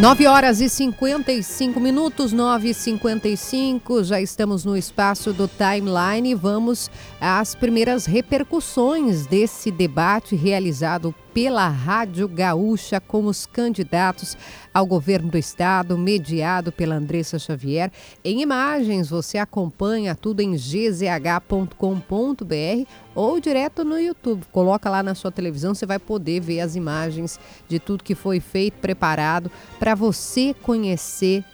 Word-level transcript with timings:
9 0.00 0.28
horas 0.28 0.60
e 0.60 0.68
55 0.68 1.80
minutos, 1.80 2.32
9 2.32 2.68
e 2.68 2.74
55 2.74 4.04
já 4.04 4.20
estamos 4.20 4.64
no 4.64 4.76
espaço 4.76 5.32
do 5.32 5.48
timeline. 5.48 6.30
E 6.30 6.34
vamos 6.36 6.88
às 7.20 7.56
primeiras 7.56 8.06
repercussões 8.06 9.26
desse 9.26 9.72
debate 9.72 10.36
realizado 10.36 11.12
pela 11.40 11.68
Rádio 11.68 12.26
Gaúcha 12.26 13.00
com 13.00 13.26
os 13.26 13.46
candidatos 13.46 14.36
ao 14.74 14.84
governo 14.84 15.30
do 15.30 15.38
estado, 15.38 15.96
mediado 15.96 16.72
pela 16.72 16.96
Andressa 16.96 17.38
Xavier. 17.38 17.92
Em 18.24 18.42
imagens, 18.42 19.08
você 19.08 19.38
acompanha 19.38 20.16
tudo 20.16 20.40
em 20.40 20.56
gzh.com.br 20.56 21.76
ou 23.14 23.38
direto 23.38 23.84
no 23.84 24.00
YouTube. 24.00 24.46
Coloca 24.50 24.90
lá 24.90 25.00
na 25.00 25.14
sua 25.14 25.30
televisão, 25.30 25.76
você 25.76 25.86
vai 25.86 26.00
poder 26.00 26.40
ver 26.40 26.58
as 26.58 26.74
imagens 26.74 27.38
de 27.68 27.78
tudo 27.78 28.02
que 28.02 28.16
foi 28.16 28.40
feito, 28.40 28.80
preparado 28.80 29.48
para 29.78 29.94
você 29.94 30.52
conhecer 30.52 31.44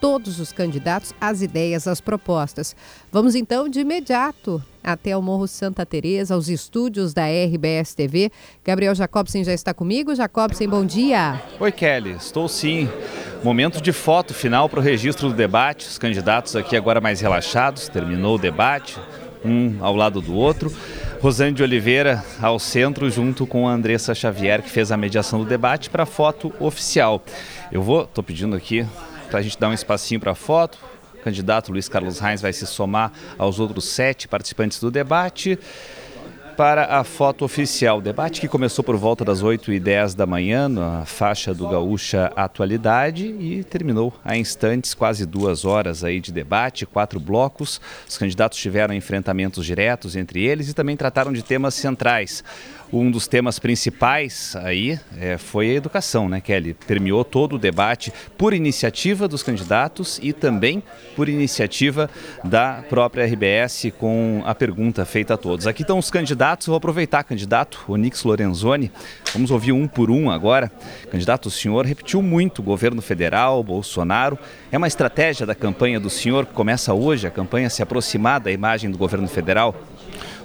todos 0.00 0.38
os 0.38 0.52
candidatos, 0.52 1.12
as 1.20 1.42
ideias, 1.42 1.88
as 1.88 2.00
propostas. 2.00 2.76
Vamos 3.10 3.34
então 3.34 3.68
de 3.68 3.80
imediato 3.80 4.62
até 4.86 5.16
o 5.16 5.20
Morro 5.20 5.48
Santa 5.48 5.84
Teresa, 5.84 6.34
aos 6.34 6.48
estúdios 6.48 7.12
da 7.12 7.24
RBS 7.26 7.92
TV. 7.96 8.30
Gabriel 8.64 8.94
Jacobsen 8.94 9.42
já 9.42 9.52
está 9.52 9.74
comigo. 9.74 10.14
Jacobsen, 10.14 10.68
bom 10.68 10.86
dia. 10.86 11.42
Oi, 11.58 11.72
Kelly. 11.72 12.12
Estou 12.12 12.48
sim. 12.48 12.88
Momento 13.42 13.80
de 13.82 13.92
foto 13.92 14.32
final 14.32 14.68
para 14.68 14.78
o 14.78 14.82
registro 14.82 15.28
do 15.28 15.34
debate. 15.34 15.88
Os 15.88 15.98
candidatos 15.98 16.54
aqui 16.54 16.76
agora 16.76 17.00
mais 17.00 17.20
relaxados. 17.20 17.88
Terminou 17.88 18.36
o 18.36 18.38
debate, 18.38 18.96
um 19.44 19.76
ao 19.80 19.96
lado 19.96 20.20
do 20.20 20.34
outro. 20.34 20.72
Rosane 21.20 21.52
de 21.52 21.64
Oliveira 21.64 22.24
ao 22.40 22.58
centro, 22.60 23.10
junto 23.10 23.44
com 23.44 23.68
a 23.68 23.72
Andressa 23.72 24.14
Xavier, 24.14 24.62
que 24.62 24.70
fez 24.70 24.92
a 24.92 24.96
mediação 24.96 25.40
do 25.40 25.44
debate 25.44 25.90
para 25.90 26.04
a 26.04 26.06
foto 26.06 26.52
oficial. 26.60 27.20
Eu 27.72 27.82
vou, 27.82 28.04
estou 28.04 28.22
pedindo 28.22 28.54
aqui 28.54 28.86
para 29.28 29.40
a 29.40 29.42
gente 29.42 29.58
dar 29.58 29.68
um 29.68 29.72
espacinho 29.72 30.20
para 30.20 30.32
a 30.32 30.34
foto. 30.36 30.78
O 31.26 31.28
candidato 31.28 31.72
Luiz 31.72 31.88
Carlos 31.88 32.20
Reis 32.20 32.40
vai 32.40 32.52
se 32.52 32.64
somar 32.68 33.10
aos 33.36 33.58
outros 33.58 33.86
sete 33.86 34.28
participantes 34.28 34.78
do 34.78 34.92
debate 34.92 35.58
para 36.56 36.98
a 36.98 37.04
foto 37.04 37.44
oficial. 37.44 38.00
Debate 38.00 38.40
que 38.40 38.48
começou 38.48 38.82
por 38.82 38.96
volta 38.96 39.24
das 39.24 39.42
8 39.42 39.72
e 39.72 39.78
10 39.80 40.14
da 40.14 40.24
manhã, 40.24 40.68
na 40.68 41.04
faixa 41.04 41.52
do 41.52 41.68
Gaúcha 41.68 42.32
Atualidade, 42.34 43.26
e 43.26 43.62
terminou 43.64 44.14
a 44.24 44.38
instantes, 44.38 44.94
quase 44.94 45.26
duas 45.26 45.64
horas 45.64 46.02
aí 46.02 46.18
de 46.18 46.32
debate, 46.32 46.86
quatro 46.86 47.20
blocos. 47.20 47.80
Os 48.08 48.16
candidatos 48.16 48.58
tiveram 48.58 48.94
enfrentamentos 48.94 49.66
diretos 49.66 50.16
entre 50.16 50.44
eles 50.44 50.70
e 50.70 50.74
também 50.74 50.96
trataram 50.96 51.32
de 51.32 51.42
temas 51.42 51.74
centrais. 51.74 52.42
Um 52.92 53.10
dos 53.10 53.26
temas 53.26 53.58
principais 53.58 54.54
aí 54.56 54.98
é, 55.18 55.36
foi 55.36 55.70
a 55.70 55.74
educação, 55.74 56.28
né, 56.28 56.40
Kelly? 56.40 56.72
Permeou 56.86 57.24
todo 57.24 57.56
o 57.56 57.58
debate 57.58 58.12
por 58.38 58.54
iniciativa 58.54 59.26
dos 59.26 59.42
candidatos 59.42 60.20
e 60.22 60.32
também 60.32 60.80
por 61.16 61.28
iniciativa 61.28 62.08
da 62.44 62.84
própria 62.88 63.24
RBS 63.26 63.90
com 63.98 64.40
a 64.46 64.54
pergunta 64.54 65.04
feita 65.04 65.34
a 65.34 65.36
todos. 65.36 65.66
Aqui 65.66 65.82
estão 65.82 65.98
os 65.98 66.12
candidatos, 66.12 66.68
vou 66.68 66.76
aproveitar, 66.76 67.24
candidato 67.24 67.84
Onix 67.88 68.22
Lorenzoni, 68.22 68.92
vamos 69.32 69.50
ouvir 69.50 69.72
um 69.72 69.88
por 69.88 70.08
um 70.08 70.30
agora. 70.30 70.70
Candidato, 71.10 71.46
o 71.46 71.50
senhor 71.50 71.84
repetiu 71.84 72.22
muito 72.22 72.62
governo 72.62 73.02
federal, 73.02 73.64
Bolsonaro. 73.64 74.38
É 74.70 74.78
uma 74.78 74.86
estratégia 74.86 75.44
da 75.44 75.56
campanha 75.56 75.98
do 75.98 76.08
senhor 76.08 76.46
que 76.46 76.52
começa 76.52 76.94
hoje, 76.94 77.26
a 77.26 77.30
campanha 77.32 77.68
se 77.68 77.82
aproximar 77.82 78.38
da 78.38 78.52
imagem 78.52 78.90
do 78.92 78.96
governo 78.96 79.26
federal? 79.26 79.74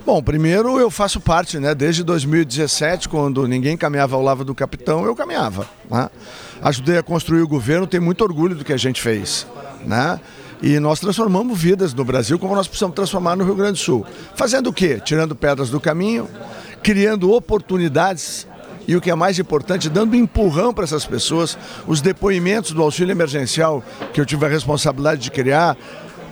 Bom, 0.04 0.22
primeiro 0.22 0.80
eu 0.80 0.90
faço 0.90 1.20
parte, 1.20 1.60
né? 1.60 1.76
Desde 1.76 2.04
2017, 2.04 3.08
quando 3.08 3.48
ninguém 3.48 3.78
caminhava 3.78 4.16
ao 4.16 4.22
lado 4.22 4.44
do 4.44 4.56
capitão, 4.56 5.06
eu 5.06 5.16
caminhava. 5.16 5.68
Né? 5.90 6.10
Ajudei 6.62 6.98
a 6.98 7.04
construir 7.04 7.42
o 7.42 7.48
governo, 7.48 7.86
tenho 7.86 8.02
muito 8.02 8.24
orgulho 8.24 8.56
do 8.56 8.66
que 8.66 8.74
a 8.74 8.78
gente 8.78 9.00
fez, 9.00 9.46
né? 9.86 10.20
E 10.62 10.80
nós 10.80 11.00
transformamos 11.00 11.60
vidas 11.60 11.94
no 11.94 12.04
Brasil 12.04 12.38
como 12.40 12.56
nós 12.56 12.68
precisamos 12.68 12.96
transformar 12.96 13.36
no 13.36 13.44
Rio 13.44 13.56
Grande 13.56 13.74
do 13.74 13.78
Sul. 13.78 14.06
Fazendo 14.36 14.68
o 14.68 14.74
quê? 14.74 15.00
Tirando 15.04 15.36
pedras 15.36 15.70
do 15.70 15.80
caminho, 15.80 16.28
criando 16.82 17.32
oportunidades 17.32 18.48
e 18.88 18.96
o 18.96 19.02
que 19.02 19.10
é 19.12 19.16
mais 19.16 19.38
importante, 19.40 19.88
dando 19.88 20.16
empurrão 20.16 20.74
para 20.74 20.84
essas 20.84 21.06
pessoas, 21.06 21.58
os 21.88 22.02
depoimentos 22.02 22.72
do 22.72 22.82
auxílio 22.82 23.12
emergencial 23.12 23.84
que 24.14 24.20
eu 24.20 24.26
tive 24.26 24.46
a 24.46 24.50
responsabilidade 24.50 25.22
de 25.22 25.32
criar, 25.32 25.78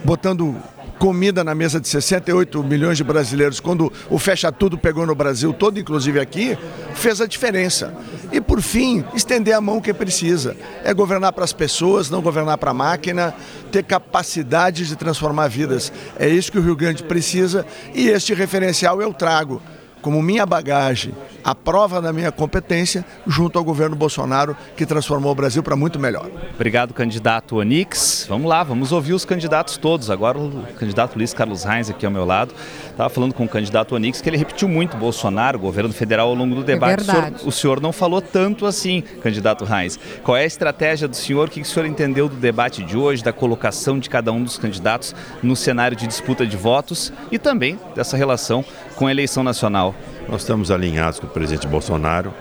botando 0.04 0.56
comida 1.00 1.44
na 1.44 1.56
mesa 1.56 1.80
de 1.80 1.88
68 1.88 2.62
milhões 2.62 2.98
de 2.98 3.04
brasileiros, 3.04 3.62
quando 3.62 3.92
o 4.10 4.20
fecha 4.20 4.52
tudo 4.52 4.78
pegou 4.78 5.06
no 5.06 5.16
Brasil 5.16 5.54
todo, 5.54 5.80
inclusive 5.80 6.20
aqui, 6.20 6.58
fez 6.94 7.22
a 7.22 7.26
diferença. 7.26 7.96
E 8.32 8.42
por 8.42 8.62
fim, 8.62 9.04
estender 9.16 9.56
a 9.56 9.62
mão 9.62 9.80
que 9.80 9.94
precisa. 9.94 10.56
É 10.84 10.94
governar 10.94 11.32
para 11.32 11.46
as 11.46 11.54
pessoas, 11.54 12.10
não 12.10 12.22
governar 12.22 12.58
para 12.58 12.72
a 12.72 12.74
máquina, 12.74 13.34
ter 13.72 13.84
capacidade 13.84 14.86
de 14.86 14.96
transformar 14.96 15.48
vidas. 15.48 15.92
É 16.20 16.28
isso 16.28 16.52
que 16.52 16.60
o 16.60 16.62
Rio 16.62 16.76
Grande 16.76 17.02
precisa 17.02 17.66
e 17.96 18.10
este 18.10 18.34
referencial 18.34 19.02
eu 19.02 19.14
trago 19.14 19.62
como 20.02 20.22
minha 20.22 20.46
bagagem, 20.46 21.14
a 21.44 21.56
prova 21.56 22.02
da 22.02 22.12
minha 22.12 22.32
competência 22.32 23.06
junto 23.26 23.58
ao 23.58 23.64
governo 23.64 23.96
Bolsonaro, 23.96 24.56
que 24.76 24.86
transformou 24.86 25.32
o 25.32 25.36
Brasil 25.36 25.64
para 25.64 25.76
muito 25.76 26.00
melhor. 26.00 26.30
Obrigado, 26.54 26.94
candidato 26.94 27.58
Onix. 27.58 28.26
Vamos 28.28 28.50
lá, 28.50 28.64
vamos 28.64 28.92
ouvir 28.92 29.14
os 29.14 29.26
candidatos 29.26 29.78
todos. 29.78 30.10
Agora 30.10 30.38
o 30.38 30.66
candidato 30.78 31.16
Luiz 31.16 31.34
Carlos 31.34 31.64
Reis 31.64 31.90
aqui 31.90 32.06
ao 32.06 32.12
meu 32.12 32.26
lado. 32.26 32.54
Estava 32.90 33.10
falando 33.10 33.34
com 33.34 33.46
o 33.46 33.50
candidato 33.50 33.96
Onix 33.96 34.22
que 34.22 34.30
ele 34.30 34.38
repetiu 34.38 34.68
muito 34.68 34.98
Bolsonaro, 34.98 35.58
o 35.58 35.62
governo 35.62 35.94
federal, 35.94 36.30
ao 36.30 36.36
longo 36.36 36.56
do 36.56 36.64
debate. 36.64 37.00
É 37.00 37.02
o, 37.02 37.06
senhor, 37.06 37.34
o 37.46 37.52
senhor 37.52 37.82
não 37.82 37.94
falou 37.94 38.22
tanto 38.22 38.66
assim, 38.66 39.02
candidato 39.22 39.66
Reis. 39.66 39.98
Qual 40.24 40.36
é 40.36 40.44
a 40.44 40.46
estratégia 40.46 41.08
do 41.08 41.16
senhor? 41.16 41.48
O 41.48 41.52
que 41.52 41.62
o 41.62 41.66
senhor 41.66 41.86
entendeu 41.86 42.28
do 42.28 42.36
debate 42.36 42.84
de 42.84 42.98
hoje, 42.98 43.24
da 43.24 43.32
colocação 43.32 44.00
de 44.00 44.10
cada 44.10 44.32
um 44.32 44.44
dos 44.44 44.58
candidatos 44.58 45.16
no 45.42 45.56
cenário 45.56 45.96
de 45.96 46.08
disputa 46.08 46.46
de 46.46 46.58
votos 46.58 47.12
e 47.32 47.40
também 47.40 47.80
dessa 47.96 48.18
relação 48.18 48.64
com 49.00 49.08
a 49.08 49.12
eleição 49.12 49.44
nacional? 49.44 49.96
Nós 50.28 50.42
estamos 50.42 50.70
alinhados 50.70 51.22
com 51.22 51.26
o 51.26 51.30
presidente 51.30 51.66
Bolsonaro. 51.66 52.34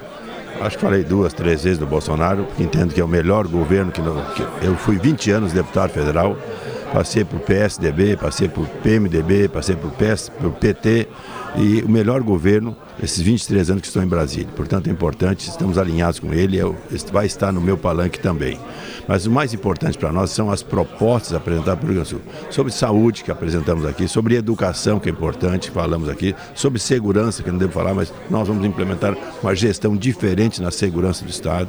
Acho 0.61 0.77
que 0.77 0.83
falei 0.83 1.05
duas, 1.05 1.33
três 1.33 1.63
vezes 1.63 1.79
do 1.79 1.87
Bolsonaro, 1.87 2.43
porque 2.47 2.65
entendo 2.65 2.93
que 2.93 3.01
é 3.01 3.05
o 3.05 3.09
melhor 3.09 3.47
governo 3.47 3.93
que, 3.93 4.01
eu 4.67 4.75
fui 4.75 4.99
20 4.99 5.31
anos 5.31 5.53
deputado 5.53 5.91
federal, 5.91 6.37
passei 6.93 7.25
por 7.25 7.39
PSDB, 7.39 8.17
passei 8.17 8.49
por 8.49 8.67
PMDB, 8.67 9.49
passei 9.49 9.77
por 9.77 9.93
PS, 9.93 10.31
por 10.31 10.51
PT 10.51 11.07
e 11.55 11.83
o 11.83 11.89
melhor 11.89 12.23
governo 12.23 12.77
esses 13.03 13.21
23 13.21 13.71
anos 13.71 13.83
que 13.83 13.89
estou 13.89 14.03
em 14.03 14.07
Brasília. 14.07 14.49
Portanto, 14.57 14.89
é 14.89 14.91
importante, 14.91 15.49
estamos 15.49 15.79
alinhados 15.79 16.19
com 16.19 16.33
ele, 16.33 16.57
eu, 16.57 16.77
vai 17.13 17.27
estar 17.27 17.53
no 17.53 17.61
meu 17.61 17.77
palanque 17.77 18.19
também. 18.19 18.59
Mas 19.07 19.27
o 19.27 19.31
mais 19.31 19.55
importante 19.55 19.97
para 19.97 20.13
nós 20.13 20.31
são 20.31 20.51
as 20.51 20.63
propostas 20.63 21.35
apresentadas 21.35 21.81
pelo 21.81 21.93
Rio 21.93 22.03
Grande 22.03 22.15
do 22.15 22.23
Sul. 22.23 22.51
Sobre 22.51 22.73
saúde, 22.73 23.25
que 23.25 23.31
apresentamos 23.31 23.87
aqui, 23.87 24.07
sobre 24.09 24.37
educação, 24.37 24.99
que 24.99 25.09
é 25.09 25.13
importante, 25.13 25.71
falamos 25.71 26.09
aqui, 26.09 26.35
sobre 26.55 26.79
segurança, 26.79 27.43
que 27.43 27.51
não 27.51 27.59
devo 27.59 27.73
falar, 27.73 27.95
mas 27.95 28.13
nós 28.29 28.47
vamos 28.47 28.65
implementar 28.67 29.17
uma 29.43 29.55
gestão 29.55 29.97
diferente 29.97 30.61
na 30.61 30.71
segurança 30.71 31.25
do 31.25 31.31
Estado 31.31 31.69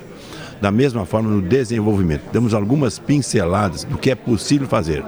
da 0.61 0.71
mesma 0.71 1.05
forma 1.05 1.29
no 1.29 1.41
desenvolvimento. 1.41 2.23
Damos 2.31 2.53
algumas 2.53 2.99
pinceladas 2.99 3.83
do 3.83 3.97
que 3.97 4.11
é 4.11 4.15
possível 4.15 4.67
fazer. 4.67 5.03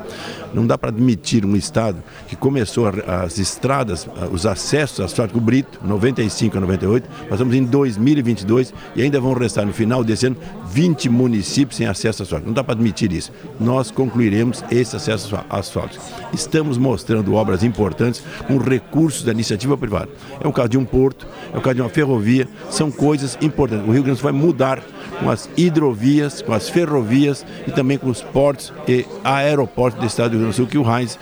Não 0.53 0.67
dá 0.67 0.77
para 0.77 0.89
admitir 0.89 1.45
um 1.45 1.55
Estado 1.55 2.03
que 2.27 2.35
começou 2.35 2.87
as 2.87 3.37
estradas, 3.37 4.07
os 4.31 4.45
acessos 4.45 4.99
asfáltico 4.99 5.39
brito, 5.39 5.79
95 5.83 6.57
a 6.57 6.61
98, 6.61 7.09
nós 7.21 7.31
estamos 7.31 7.55
em 7.55 7.63
2022 7.63 8.73
e 8.95 9.01
ainda 9.01 9.19
vão 9.19 9.33
restar 9.33 9.65
no 9.65 9.71
final 9.71 10.03
desse 10.03 10.27
ano 10.27 10.35
20 10.67 11.09
municípios 11.09 11.77
sem 11.77 11.87
acesso 11.87 12.23
asfáltico. 12.23 12.49
Não 12.49 12.53
dá 12.53 12.63
para 12.63 12.73
admitir 12.73 13.13
isso. 13.13 13.31
Nós 13.59 13.91
concluiremos 13.91 14.63
esse 14.69 14.95
acesso 14.95 15.39
asfáltico. 15.49 16.03
Estamos 16.33 16.77
mostrando 16.77 17.33
obras 17.33 17.63
importantes 17.63 18.23
com 18.45 18.57
recursos 18.57 19.23
da 19.23 19.31
iniciativa 19.31 19.77
privada. 19.77 20.09
É 20.41 20.47
o 20.47 20.53
caso 20.53 20.69
de 20.69 20.77
um 20.77 20.85
porto, 20.85 21.25
é 21.53 21.57
o 21.57 21.61
caso 21.61 21.75
de 21.75 21.81
uma 21.81 21.89
ferrovia, 21.89 22.47
são 22.69 22.91
coisas 22.91 23.37
importantes. 23.41 23.87
O 23.87 23.91
Rio 23.91 24.03
Grande 24.03 24.17
do 24.17 24.21
Sul 24.21 24.31
vai 24.31 24.33
mudar 24.33 24.81
com 25.19 25.29
as 25.41 25.49
hidrovias, 25.57 26.41
com 26.41 26.53
as 26.53 26.69
ferrovias 26.69 27.45
e 27.67 27.71
também 27.71 27.97
com 27.97 28.09
os 28.09 28.21
portos 28.21 28.73
e 28.87 29.05
aeroportos 29.23 29.99
do 29.99 30.05
estado 30.05 30.31
do 30.31 30.37
Rio 30.37 30.41
Grande 30.41 30.53
do 30.53 30.57
Sul, 30.57 30.67
que 30.67 30.77
o 30.77 30.97
Heinz 30.97 31.17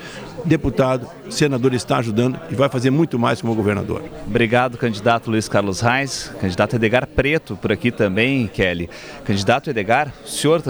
deputado, 0.46 1.08
senador 1.30 1.74
está 1.74 1.98
ajudando 1.98 2.40
e 2.50 2.56
vai 2.56 2.70
fazer 2.70 2.90
muito 2.90 3.18
mais 3.18 3.42
como 3.42 3.56
governador. 3.56 4.04
Obrigado, 4.26 4.78
candidato 4.78 5.30
Luiz 5.30 5.48
Carlos 5.48 5.82
Reis. 5.82 6.32
Candidato 6.40 6.76
Edgar 6.76 7.08
Preto 7.08 7.56
por 7.56 7.72
aqui 7.72 7.92
também, 7.92 8.48
Kelly. 8.48 8.90
Candidato 9.24 9.70
Edgar, 9.70 10.12
o 10.24 10.28
senhor 10.28 10.62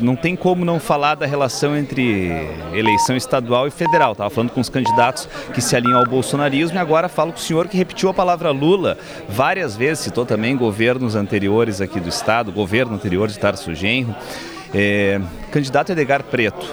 não 0.00 0.16
tem 0.16 0.34
como 0.34 0.64
não 0.64 0.80
falar 0.80 1.14
da 1.14 1.26
relação 1.26 1.76
entre 1.76 2.30
eleição 2.72 3.16
estadual 3.16 3.66
e 3.66 3.70
federal. 3.70 4.12
Estava 4.12 4.30
falando 4.30 4.50
com 4.50 4.60
os 4.60 4.68
candidatos 4.68 5.28
que 5.54 5.60
se 5.60 5.76
alinham 5.76 5.98
ao 5.98 6.06
bolsonarismo 6.06 6.76
e 6.76 6.80
agora 6.80 7.08
falo 7.08 7.32
com 7.32 7.38
o 7.38 7.42
senhor 7.42 7.68
que 7.68 7.76
repetiu 7.76 8.08
a 8.08 8.14
palavra 8.14 8.50
Lula 8.50 8.98
várias 9.28 9.76
vezes, 9.76 10.04
citou 10.04 10.24
também 10.24 10.56
governos 10.56 11.14
anteriores 11.14 11.80
aqui 11.80 12.00
do 12.00 12.08
estado, 12.08 12.52
governo 12.52 12.94
anterior 12.94 13.28
de 13.28 13.38
Tarso 13.38 13.74
Genro. 13.74 14.14
É, 14.74 15.20
candidato 15.50 15.92
Edgar 15.92 16.22
Preto, 16.24 16.66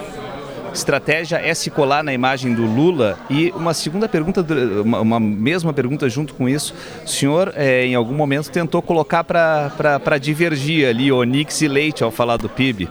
estratégia 0.76 1.36
é 1.36 1.52
se 1.54 1.70
colar 1.70 2.04
na 2.04 2.12
imagem 2.12 2.54
do 2.54 2.64
Lula? 2.64 3.18
E 3.28 3.50
uma 3.56 3.74
segunda 3.74 4.08
pergunta, 4.08 4.44
uma, 4.84 5.00
uma 5.00 5.20
mesma 5.20 5.72
pergunta 5.72 6.08
junto 6.08 6.34
com 6.34 6.48
isso, 6.48 6.74
o 7.04 7.08
senhor 7.08 7.52
é, 7.56 7.84
em 7.84 7.94
algum 7.94 8.14
momento 8.14 8.50
tentou 8.50 8.80
colocar 8.80 9.24
para 9.24 10.18
divergir 10.18 10.88
ali 10.88 11.10
Onix 11.10 11.60
e 11.62 11.68
Leite 11.68 12.04
ao 12.04 12.10
falar 12.10 12.36
do 12.36 12.48
PIB. 12.48 12.88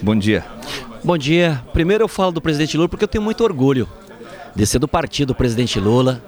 Bom 0.00 0.14
dia. 0.14 0.44
Bom 1.02 1.18
dia. 1.18 1.62
Primeiro 1.72 2.04
eu 2.04 2.08
falo 2.08 2.32
do 2.32 2.40
presidente 2.40 2.76
Lula 2.76 2.88
porque 2.88 3.04
eu 3.04 3.08
tenho 3.08 3.24
muito 3.24 3.42
orgulho 3.42 3.88
de 4.54 4.66
ser 4.66 4.78
do 4.78 4.86
partido 4.86 5.28
do 5.28 5.34
presidente 5.34 5.80
Lula, 5.80 6.22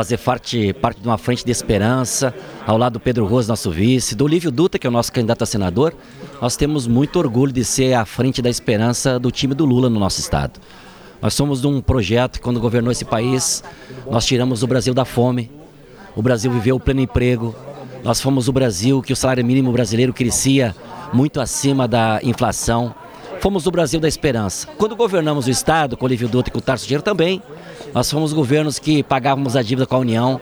fazer 0.00 0.16
parte, 0.16 0.72
parte 0.72 0.98
de 1.02 1.06
uma 1.06 1.18
frente 1.18 1.44
de 1.44 1.52
esperança, 1.52 2.34
ao 2.66 2.78
lado 2.78 2.94
do 2.94 3.00
Pedro 3.00 3.26
Rosa, 3.26 3.52
nosso 3.52 3.70
vice, 3.70 4.14
do 4.14 4.26
Lívio 4.26 4.50
Dutra, 4.50 4.78
que 4.78 4.86
é 4.86 4.90
o 4.90 4.90
nosso 4.90 5.12
candidato 5.12 5.42
a 5.42 5.46
senador. 5.46 5.92
Nós 6.40 6.56
temos 6.56 6.86
muito 6.86 7.18
orgulho 7.18 7.52
de 7.52 7.62
ser 7.62 7.92
a 7.92 8.06
frente 8.06 8.40
da 8.40 8.48
esperança 8.48 9.18
do 9.18 9.30
time 9.30 9.52
do 9.52 9.66
Lula 9.66 9.90
no 9.90 10.00
nosso 10.00 10.18
estado. 10.18 10.58
Nós 11.20 11.34
somos 11.34 11.60
de 11.60 11.66
um 11.66 11.82
projeto 11.82 12.38
que, 12.38 12.40
quando 12.40 12.58
governou 12.58 12.90
esse 12.90 13.04
país, 13.04 13.62
nós 14.10 14.24
tiramos 14.24 14.62
o 14.62 14.66
Brasil 14.66 14.94
da 14.94 15.04
fome, 15.04 15.50
o 16.16 16.22
Brasil 16.22 16.50
viveu 16.50 16.76
o 16.76 16.80
pleno 16.80 17.02
emprego, 17.02 17.54
nós 18.02 18.22
fomos 18.22 18.48
o 18.48 18.52
Brasil 18.54 19.02
que 19.02 19.12
o 19.12 19.16
salário 19.16 19.44
mínimo 19.44 19.70
brasileiro 19.70 20.14
crescia 20.14 20.74
muito 21.12 21.42
acima 21.42 21.86
da 21.86 22.20
inflação. 22.22 22.94
Fomos 23.40 23.66
o 23.66 23.70
Brasil 23.70 23.98
da 23.98 24.06
esperança. 24.06 24.66
Quando 24.76 24.94
governamos 24.94 25.46
o 25.46 25.50
Estado, 25.50 25.96
com 25.96 26.04
o 26.04 26.08
Lívio 26.08 26.28
Dutra 26.28 26.50
e 26.50 26.52
com 26.52 26.58
o 26.58 26.62
Tarso 26.62 26.86
Dinheiro 26.86 27.02
também, 27.02 27.42
nós 27.94 28.10
fomos 28.10 28.34
governos 28.34 28.78
que 28.78 29.02
pagávamos 29.02 29.56
a 29.56 29.62
dívida 29.62 29.86
com 29.86 29.96
a 29.96 29.98
União, 29.98 30.38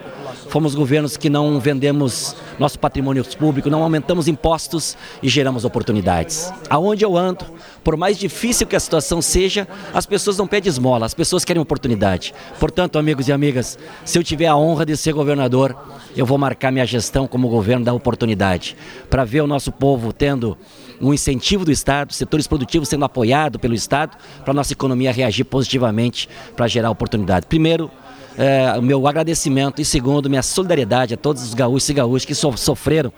fomos 0.49 0.75
governos 0.75 1.17
que 1.17 1.29
não 1.29 1.61
vendemos 1.61 2.37
nosso 2.59 2.79
patrimônio 2.79 3.25
público, 3.37 3.71
não 3.71 3.83
aumentamos 3.83 4.29
impostos 4.29 4.97
e 5.23 5.29
geramos 5.29 5.65
oportunidades. 5.65 6.53
Aonde 6.69 7.05
eu 7.05 7.17
ando, 7.17 7.45
por 7.85 7.97
mais 7.97 8.19
difícil 8.19 8.67
que 8.67 8.77
a 8.77 8.81
situação 8.81 9.23
seja, 9.23 9.67
as 9.93 10.07
pessoas 10.07 10.37
não 10.39 10.47
pedem 10.47 10.69
esmola, 10.69 11.07
as 11.07 11.15
pessoas 11.15 11.45
querem 11.45 11.63
oportunidade. 11.63 12.35
Portanto, 12.59 12.99
amigos 12.99 13.29
e 13.29 13.33
amigas, 13.33 13.79
se 14.05 14.19
eu 14.19 14.25
tiver 14.25 14.47
a 14.47 14.57
honra 14.57 14.85
de 14.85 14.97
ser 14.97 15.13
governador, 15.13 15.77
eu 16.17 16.27
vou 16.27 16.39
marcar 16.39 16.73
minha 16.73 16.87
gestão 16.87 17.27
como 17.27 17.49
governo 17.49 17.85
da 17.85 17.93
oportunidade, 17.93 18.77
para 19.09 19.25
ver 19.25 19.41
o 19.41 19.47
nosso 19.47 19.71
povo 19.71 20.13
tendo 20.13 20.57
um 21.01 21.15
incentivo 21.15 21.65
do 21.65 21.71
Estado, 21.71 22.13
setores 22.13 22.47
produtivos 22.47 22.89
sendo 22.89 23.05
apoiados 23.05 23.61
pelo 23.61 23.75
Estado, 23.75 24.17
para 24.43 24.51
a 24.51 24.55
nossa 24.55 24.73
economia 24.73 25.13
reagir 25.13 25.45
positivamente 25.45 26.29
para 26.57 26.67
gerar 26.67 26.91
oportunidade. 26.91 27.47
Primeiro, 27.47 27.91
é, 28.39 28.79
o 28.79 28.83
meu 28.83 29.05
agradecimento 29.09 29.83
e 29.83 29.85
segundo, 29.85 30.31
minha 30.31 30.43
solidariedade 30.43 31.15
a 31.15 31.17
todos 31.17 31.43
os 31.43 31.55
gaúchos 31.55 31.89
e 31.89 31.95
gaúchos 31.95 32.25
que 32.25 32.35
so 32.35 32.57
sofreram 32.57 33.13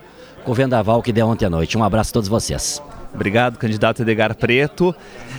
com 0.45 0.53
o 0.53 0.55
vendaval 0.55 1.03
que 1.03 1.13
deu 1.13 1.29
ontem 1.29 1.45
à 1.45 1.51
noite. 1.51 1.77
Um 1.77 1.85
abraço 1.85 2.11
a 2.11 2.15
todos 2.15 2.29
vocês. 2.29 2.83
Obrigado, 3.13 3.59
candidato 3.59 4.03
Edgar 4.03 4.35
Preto. 4.37 4.95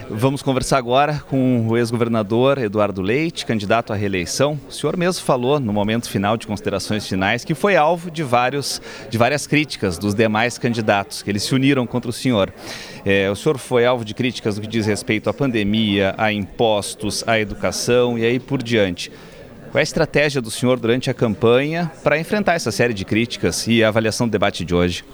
Vamos 0.09 0.43
conversar 0.43 0.77
agora 0.77 1.23
com 1.29 1.67
o 1.67 1.77
ex-governador 1.77 2.57
Eduardo 2.57 3.01
Leite, 3.01 3.45
candidato 3.45 3.93
à 3.93 3.95
reeleição. 3.95 4.59
O 4.69 4.71
senhor 4.71 4.97
mesmo 4.97 5.23
falou 5.23 5.57
no 5.59 5.71
momento 5.71 6.09
final 6.09 6.35
de 6.35 6.45
considerações 6.45 7.07
finais 7.07 7.45
que 7.45 7.55
foi 7.55 7.77
alvo 7.77 8.11
de, 8.11 8.21
vários, 8.21 8.81
de 9.09 9.17
várias 9.17 9.47
críticas 9.47 9.97
dos 9.97 10.13
demais 10.13 10.57
candidatos, 10.57 11.23
que 11.23 11.31
eles 11.31 11.43
se 11.43 11.55
uniram 11.55 11.87
contra 11.87 12.09
o 12.09 12.13
senhor. 12.13 12.53
É, 13.05 13.31
o 13.31 13.35
senhor 13.35 13.57
foi 13.57 13.85
alvo 13.85 14.03
de 14.03 14.13
críticas 14.13 14.57
no 14.57 14.61
que 14.61 14.67
diz 14.67 14.85
respeito 14.85 15.29
à 15.29 15.33
pandemia, 15.33 16.13
a 16.17 16.31
impostos, 16.31 17.23
à 17.25 17.39
educação 17.39 18.19
e 18.19 18.25
aí 18.25 18.37
por 18.37 18.61
diante. 18.61 19.09
Qual 19.71 19.79
é 19.79 19.83
a 19.83 19.83
estratégia 19.83 20.41
do 20.41 20.51
senhor 20.51 20.77
durante 20.77 21.09
a 21.09 21.13
campanha 21.13 21.89
para 22.03 22.19
enfrentar 22.19 22.55
essa 22.55 22.73
série 22.73 22.93
de 22.93 23.05
críticas 23.05 23.65
e 23.67 23.81
a 23.81 23.87
avaliação 23.87 24.27
do 24.27 24.31
debate 24.31 24.65
de 24.65 24.75
hoje? 24.75 25.05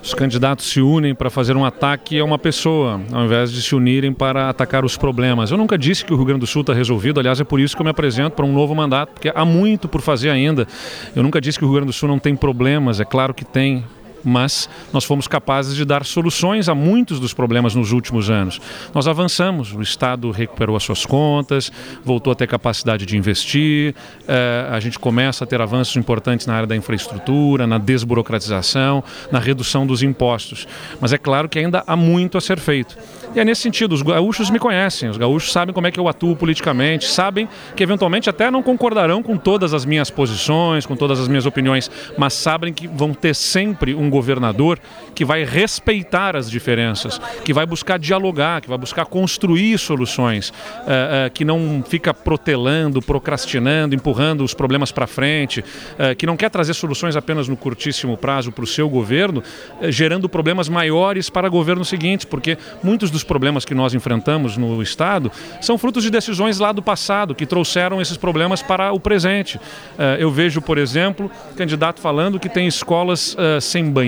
Os 0.00 0.14
candidatos 0.14 0.66
se 0.70 0.80
unem 0.80 1.16
para 1.16 1.28
fazer 1.30 1.56
um 1.56 1.64
ataque 1.64 2.20
a 2.20 2.24
uma 2.24 2.38
pessoa, 2.38 3.00
ao 3.12 3.24
invés 3.24 3.50
de 3.50 3.60
se 3.60 3.74
unirem 3.74 4.12
para 4.12 4.48
atacar 4.48 4.84
os 4.84 4.96
problemas. 4.96 5.50
Eu 5.50 5.58
nunca 5.58 5.76
disse 5.76 6.04
que 6.04 6.12
o 6.12 6.16
Rio 6.16 6.26
Grande 6.26 6.42
do 6.42 6.46
Sul 6.46 6.60
está 6.60 6.72
resolvido, 6.72 7.18
aliás, 7.18 7.40
é 7.40 7.44
por 7.44 7.58
isso 7.58 7.74
que 7.74 7.82
eu 7.82 7.84
me 7.84 7.90
apresento 7.90 8.36
para 8.36 8.44
um 8.44 8.52
novo 8.52 8.72
mandato, 8.72 9.14
porque 9.14 9.32
há 9.34 9.44
muito 9.44 9.88
por 9.88 10.00
fazer 10.00 10.30
ainda. 10.30 10.64
Eu 11.16 11.24
nunca 11.24 11.40
disse 11.40 11.58
que 11.58 11.64
o 11.64 11.66
Rio 11.66 11.74
Grande 11.74 11.88
do 11.88 11.92
Sul 11.92 12.08
não 12.08 12.20
tem 12.20 12.36
problemas, 12.36 13.00
é 13.00 13.04
claro 13.04 13.34
que 13.34 13.44
tem 13.44 13.84
mas 14.24 14.68
nós 14.92 15.04
fomos 15.04 15.28
capazes 15.28 15.76
de 15.76 15.84
dar 15.84 16.04
soluções 16.04 16.68
a 16.68 16.74
muitos 16.74 17.20
dos 17.20 17.34
problemas 17.34 17.74
nos 17.74 17.92
últimos 17.92 18.30
anos. 18.30 18.60
Nós 18.94 19.06
avançamos, 19.06 19.72
o 19.72 19.82
Estado 19.82 20.30
recuperou 20.30 20.76
as 20.76 20.82
suas 20.82 21.04
contas, 21.04 21.70
voltou 22.04 22.32
a 22.32 22.36
ter 22.36 22.46
capacidade 22.46 23.06
de 23.06 23.16
investir, 23.16 23.94
eh, 24.26 24.68
a 24.70 24.80
gente 24.80 24.98
começa 24.98 25.44
a 25.44 25.46
ter 25.46 25.60
avanços 25.60 25.96
importantes 25.96 26.46
na 26.46 26.54
área 26.54 26.66
da 26.66 26.76
infraestrutura, 26.76 27.66
na 27.66 27.78
desburocratização, 27.78 29.04
na 29.30 29.38
redução 29.38 29.86
dos 29.86 30.02
impostos. 30.02 30.66
Mas 31.00 31.12
é 31.12 31.18
claro 31.18 31.48
que 31.48 31.58
ainda 31.58 31.82
há 31.86 31.96
muito 31.96 32.38
a 32.38 32.40
ser 32.40 32.58
feito. 32.58 32.96
E 33.34 33.40
é 33.40 33.44
nesse 33.44 33.62
sentido, 33.62 33.92
os 33.92 34.02
gaúchos 34.02 34.48
me 34.48 34.60
conhecem, 34.60 35.08
os 35.08 35.16
gaúchos 35.16 35.50
sabem 35.50 35.74
como 35.74 35.88
é 35.88 35.90
que 35.90 35.98
eu 35.98 36.06
atuo 36.06 36.36
politicamente, 36.36 37.06
sabem 37.06 37.48
que 37.74 37.82
eventualmente 37.82 38.30
até 38.30 38.48
não 38.48 38.62
concordarão 38.62 39.24
com 39.24 39.36
todas 39.36 39.74
as 39.74 39.84
minhas 39.84 40.08
posições, 40.08 40.86
com 40.86 40.94
todas 40.94 41.18
as 41.18 41.26
minhas 41.26 41.44
opiniões, 41.44 41.90
mas 42.16 42.32
sabem 42.34 42.72
que 42.72 42.86
vão 42.86 43.12
ter 43.12 43.34
sempre 43.34 43.92
um 43.92 44.08
governador 44.14 44.78
que 45.14 45.24
vai 45.24 45.44
respeitar 45.44 46.36
as 46.36 46.50
diferenças, 46.50 47.20
que 47.44 47.52
vai 47.52 47.66
buscar 47.66 47.98
dialogar, 47.98 48.60
que 48.60 48.68
vai 48.68 48.78
buscar 48.78 49.04
construir 49.06 49.78
soluções, 49.78 50.50
uh, 50.50 50.52
uh, 50.52 51.30
que 51.32 51.44
não 51.44 51.84
fica 51.86 52.14
protelando, 52.14 53.02
procrastinando, 53.02 53.94
empurrando 53.94 54.44
os 54.44 54.54
problemas 54.54 54.92
para 54.92 55.06
frente, 55.06 55.60
uh, 55.60 56.14
que 56.16 56.26
não 56.26 56.36
quer 56.36 56.50
trazer 56.50 56.74
soluções 56.74 57.16
apenas 57.16 57.48
no 57.48 57.56
curtíssimo 57.56 58.16
prazo 58.16 58.52
para 58.52 58.64
o 58.64 58.66
seu 58.66 58.88
governo, 58.88 59.42
gerando 59.88 60.28
problemas 60.28 60.68
maiores 60.68 61.28
para 61.28 61.48
governos 61.48 61.88
seguintes, 61.88 62.24
porque 62.24 62.56
muitos 62.82 63.10
dos 63.10 63.24
problemas 63.24 63.64
que 63.64 63.74
nós 63.74 63.94
enfrentamos 63.94 64.56
no 64.56 64.80
Estado 64.82 65.30
são 65.60 65.76
frutos 65.76 66.04
de 66.04 66.10
decisões 66.10 66.58
lá 66.58 66.72
do 66.72 66.82
passado 66.82 67.34
que 67.34 67.46
trouxeram 67.46 68.00
esses 68.00 68.16
problemas 68.16 68.62
para 68.62 68.92
o 68.92 69.00
presente. 69.00 69.60
Eu 70.18 70.30
vejo, 70.30 70.60
por 70.60 70.78
exemplo, 70.78 71.30
candidato 71.56 72.00
falando 72.00 72.38
que 72.38 72.48
tem 72.48 72.66
escolas 72.66 73.36
sem 73.60 73.90
banheiro 73.90 74.03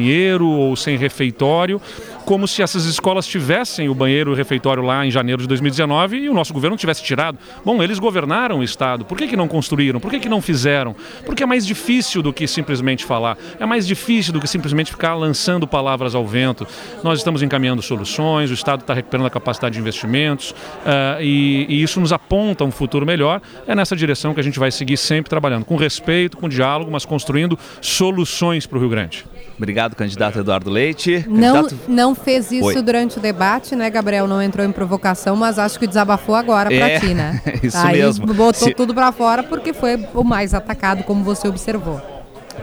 ou 0.47 0.77
sem 0.77 0.97
refeitório 0.97 1.81
como 2.27 2.49
se 2.49 2.61
essas 2.61 2.85
escolas 2.87 3.25
tivessem 3.25 3.89
o 3.89 3.95
banheiro 3.95 4.33
e 4.33 4.35
o 4.35 4.37
refeitório 4.37 4.83
lá 4.83 5.07
em 5.07 5.11
janeiro 5.13 5.41
de 5.41 5.49
2019 5.49 6.17
e 6.19 6.29
o 6.29 6.35
nosso 6.35 6.53
governo 6.53 6.77
tivesse 6.77 7.03
tirado. 7.03 7.39
Bom, 7.65 7.81
eles 7.81 8.01
governaram 8.01 8.59
o 8.59 8.65
Estado, 8.65 9.05
por 9.05 9.17
que, 9.17 9.29
que 9.29 9.37
não 9.37 9.47
construíram? 9.47 10.01
Por 10.01 10.11
que, 10.11 10.19
que 10.19 10.29
não 10.29 10.43
fizeram? 10.43 10.95
Porque 11.25 11.45
é 11.45 11.47
mais 11.47 11.65
difícil 11.65 12.23
do 12.23 12.33
que 12.33 12.49
simplesmente 12.49 13.05
falar, 13.05 13.39
é 13.61 13.65
mais 13.65 13.87
difícil 13.87 14.33
do 14.33 14.41
que 14.41 14.49
simplesmente 14.49 14.91
ficar 14.91 15.15
lançando 15.15 15.69
palavras 15.69 16.17
ao 16.17 16.27
vento. 16.27 16.67
Nós 17.05 17.19
estamos 17.19 17.43
encaminhando 17.43 17.81
soluções, 17.81 18.51
o 18.51 18.55
Estado 18.55 18.81
está 18.81 18.93
recuperando 18.93 19.27
a 19.27 19.31
capacidade 19.31 19.75
de 19.75 19.81
investimentos 19.81 20.51
uh, 20.51 21.23
e, 21.23 21.67
e 21.69 21.81
isso 21.81 22.01
nos 22.01 22.13
aponta 22.13 22.65
um 22.65 22.73
futuro 22.73 23.07
melhor. 23.07 23.41
É 23.69 23.75
nessa 23.75 23.95
direção 23.95 24.35
que 24.35 24.41
a 24.41 24.43
gente 24.43 24.59
vai 24.59 24.73
seguir 24.73 24.97
sempre 24.97 25.31
trabalhando, 25.31 25.65
com 25.65 25.77
respeito, 25.77 26.37
com 26.37 26.49
diálogo, 26.49 26.91
mas 26.91 27.05
construindo 27.05 27.57
soluções 27.81 28.67
para 28.67 28.79
o 28.79 28.81
Rio 28.81 28.91
Grande. 28.91 29.25
Obrigado, 29.57 29.97
candidato 29.97 30.39
Eduardo 30.39 30.71
Leite. 30.71 31.23
Candidato... 31.23 31.79
Não, 31.89 32.09
não 32.09 32.15
fez 32.15 32.53
isso 32.53 32.67
Oi. 32.67 32.83
durante 32.83 33.19
o 33.19 33.21
debate, 33.21 33.75
né, 33.75 33.89
Gabriel? 33.89 34.27
Não 34.27 34.43
entrou 34.43 34.65
em 34.67 34.73
provocação, 34.73 35.35
mas 35.35 35.59
acho 35.59 35.79
que 35.79 35.87
desabafou 35.87 36.35
agora 36.35 36.69
para 36.69 36.91
é, 36.91 37.01
ti, 37.01 37.15
né? 37.15 37.41
isso 37.63 37.77
Aí 37.79 37.99
mesmo. 38.03 38.27
botou 38.27 38.69
Se... 38.69 38.75
tudo 38.75 38.95
para 38.95 39.11
fora 39.13 39.43
porque 39.43 39.73
foi 39.73 39.97
o 40.15 40.23
mais 40.23 40.53
atacado, 40.53 41.03
como 41.05 41.25
você 41.25 41.49
observou. 41.49 42.01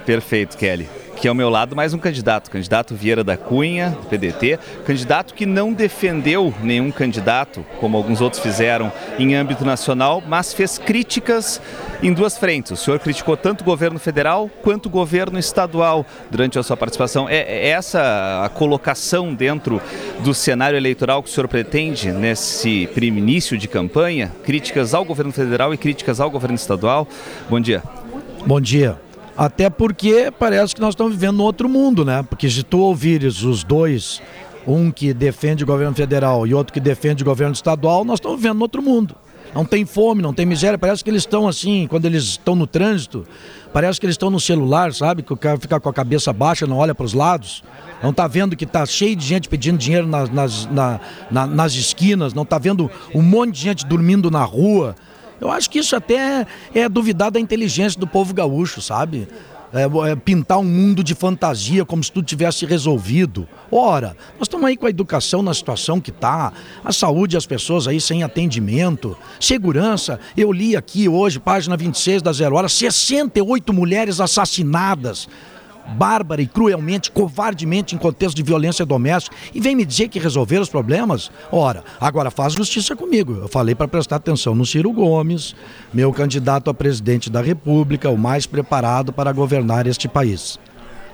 Perfeito, 0.05 0.57
Kelly 0.57 0.87
aqui 1.23 1.27
ao 1.29 1.33
meu 1.33 1.49
lado 1.49 1.73
mais 1.73 1.93
um 1.93 1.97
candidato, 1.97 2.51
candidato 2.51 2.93
Vieira 2.93 3.23
da 3.23 3.37
Cunha, 3.37 3.97
PDT, 4.09 4.59
candidato 4.85 5.33
que 5.33 5.45
não 5.45 5.71
defendeu 5.71 6.53
nenhum 6.61 6.91
candidato, 6.91 7.65
como 7.79 7.95
alguns 7.95 8.19
outros 8.19 8.41
fizeram 8.41 8.91
em 9.17 9.33
âmbito 9.33 9.63
nacional, 9.63 10.21
mas 10.27 10.53
fez 10.53 10.77
críticas 10.77 11.61
em 12.01 12.11
duas 12.11 12.37
frentes. 12.37 12.73
O 12.73 12.75
senhor 12.75 12.99
criticou 12.99 13.37
tanto 13.37 13.61
o 13.61 13.63
governo 13.63 13.99
federal 13.99 14.49
quanto 14.61 14.87
o 14.87 14.89
governo 14.89 15.39
estadual 15.39 16.05
durante 16.29 16.59
a 16.59 16.63
sua 16.63 16.75
participação. 16.75 17.29
É, 17.29 17.37
é 17.37 17.69
essa 17.69 18.43
a 18.43 18.49
colocação 18.49 19.33
dentro 19.33 19.81
do 20.25 20.33
cenário 20.33 20.75
eleitoral 20.75 21.23
que 21.23 21.29
o 21.29 21.31
senhor 21.31 21.47
pretende 21.47 22.11
nesse 22.11 22.89
início 23.01 23.57
de 23.57 23.69
campanha? 23.69 24.29
Críticas 24.43 24.93
ao 24.93 25.05
governo 25.05 25.31
federal 25.31 25.73
e 25.73 25.77
críticas 25.77 26.19
ao 26.19 26.29
governo 26.29 26.55
estadual? 26.55 27.07
Bom 27.49 27.61
dia. 27.61 27.81
Bom 28.45 28.59
dia. 28.59 29.12
Até 29.35 29.69
porque 29.69 30.31
parece 30.37 30.75
que 30.75 30.81
nós 30.81 30.93
estamos 30.93 31.13
vivendo 31.13 31.37
num 31.37 31.43
outro 31.43 31.67
mundo, 31.67 32.05
né? 32.05 32.23
Porque 32.23 32.49
se 32.49 32.61
tu 32.61 32.79
ouvires 32.79 33.41
os 33.43 33.63
dois, 33.63 34.21
um 34.67 34.91
que 34.91 35.13
defende 35.13 35.63
o 35.63 35.67
governo 35.67 35.95
federal 35.95 36.45
e 36.45 36.53
outro 36.53 36.71
que 36.71 36.79
defende 36.79 37.23
o 37.23 37.25
governo 37.25 37.53
estadual, 37.53 38.05
nós 38.05 38.17
estamos 38.17 38.37
vivendo 38.37 38.57
num 38.57 38.61
outro 38.61 38.81
mundo. 38.81 39.15
Não 39.53 39.65
tem 39.65 39.85
fome, 39.85 40.21
não 40.21 40.33
tem 40.33 40.45
miséria, 40.45 40.77
parece 40.77 41.03
que 41.03 41.09
eles 41.09 41.23
estão 41.23 41.47
assim, 41.47 41.85
quando 41.87 42.05
eles 42.05 42.23
estão 42.23 42.55
no 42.55 42.65
trânsito, 42.65 43.25
parece 43.71 43.99
que 43.99 44.05
eles 44.05 44.15
estão 44.15 44.31
no 44.31 44.39
celular, 44.39 44.93
sabe? 44.93 45.21
Que 45.21 45.31
o 45.31 45.37
cara 45.37 45.59
fica 45.59 45.79
com 45.79 45.89
a 45.89 45.93
cabeça 45.93 46.33
baixa, 46.33 46.65
não 46.65 46.77
olha 46.77 46.95
para 46.95 47.05
os 47.05 47.13
lados, 47.13 47.63
não 48.01 48.09
está 48.09 48.27
vendo 48.27 48.55
que 48.55 48.63
está 48.63 48.85
cheio 48.85 49.15
de 49.15 49.25
gente 49.25 49.47
pedindo 49.47 49.77
dinheiro 49.77 50.07
nas, 50.07 50.29
nas, 50.29 50.65
na, 50.71 50.99
na, 51.29 51.45
nas 51.45 51.73
esquinas, 51.73 52.33
não 52.33 52.43
está 52.43 52.57
vendo 52.57 52.89
um 53.13 53.21
monte 53.21 53.51
de 53.53 53.61
gente 53.61 53.85
dormindo 53.85 54.31
na 54.31 54.43
rua. 54.43 54.95
Eu 55.39 55.51
acho 55.51 55.69
que 55.69 55.79
isso 55.79 55.95
até 55.95 56.45
é 56.73 56.87
duvidar 56.87 57.31
da 57.31 57.39
inteligência 57.39 57.99
do 57.99 58.07
povo 58.07 58.33
gaúcho, 58.33 58.81
sabe? 58.81 59.27
é, 59.73 60.11
é, 60.11 60.15
pintar 60.15 60.59
um 60.59 60.63
mundo 60.63 61.03
de 61.03 61.15
fantasia 61.15 61.83
como 61.83 62.03
se 62.03 62.11
tudo 62.11 62.25
tivesse 62.25 62.63
resolvido. 62.65 63.47
Ora, 63.71 64.15
nós 64.37 64.43
estamos 64.43 64.67
aí 64.67 64.77
com 64.77 64.85
a 64.85 64.89
educação 64.89 65.41
na 65.41 65.53
situação 65.53 65.99
que 65.99 66.11
está, 66.11 66.53
a 66.85 66.93
saúde 66.93 67.35
as 67.35 67.47
pessoas 67.47 67.87
aí 67.87 67.99
sem 67.99 68.21
atendimento, 68.21 69.17
segurança. 69.39 70.19
Eu 70.37 70.51
li 70.51 70.75
aqui 70.75 71.09
hoje, 71.09 71.39
página 71.39 71.75
26 71.75 72.21
da 72.21 72.31
Zero 72.31 72.55
Hora, 72.55 72.69
68 72.69 73.73
mulheres 73.73 74.19
assassinadas 74.19 75.27
bárbara 75.97 76.41
e 76.41 76.47
cruelmente, 76.47 77.11
covardemente 77.11 77.95
em 77.95 77.97
contexto 77.97 78.35
de 78.35 78.43
violência 78.43 78.85
doméstica 78.85 79.35
e 79.53 79.59
vem 79.59 79.75
me 79.75 79.85
dizer 79.85 80.07
que 80.07 80.19
resolveram 80.19 80.63
os 80.63 80.69
problemas? 80.69 81.31
Ora, 81.51 81.83
agora 81.99 82.31
faz 82.31 82.53
justiça 82.53 82.95
comigo. 82.95 83.33
Eu 83.41 83.47
falei 83.47 83.75
para 83.75 83.87
prestar 83.87 84.17
atenção 84.17 84.55
no 84.55 84.65
Ciro 84.65 84.91
Gomes, 84.91 85.55
meu 85.93 86.11
candidato 86.13 86.69
a 86.69 86.73
presidente 86.73 87.29
da 87.29 87.41
República, 87.41 88.09
o 88.09 88.17
mais 88.17 88.45
preparado 88.45 89.11
para 89.11 89.31
governar 89.31 89.87
este 89.87 90.07
país. 90.07 90.59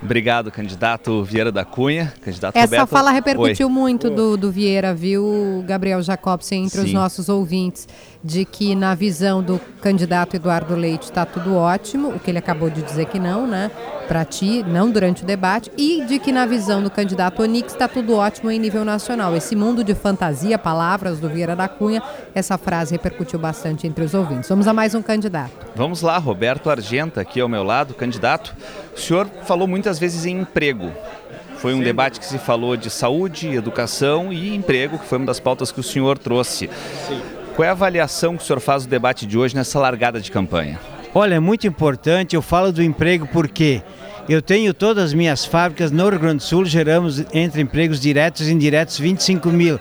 Obrigado, 0.02 0.50
candidato 0.50 1.22
Vieira 1.24 1.52
da 1.52 1.62
Cunha. 1.62 2.12
Candidato 2.22 2.56
Essa 2.56 2.64
Roberto. 2.64 2.88
fala 2.88 3.10
repercutiu 3.10 3.66
Oi. 3.66 3.72
muito 3.72 4.08
do, 4.08 4.34
do 4.36 4.50
Vieira, 4.50 4.94
viu, 4.94 5.62
Gabriel 5.66 6.00
Jacobsen, 6.02 6.64
entre 6.64 6.80
Sim. 6.80 6.86
os 6.86 6.92
nossos 6.92 7.28
ouvintes, 7.28 7.86
de 8.22 8.44
que 8.44 8.74
na 8.74 8.94
visão 8.94 9.42
do 9.42 9.58
candidato 9.80 10.36
Eduardo 10.36 10.74
Leite 10.74 11.04
está 11.04 11.24
tudo 11.24 11.56
ótimo, 11.56 12.08
o 12.10 12.20
que 12.20 12.30
ele 12.30 12.38
acabou 12.38 12.68
de 12.68 12.82
dizer 12.82 13.06
que 13.06 13.18
não, 13.18 13.46
né? 13.46 13.70
Para 14.06 14.24
ti, 14.24 14.62
não 14.66 14.90
durante 14.90 15.22
o 15.22 15.26
debate, 15.26 15.70
e 15.76 16.04
de 16.04 16.18
que 16.18 16.32
na 16.32 16.44
visão 16.44 16.82
do 16.82 16.90
candidato 16.90 17.42
Onix 17.42 17.72
está 17.72 17.88
tudo 17.88 18.14
ótimo 18.16 18.50
em 18.50 18.58
nível 18.58 18.84
nacional. 18.84 19.34
Esse 19.36 19.56
mundo 19.56 19.82
de 19.82 19.94
fantasia, 19.94 20.58
palavras 20.58 21.18
do 21.18 21.28
Vieira 21.28 21.56
da 21.56 21.68
Cunha, 21.68 22.02
essa 22.34 22.58
frase 22.58 22.92
repercutiu 22.92 23.38
bastante 23.38 23.86
entre 23.86 24.04
os 24.04 24.12
ouvintes. 24.12 24.48
Vamos 24.48 24.66
a 24.66 24.72
mais 24.72 24.94
um 24.94 25.00
candidato. 25.00 25.52
Vamos 25.74 26.02
lá, 26.02 26.18
Roberto 26.18 26.68
Argenta, 26.68 27.20
aqui 27.20 27.40
ao 27.40 27.48
meu 27.48 27.62
lado, 27.62 27.94
candidato. 27.94 28.54
O 28.94 29.00
senhor 29.00 29.28
falou 29.44 29.66
muitas 29.68 29.98
vezes 29.98 30.26
em 30.26 30.40
emprego. 30.40 30.90
Foi 31.56 31.72
um 31.74 31.80
debate 31.80 32.18
que 32.18 32.26
se 32.26 32.38
falou 32.38 32.76
de 32.76 32.90
saúde, 32.90 33.54
educação 33.54 34.32
e 34.32 34.54
emprego, 34.54 34.98
que 34.98 35.06
foi 35.06 35.18
uma 35.18 35.26
das 35.26 35.38
pautas 35.38 35.70
que 35.70 35.78
o 35.78 35.82
senhor 35.82 36.18
trouxe. 36.18 36.68
Sim. 37.06 37.39
Qual 37.60 37.66
é 37.66 37.68
a 37.68 37.72
avaliação 37.72 38.38
que 38.38 38.42
o 38.42 38.46
senhor 38.46 38.58
faz 38.58 38.86
do 38.86 38.88
debate 38.88 39.26
de 39.26 39.36
hoje 39.36 39.54
nessa 39.54 39.78
largada 39.78 40.18
de 40.18 40.30
campanha? 40.30 40.80
Olha, 41.14 41.34
é 41.34 41.38
muito 41.38 41.66
importante, 41.66 42.34
eu 42.34 42.40
falo 42.40 42.72
do 42.72 42.82
emprego 42.82 43.28
porque 43.30 43.82
eu 44.26 44.40
tenho 44.40 44.72
todas 44.72 45.04
as 45.04 45.12
minhas 45.12 45.44
fábricas 45.44 45.90
no 45.90 46.08
Rio 46.08 46.18
Grande 46.18 46.38
do 46.38 46.42
Sul, 46.42 46.64
geramos 46.64 47.22
entre 47.34 47.60
empregos 47.60 48.00
diretos 48.00 48.48
e 48.48 48.52
indiretos 48.52 48.98
25 48.98 49.50
mil. 49.50 49.78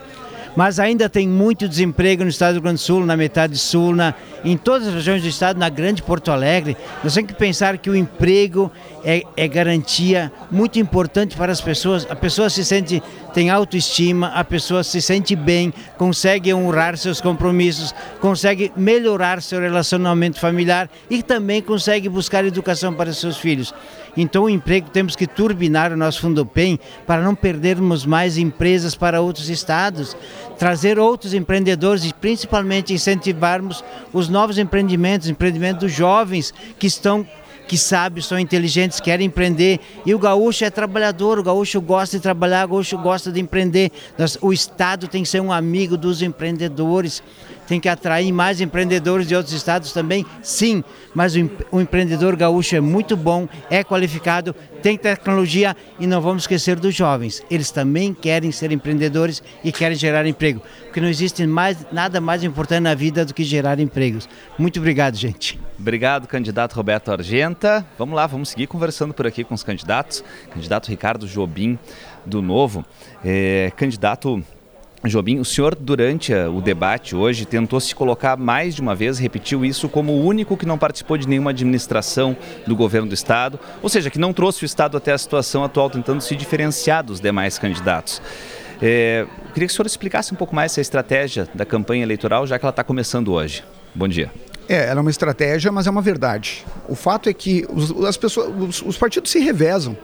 Mas 0.59 0.77
ainda 0.77 1.07
tem 1.07 1.25
muito 1.25 1.69
desemprego 1.69 2.21
no 2.21 2.29
estado 2.29 2.49
do 2.49 2.53
Rio 2.55 2.63
Grande 2.63 2.81
do 2.81 2.83
Sul, 2.83 3.05
na 3.05 3.15
metade 3.15 3.57
sul, 3.57 3.95
na, 3.95 4.13
em 4.43 4.57
todas 4.57 4.89
as 4.89 4.93
regiões 4.93 5.21
do 5.21 5.29
estado, 5.29 5.57
na 5.57 5.69
grande 5.69 6.03
Porto 6.03 6.31
Alegre. 6.31 6.75
Nós 7.01 7.13
temos 7.13 7.31
que 7.31 7.37
pensar 7.37 7.77
que 7.77 7.89
o 7.89 7.95
emprego 7.95 8.69
é, 9.01 9.23
é 9.37 9.47
garantia 9.47 10.29
muito 10.51 10.77
importante 10.77 11.37
para 11.37 11.49
as 11.49 11.61
pessoas. 11.61 12.05
A 12.09 12.15
pessoa 12.15 12.49
se 12.49 12.65
sente, 12.65 13.01
tem 13.33 13.49
autoestima, 13.49 14.33
a 14.35 14.43
pessoa 14.43 14.83
se 14.83 15.01
sente 15.01 15.33
bem, 15.33 15.73
consegue 15.97 16.53
honrar 16.53 16.97
seus 16.97 17.21
compromissos, 17.21 17.95
consegue 18.19 18.69
melhorar 18.75 19.41
seu 19.41 19.61
relacionamento 19.61 20.41
familiar 20.41 20.89
e 21.09 21.23
também 21.23 21.61
consegue 21.61 22.09
buscar 22.09 22.43
educação 22.43 22.93
para 22.93 23.13
seus 23.13 23.37
filhos. 23.37 23.73
Então, 24.15 24.43
o 24.43 24.49
emprego 24.49 24.89
temos 24.89 25.15
que 25.15 25.27
turbinar 25.27 25.91
o 25.91 25.97
nosso 25.97 26.21
Fundo 26.21 26.45
PEN 26.45 26.79
para 27.05 27.21
não 27.21 27.35
perdermos 27.35 28.05
mais 28.05 28.37
empresas 28.37 28.95
para 28.95 29.21
outros 29.21 29.49
estados, 29.49 30.15
trazer 30.57 30.99
outros 30.99 31.33
empreendedores 31.33 32.03
e 32.05 32.13
principalmente 32.13 32.93
incentivarmos 32.93 33.83
os 34.11 34.29
novos 34.29 34.57
empreendimentos, 34.57 35.29
empreendimentos 35.29 35.81
dos 35.81 35.91
jovens 35.91 36.53
que 36.77 36.87
estão 36.87 37.25
que 37.69 37.77
sabem, 37.77 38.23
são 38.23 38.39
inteligentes, 38.39 38.99
querem 38.99 39.27
empreender. 39.27 39.79
E 40.03 40.15
o 40.15 40.17
gaúcho 40.17 40.65
é 40.65 40.71
trabalhador, 40.71 41.37
o 41.37 41.43
gaúcho 41.43 41.79
gosta 41.79 42.17
de 42.17 42.23
trabalhar, 42.23 42.65
o 42.65 42.69
gaúcho 42.69 42.97
gosta 42.97 43.31
de 43.31 43.39
empreender. 43.39 43.91
O 44.41 44.51
Estado 44.51 45.07
tem 45.07 45.21
que 45.21 45.29
ser 45.29 45.39
um 45.39 45.51
amigo 45.51 45.95
dos 45.95 46.23
empreendedores. 46.23 47.21
Tem 47.69 47.79
que 47.79 47.87
atrair 47.87 48.31
mais 48.31 48.59
empreendedores 48.59 49.27
de 49.27 49.35
outros 49.35 49.53
estados 49.53 49.93
também? 49.93 50.25
Sim, 50.41 50.83
mas 51.13 51.35
o, 51.35 51.49
o 51.71 51.79
empreendedor 51.79 52.35
gaúcho 52.35 52.75
é 52.75 52.81
muito 52.81 53.15
bom, 53.15 53.47
é 53.69 53.83
qualificado, 53.83 54.55
tem 54.81 54.97
tecnologia 54.97 55.77
e 55.99 56.07
não 56.07 56.19
vamos 56.19 56.43
esquecer 56.43 56.79
dos 56.79 56.95
jovens. 56.95 57.43
Eles 57.47 57.69
também 57.69 58.11
querem 58.11 58.51
ser 58.51 58.71
empreendedores 58.71 59.43
e 59.63 59.71
querem 59.71 59.95
gerar 59.95 60.25
emprego, 60.25 60.63
porque 60.85 60.99
não 60.99 61.07
existe 61.07 61.45
mais, 61.45 61.85
nada 61.91 62.19
mais 62.19 62.43
importante 62.43 62.81
na 62.81 62.95
vida 62.95 63.23
do 63.23 63.35
que 63.35 63.43
gerar 63.43 63.79
empregos. 63.79 64.27
Muito 64.57 64.79
obrigado, 64.79 65.15
gente. 65.15 65.59
Obrigado, 65.77 66.27
candidato 66.27 66.73
Roberto 66.73 67.11
Argenta. 67.11 67.85
Vamos 67.99 68.15
lá, 68.15 68.25
vamos 68.25 68.49
seguir 68.49 68.65
conversando 68.65 69.13
por 69.13 69.27
aqui 69.27 69.43
com 69.43 69.53
os 69.53 69.61
candidatos. 69.61 70.23
Candidato 70.51 70.89
Ricardo 70.89 71.27
Jobim, 71.27 71.77
do 72.25 72.41
Novo. 72.41 72.83
É, 73.23 73.71
candidato 73.77 74.43
Jobim, 75.05 75.39
o 75.39 75.45
senhor, 75.45 75.75
durante 75.75 76.33
o 76.33 76.59
debate 76.59 77.15
hoje, 77.15 77.45
tentou 77.45 77.79
se 77.79 77.95
colocar 77.95 78.35
mais 78.35 78.75
de 78.75 78.81
uma 78.81 78.93
vez, 78.93 79.17
repetiu 79.17 79.63
isso 79.63 79.87
como 79.87 80.11
o 80.11 80.25
único 80.25 80.57
que 80.57 80.65
não 80.65 80.77
participou 80.77 81.17
de 81.17 81.27
nenhuma 81.27 81.51
administração 81.51 82.35
do 82.67 82.75
governo 82.75 83.07
do 83.07 83.13
Estado, 83.13 83.57
ou 83.81 83.87
seja, 83.87 84.09
que 84.09 84.19
não 84.19 84.33
trouxe 84.33 84.63
o 84.63 84.65
Estado 84.65 84.97
até 84.97 85.13
a 85.13 85.17
situação 85.17 85.63
atual, 85.63 85.89
tentando 85.89 86.19
se 86.21 86.35
diferenciar 86.35 87.03
dos 87.03 87.21
demais 87.21 87.57
candidatos. 87.57 88.21
É, 88.81 89.25
queria 89.53 89.67
que 89.67 89.73
o 89.73 89.75
senhor 89.75 89.85
explicasse 89.85 90.33
um 90.33 90.37
pouco 90.37 90.53
mais 90.53 90.73
essa 90.73 90.81
estratégia 90.81 91.47
da 91.53 91.65
campanha 91.65 92.03
eleitoral, 92.03 92.45
já 92.45 92.59
que 92.59 92.65
ela 92.65 92.71
está 92.71 92.83
começando 92.83 93.31
hoje. 93.31 93.63
Bom 93.95 94.07
dia. 94.07 94.29
É, 94.67 94.87
ela 94.87 94.99
é 94.99 95.01
uma 95.01 95.09
estratégia, 95.09 95.71
mas 95.71 95.87
é 95.87 95.89
uma 95.89 96.01
verdade. 96.01 96.65
O 96.87 96.95
fato 96.95 97.27
é 97.29 97.33
que 97.33 97.65
os, 97.69 97.91
as 98.03 98.17
pessoas, 98.17 98.53
os, 98.59 98.81
os 98.81 98.97
partidos 98.97 99.31
se 99.31 99.39
revezam 99.39 99.97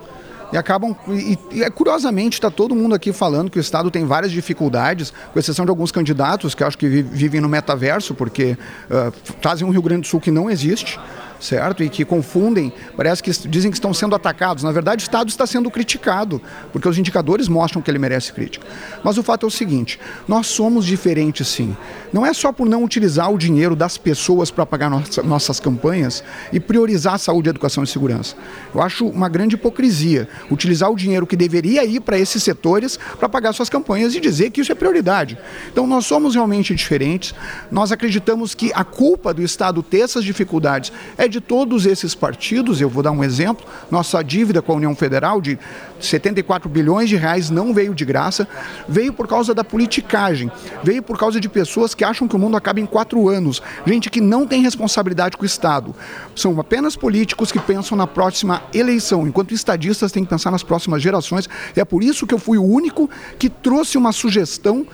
e 0.56 0.58
acabam. 0.58 0.96
E, 1.10 1.38
e, 1.52 1.64
é, 1.64 1.70
curiosamente, 1.70 2.34
está 2.34 2.50
todo 2.50 2.74
mundo 2.74 2.96
aqui 2.96 3.12
falando 3.12 3.52
que 3.52 3.60
o 3.60 3.62
Estado 3.62 3.92
tem 3.92 4.06
várias 4.06 4.32
dificuldades, 4.32 5.14
com 5.34 5.38
exceção 5.38 5.66
de 5.66 5.70
alguns 5.70 5.92
candidatos 5.92 6.56
que 6.56 6.64
acho 6.64 6.78
que 6.78 6.88
vivem 6.88 7.42
no 7.42 7.50
metaverso, 7.50 8.16
porque 8.16 8.58
uh, 8.90 9.12
trazem 9.42 9.68
um 9.68 9.70
Rio 9.70 9.82
Grande 9.82 10.02
do 10.02 10.08
Sul 10.08 10.20
que 10.20 10.32
não 10.32 10.50
existe 10.50 11.00
certo? 11.40 11.84
E 11.84 11.90
que 11.90 12.06
confundem, 12.06 12.72
parece 12.96 13.22
que 13.22 13.32
dizem 13.48 13.72
que 13.72 13.78
estão 13.78 13.94
sendo 13.94 14.16
atacados. 14.16 14.64
Na 14.64 14.72
verdade, 14.72 15.04
o 15.04 15.06
Estado 15.06 15.30
está 15.30 15.46
sendo 15.46 15.70
criticado, 15.70 16.42
porque 16.72 16.88
os 16.88 16.98
indicadores 16.98 17.48
mostram 17.48 17.82
que 17.82 17.90
ele 17.90 18.00
merece 18.00 18.34
crítica. 18.34 18.66
Mas 19.04 19.18
o 19.18 19.24
fato 19.24 19.46
é 19.46 19.48
o 19.48 19.52
seguinte: 19.52 20.00
nós 20.28 20.48
somos 20.48 20.86
diferentes 20.86 21.48
sim. 21.48 21.76
Não 22.12 22.26
é 22.26 22.34
só 22.34 22.52
por 22.52 22.68
não 22.68 22.84
utilizar 22.84 23.32
o 23.32 23.38
dinheiro 23.38 23.76
das 23.76 23.98
pessoas 23.98 24.50
para 24.50 24.66
pagar 24.66 24.90
nossa, 24.90 25.22
nossas 25.22 25.60
campanhas 25.60 26.24
e 26.52 26.60
priorizar 26.60 27.20
saúde, 27.20 27.50
educação 27.50 27.84
e 27.84 27.88
segurança. 27.88 28.36
Eu 28.74 28.82
acho 28.82 29.08
uma 29.08 29.28
grande 29.28 29.56
hipocrisia 29.56 30.28
utilizar 30.50 30.90
o 30.90 30.96
dinheiro 30.96 31.28
que 31.28 31.36
deveria 31.36 31.84
ir 31.84 32.00
para 32.00 32.18
esses 32.18 32.42
setores 32.42 32.98
para 33.20 33.28
pagar 33.28 33.54
suas 33.54 33.70
campanhas 33.70 34.16
e 34.16 34.20
dizer 34.20 34.52
que 34.52 34.62
isso 34.62 34.72
é 34.72 34.76
prioridade. 34.76 35.38
Então, 35.72 35.86
nós 35.86 36.06
somos 36.06 36.36
realmente 36.36 36.74
diferentes. 36.74 37.34
Nós 37.72 37.92
acreditamos 37.92 38.56
que 38.56 38.72
a 38.74 38.84
culpa 38.84 39.34
do 39.34 39.42
Estado 39.42 39.84
ter 39.84 40.00
essas 40.00 40.24
dificuldades 40.24 40.92
é 41.18 41.25
de 41.30 41.36
de 41.36 41.42
todos 41.42 41.86
esses 41.86 42.16
partidos, 42.16 42.80
eu 42.80 42.88
vou 42.88 43.04
dar 43.04 43.12
um 43.12 43.22
exemplo, 43.22 43.66
nossa 43.92 44.24
dívida 44.24 44.62
com 44.62 44.72
a 44.72 44.76
União 44.78 44.96
Federal 44.96 45.42
de 45.42 45.60
74 46.00 46.70
bilhões 46.70 47.10
de 47.10 47.18
reais 47.18 47.50
não 47.50 47.74
veio 47.74 47.94
de 47.94 48.06
graça, 48.06 48.48
veio 48.88 49.12
por 49.12 49.28
causa 49.28 49.54
da 49.54 49.62
politicagem, 49.62 50.50
veio 50.82 51.04
por 51.04 51.18
causa 51.18 51.38
de 51.42 51.50
pessoas 51.50 51.94
que 51.94 52.06
acham 52.06 52.26
que 52.26 52.38
o 52.38 52.40
mundo 52.40 52.56
acaba 52.56 52.80
em 52.80 52.86
quatro 52.86 53.28
anos, 53.28 53.62
gente 53.86 54.10
que 54.10 54.22
não 54.22 54.48
tem 54.48 54.62
responsabilidade 54.62 55.36
com 55.36 55.44
o 55.44 55.46
Estado. 55.46 55.94
São 56.34 56.58
apenas 56.58 56.96
políticos 56.96 57.52
que 57.52 57.60
pensam 57.60 57.98
na 57.98 58.08
próxima 58.08 58.64
eleição, 58.74 59.28
enquanto 59.28 59.54
estadistas 59.54 60.14
têm 60.14 60.24
que 60.24 60.30
pensar 60.30 60.52
nas 60.52 60.64
próximas 60.64 61.02
gerações. 61.02 61.50
É 61.76 61.84
por 61.84 62.02
isso 62.02 62.26
que 62.26 62.34
eu 62.34 62.40
fui 62.40 62.58
o 62.58 62.64
único 62.64 63.10
que 63.38 63.50
trouxe 63.50 63.98
uma 63.98 64.14
sugestão 64.14 64.88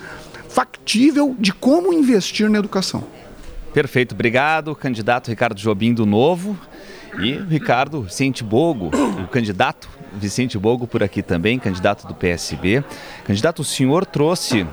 factível 0.49 1.35
de 1.37 1.53
como 1.53 1.93
investir 1.93 2.49
na 2.49 2.57
educação. 2.57 3.20
Perfeito, 3.73 4.13
obrigado, 4.13 4.75
candidato 4.75 5.29
Ricardo 5.29 5.57
Jobim 5.57 5.93
do 5.93 6.05
Novo 6.05 6.59
e 7.21 7.31
Ricardo 7.33 8.01
Vicente 8.01 8.43
Bogo, 8.43 8.91
o 9.23 9.27
candidato 9.27 9.89
Vicente 10.13 10.57
Bogo 10.57 10.85
por 10.85 11.01
aqui 11.01 11.21
também, 11.21 11.57
candidato 11.57 12.05
do 12.05 12.13
PSB. 12.13 12.83
Candidato, 13.23 13.59
o 13.59 13.63
senhor 13.63 14.05
trouxe 14.05 14.67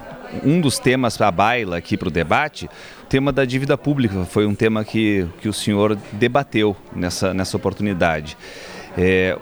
um 0.45 0.61
dos 0.61 0.81
temas 0.81 1.21
à 1.21 1.31
baila 1.31 1.77
aqui 1.77 1.97
para 1.97 2.09
o 2.09 2.11
debate, 2.11 2.69
o 3.05 3.07
tema 3.07 3.33
da 3.33 3.45
dívida 3.45 3.79
pública, 3.79 4.25
foi 4.25 4.47
um 4.47 4.55
tema 4.55 4.85
que, 4.85 5.27
que 5.41 5.49
o 5.49 5.53
senhor 5.53 5.97
debateu 6.13 6.77
nessa, 6.93 7.33
nessa 7.33 7.57
oportunidade. 7.57 8.37
É, 8.97 9.39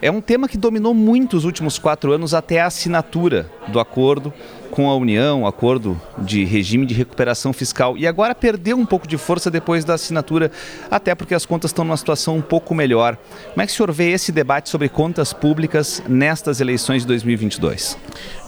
é 0.00 0.10
um 0.10 0.20
tema 0.20 0.48
que 0.48 0.56
dominou 0.56 0.94
muito 0.94 1.36
os 1.36 1.44
últimos 1.44 1.78
quatro 1.78 2.12
anos 2.12 2.34
até 2.34 2.60
a 2.60 2.66
assinatura 2.66 3.50
do 3.68 3.80
acordo 3.80 4.32
com 4.70 4.88
a 4.88 4.96
União, 4.96 5.46
acordo 5.46 6.00
de 6.18 6.44
regime 6.44 6.86
de 6.86 6.94
recuperação 6.94 7.52
fiscal, 7.52 7.96
e 7.96 8.06
agora 8.06 8.34
perdeu 8.34 8.76
um 8.76 8.86
pouco 8.86 9.08
de 9.08 9.16
força 9.16 9.50
depois 9.50 9.84
da 9.84 9.94
assinatura, 9.94 10.52
até 10.90 11.14
porque 11.14 11.34
as 11.34 11.44
contas 11.44 11.70
estão 11.70 11.84
numa 11.84 11.96
situação 11.96 12.36
um 12.36 12.42
pouco 12.42 12.74
melhor. 12.74 13.16
Como 13.50 13.62
é 13.62 13.66
que 13.66 13.72
o 13.72 13.74
senhor 13.74 13.90
vê 13.90 14.10
esse 14.10 14.30
debate 14.30 14.68
sobre 14.68 14.88
contas 14.88 15.32
públicas 15.32 16.02
nestas 16.06 16.60
eleições 16.60 17.02
de 17.02 17.08
2022? 17.08 17.98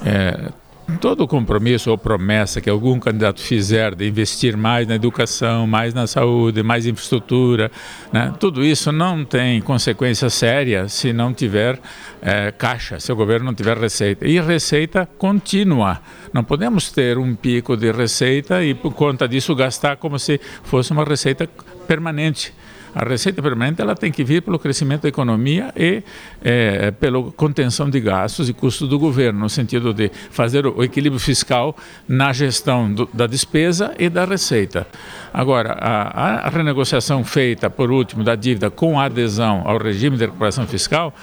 É, 0.04 0.52
todo 0.96 1.26
compromisso 1.26 1.90
ou 1.90 1.98
promessa 1.98 2.60
que 2.60 2.70
algum 2.70 2.98
candidato 2.98 3.40
fizer 3.40 3.94
de 3.94 4.08
investir 4.08 4.56
mais 4.56 4.86
na 4.86 4.94
educação, 4.94 5.66
mais 5.66 5.94
na 5.94 6.06
saúde, 6.06 6.62
mais 6.62 6.86
infraestrutura, 6.86 7.70
né, 8.12 8.32
tudo 8.38 8.64
isso 8.64 8.90
não 8.92 9.24
tem 9.24 9.60
consequência 9.60 10.30
séria 10.30 10.88
se 10.88 11.12
não 11.12 11.32
tiver 11.32 11.78
é, 12.22 12.52
caixa, 12.52 13.00
se 13.00 13.10
o 13.12 13.16
governo 13.16 13.46
não 13.46 13.54
tiver 13.54 13.76
receita. 13.76 14.26
E 14.26 14.40
receita 14.40 15.08
contínua. 15.18 16.00
Não 16.32 16.44
podemos 16.44 16.90
ter 16.92 17.18
um 17.18 17.34
pico 17.34 17.76
de 17.76 17.90
receita 17.90 18.62
e, 18.62 18.74
por 18.74 18.94
conta 18.94 19.26
disso, 19.26 19.54
gastar 19.54 19.96
como 19.96 20.18
se 20.18 20.40
fosse 20.62 20.92
uma 20.92 21.04
receita 21.04 21.48
permanente. 21.86 22.52
A 22.94 23.04
receita 23.04 23.40
permanente 23.40 23.80
ela 23.80 23.94
tem 23.94 24.10
que 24.10 24.24
vir 24.24 24.42
pelo 24.42 24.58
crescimento 24.58 25.02
da 25.02 25.08
economia 25.08 25.72
e 25.76 26.02
é, 26.42 26.90
pela 26.90 27.22
contenção 27.32 27.88
de 27.88 28.00
gastos 28.00 28.48
e 28.48 28.52
custos 28.52 28.88
do 28.88 28.98
governo, 28.98 29.40
no 29.40 29.48
sentido 29.48 29.94
de 29.94 30.10
fazer 30.30 30.66
o 30.66 30.82
equilíbrio 30.82 31.20
fiscal 31.20 31.76
na 32.08 32.32
gestão 32.32 32.92
do, 32.92 33.08
da 33.12 33.26
despesa 33.26 33.94
e 33.98 34.08
da 34.08 34.24
receita. 34.24 34.86
Agora, 35.32 35.72
a, 35.80 36.46
a 36.46 36.48
renegociação 36.48 37.24
feita, 37.24 37.70
por 37.70 37.90
último, 37.90 38.24
da 38.24 38.34
dívida 38.34 38.70
com 38.70 38.98
adesão 38.98 39.62
ao 39.64 39.78
regime 39.78 40.16
de 40.16 40.24
recuperação 40.24 40.66
fiscal 40.66 41.14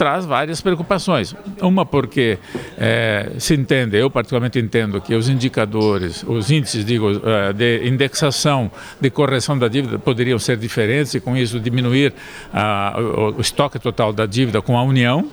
traz 0.00 0.24
várias 0.24 0.62
preocupações. 0.62 1.36
Uma 1.60 1.84
porque 1.84 2.38
é, 2.78 3.32
se 3.36 3.52
entende, 3.52 3.98
eu 3.98 4.10
particularmente 4.10 4.58
entendo 4.58 4.98
que 4.98 5.14
os 5.14 5.28
indicadores, 5.28 6.24
os 6.26 6.50
índices, 6.50 6.86
digo, 6.86 7.20
é, 7.22 7.52
de 7.52 7.86
indexação, 7.86 8.70
de 8.98 9.10
correção 9.10 9.58
da 9.58 9.68
dívida 9.68 9.98
poderiam 9.98 10.38
ser 10.38 10.56
diferentes 10.56 11.12
e 11.12 11.20
com 11.20 11.36
isso 11.36 11.60
diminuir 11.60 12.14
a, 12.50 12.96
o, 12.98 13.36
o 13.36 13.40
estoque 13.42 13.78
total 13.78 14.10
da 14.10 14.24
dívida 14.24 14.62
com 14.62 14.78
a 14.78 14.82
União. 14.82 15.28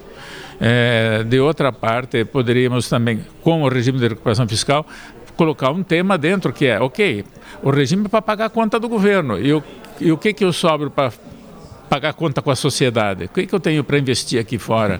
É, 0.59 1.23
de 1.23 1.39
outra 1.39 1.71
parte, 1.71 2.25
poderíamos 2.25 2.89
também, 2.89 3.21
com 3.41 3.63
o 3.63 3.69
regime 3.69 3.99
de 3.99 4.09
recuperação 4.09 4.45
fiscal, 4.49 4.85
colocar 5.37 5.71
um 5.71 5.81
tema 5.81 6.17
dentro 6.17 6.51
que 6.51 6.65
é, 6.65 6.77
ok, 6.77 7.23
o 7.63 7.69
regime 7.69 8.07
é 8.07 8.09
para 8.09 8.21
pagar 8.21 8.45
a 8.47 8.49
conta 8.49 8.77
do 8.77 8.89
governo 8.89 9.39
e 9.39 9.53
o, 9.53 9.63
e 10.01 10.11
o 10.11 10.17
que 10.17 10.33
que 10.33 10.43
eu 10.43 10.51
sobro 10.51 10.91
para 10.91 11.13
pagar 11.87 12.13
conta 12.13 12.41
com 12.41 12.51
a 12.51 12.55
sociedade? 12.55 13.25
O 13.25 13.29
que, 13.29 13.47
que 13.47 13.53
eu 13.53 13.59
tenho 13.59 13.83
para 13.83 13.97
investir 13.97 14.39
aqui 14.39 14.57
fora? 14.57 14.99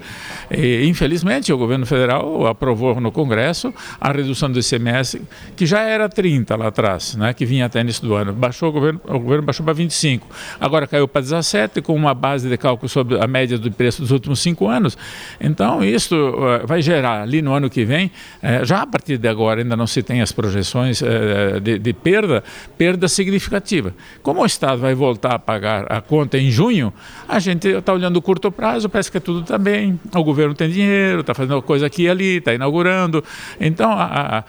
E, 0.50 0.86
infelizmente, 0.88 1.52
o 1.52 1.58
governo 1.58 1.86
federal 1.86 2.48
aprovou 2.48 3.00
no 3.00 3.12
Congresso 3.12 3.74
a 4.00 4.12
redução 4.12 4.52
do 4.52 4.60
ICMS, 4.60 5.22
que 5.56 5.66
já 5.66 5.82
era 5.82 6.08
30 6.08 6.56
lá 6.56 6.68
atrás, 6.68 7.16
né, 7.16 7.34
que 7.34 7.46
vinha 7.46 7.66
até 7.66 7.82
início 7.82 8.06
do 8.08 8.14
ano. 8.16 8.34
Baixou 8.34 8.70
o 8.70 8.72
governo, 8.72 9.02
o 9.06 9.20
governo 9.20 9.44
baixou 9.44 9.64
para 9.64 9.74
25. 9.74 10.28
Agora 10.60 10.88
caiu 10.88 11.08
para 11.08 11.22
17, 11.22 11.82
com 11.82 11.94
uma 11.96 12.14
base 12.14 12.50
de 12.50 12.58
cálculo 12.58 12.90
sobre 12.90 13.22
a 13.22 13.28
média 13.28 13.58
do 13.58 13.72
preço 13.72 14.02
dos 14.02 14.12
últimos 14.12 14.40
cinco 14.40 14.68
anos. 14.68 14.98
Então, 15.40 15.84
isso 15.84 16.16
uh, 16.16 16.66
vai 16.66 16.82
gerar 16.82 17.24
ali 17.24 17.42
no 17.42 17.54
ano 17.54 17.70
que 17.70 17.84
vem, 17.84 18.08
uh, 18.08 18.66
já 18.66 18.82
a 18.82 18.88
partir 18.88 19.18
de 19.18 19.28
agora 19.28 19.62
ainda 19.62 19.76
não 19.76 19.88
se 19.88 20.02
tem 20.02 20.22
as 20.22 20.32
projeções 20.32 21.02
uh, 21.02 21.60
de, 21.62 21.80
de 21.80 21.94
perda, 21.94 22.44
perda 22.78 23.08
significativa. 23.08 23.94
Como 24.22 24.42
o 24.42 24.46
Estado 24.46 24.80
vai 24.80 24.94
voltar 24.94 25.36
a 25.36 25.40
pagar 25.40 25.86
a 25.92 26.02
conta 26.02 26.38
em 26.38 26.50
junho, 26.52 26.77
junho, 26.78 26.94
a 27.28 27.40
gente 27.40 27.68
está 27.68 27.94
olhando 27.94 28.18
o 28.18 28.22
curto 28.22 28.52
prazo, 28.52 28.88
parece 28.88 29.12
que 29.12 29.20
tudo 29.20 29.42
está 29.42 29.58
bem, 29.58 30.00
o 30.14 30.24
governo 30.24 30.54
tem 30.54 30.70
dinheiro, 30.70 31.22
está 31.22 31.34
fazendo 31.34 31.62
coisa 31.62 31.88
aqui 31.88 32.04
e 32.04 32.10
ali, 32.10 32.38
está 32.38 32.54
inaugurando. 32.54 33.24
Então, 33.60 33.92
a, 33.92 34.40
a, 34.40 34.44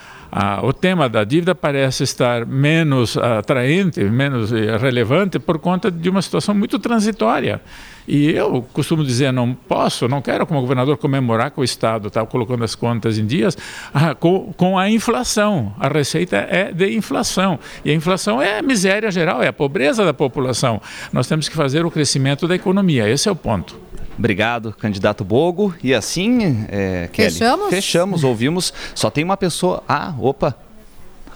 o 0.63 0.73
tema 0.73 1.09
da 1.09 1.25
dívida 1.25 1.55
parece 1.55 2.05
estar 2.05 2.45
menos 2.45 3.17
atraente, 3.17 4.03
menos 4.05 4.53
eh, 4.53 4.77
relevante 4.77 5.39
por 5.39 5.59
conta 5.59 5.91
de 5.91 6.11
uma 6.11 6.21
situação 6.21 6.55
muito 6.55 6.79
transitória. 6.79 7.61
E 8.07 8.31
eu 8.31 8.67
costumo 8.73 9.05
dizer, 9.05 9.33
não 9.33 9.55
posso, 9.55 10.09
não 10.09 10.23
quero 10.23 10.47
como 10.47 10.61
governador 10.63 10.97
comemorar 10.97 11.51
que 11.51 11.61
o 11.61 11.65
Estado 11.65 12.09
está 12.09 12.25
colocando 12.25 12.65
as 12.65 12.75
contas 12.75 13.19
em 13.19 13.27
dias 13.27 13.57
ah, 13.93 14.15
com, 14.15 14.53
com, 14.57 14.79
a 14.79 14.89
inflação. 14.89 15.75
A 15.79 15.89
receita 15.89 16.37
é 16.37 16.73
de 16.73 16.97
inflação. 16.97 17.59
E 17.85 17.91
a 17.91 17.95
inflação 17.95 18.41
é 18.41 18.59
a 18.59 18.63
miséria 18.63 19.11
geral, 19.11 19.43
é 19.43 19.49
a 19.49 19.53
pobreza 19.53 20.07
da 20.07 20.15
população. 20.15 20.81
Nós 21.13 21.27
temos 21.27 21.51
que 21.51 21.55
fazer 21.55 21.85
o 21.85 21.91
crescimento 21.91 22.49
da 22.49 22.55
economia. 22.55 23.07
Esse 23.07 23.29
é 23.29 23.33
o 23.33 23.37
ponto. 23.37 23.88
Obrigado, 24.19 24.75
candidato 24.79 25.25
Bogo. 25.25 25.75
E 25.83 25.95
assim, 25.95 26.67
é, 26.69 27.09
Kelly, 27.13 27.31
fechamos? 27.31 27.71
Fechamos, 27.71 28.25
ouvimos. 28.25 28.73
Só 28.95 29.11
tem 29.11 29.23
uma 29.23 29.37
pessoa. 29.37 29.83
Ah, 29.89 30.13
opa, 30.19 30.57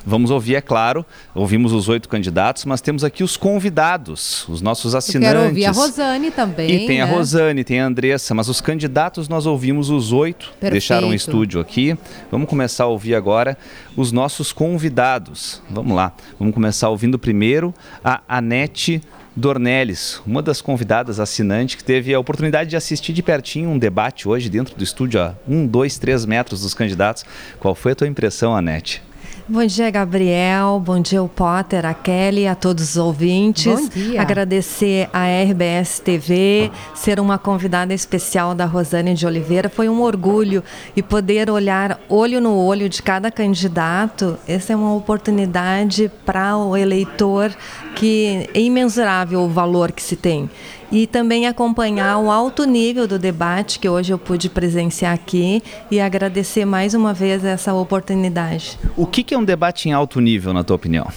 Vamos 0.04 0.30
ouvir, 0.30 0.56
é 0.56 0.60
claro, 0.60 1.06
ouvimos 1.32 1.72
os 1.72 1.88
oito 1.88 2.08
candidatos, 2.08 2.64
mas 2.64 2.80
temos 2.80 3.04
aqui 3.04 3.22
os 3.22 3.36
convidados, 3.36 4.46
os 4.48 4.60
nossos 4.60 4.94
assinantes. 4.94 5.30
Eu 5.30 5.36
quero 5.36 5.48
ouvir 5.48 5.64
a 5.66 5.70
Rosane 5.70 6.30
também. 6.32 6.70
E 6.70 6.86
tem 6.86 6.98
né? 6.98 7.02
a 7.02 7.06
Rosane, 7.06 7.62
tem 7.62 7.80
a 7.80 7.86
Andressa, 7.86 8.34
mas 8.34 8.48
os 8.48 8.60
candidatos 8.60 9.28
nós 9.28 9.46
ouvimos 9.46 9.90
os 9.90 10.12
oito, 10.12 10.46
Perfeito. 10.46 10.72
deixaram 10.72 11.10
o 11.10 11.14
estúdio 11.14 11.60
aqui. 11.60 11.96
Vamos 12.32 12.48
começar 12.48 12.84
a 12.84 12.88
ouvir 12.88 13.14
agora 13.14 13.56
os 13.96 14.10
nossos 14.10 14.52
convidados. 14.52 15.62
Vamos 15.70 15.94
lá, 15.94 16.12
vamos 16.36 16.52
começar 16.52 16.88
ouvindo 16.88 17.16
primeiro 17.16 17.72
a 18.04 18.20
Anete 18.28 19.00
Dornelles, 19.34 20.20
uma 20.26 20.42
das 20.42 20.60
convidadas 20.60 21.18
assinante 21.18 21.76
que 21.76 21.84
teve 21.84 22.12
a 22.12 22.20
oportunidade 22.20 22.68
de 22.68 22.76
assistir 22.76 23.12
de 23.12 23.22
pertinho 23.22 23.70
um 23.70 23.78
debate 23.78 24.28
hoje 24.28 24.50
dentro 24.50 24.76
do 24.76 24.84
estúdio 24.84 25.20
a 25.20 25.34
um, 25.48 25.66
dois, 25.66 25.98
três 25.98 26.26
metros 26.26 26.60
dos 26.60 26.74
candidatos. 26.74 27.24
Qual 27.58 27.74
foi 27.74 27.92
a 27.92 27.94
tua 27.94 28.06
impressão, 28.06 28.54
Anete? 28.54 29.02
Bom 29.52 29.66
dia, 29.66 29.90
Gabriel. 29.90 30.80
Bom 30.82 30.98
dia, 30.98 31.22
o 31.22 31.28
Potter, 31.28 31.84
a 31.84 31.92
Kelly, 31.92 32.46
a 32.46 32.54
todos 32.54 32.92
os 32.92 32.96
ouvintes. 32.96 33.66
Bom 33.66 33.86
dia. 33.86 34.22
Agradecer 34.22 35.10
a 35.12 35.26
RBS 35.26 36.00
TV, 36.00 36.70
ser 36.94 37.20
uma 37.20 37.36
convidada 37.36 37.92
especial 37.92 38.54
da 38.54 38.64
Rosane 38.64 39.12
de 39.12 39.26
Oliveira. 39.26 39.68
Foi 39.68 39.90
um 39.90 40.00
orgulho 40.00 40.64
e 40.96 41.02
poder 41.02 41.50
olhar 41.50 42.00
olho 42.08 42.40
no 42.40 42.56
olho 42.56 42.88
de 42.88 43.02
cada 43.02 43.30
candidato. 43.30 44.38
Essa 44.48 44.72
é 44.72 44.76
uma 44.76 44.94
oportunidade 44.94 46.10
para 46.24 46.56
o 46.56 46.74
eleitor 46.74 47.54
que 47.94 48.48
é 48.54 48.58
imensurável 48.58 49.42
o 49.42 49.48
valor 49.50 49.92
que 49.92 50.02
se 50.02 50.16
tem 50.16 50.48
e 50.92 51.06
também 51.06 51.46
acompanhar 51.46 52.18
o 52.18 52.30
alto 52.30 52.64
nível 52.64 53.08
do 53.08 53.18
debate 53.18 53.78
que 53.78 53.88
hoje 53.88 54.12
eu 54.12 54.18
pude 54.18 54.50
presenciar 54.50 55.14
aqui 55.14 55.62
e 55.90 55.98
agradecer 55.98 56.66
mais 56.66 56.92
uma 56.92 57.14
vez 57.14 57.42
essa 57.42 57.72
oportunidade. 57.72 58.78
O 58.94 59.06
que 59.06 59.34
é 59.34 59.38
um 59.38 59.44
debate 59.44 59.88
em 59.88 59.92
alto 59.92 60.20
nível, 60.20 60.52
na 60.52 60.62
tua 60.62 60.76
opinião? 60.76 61.08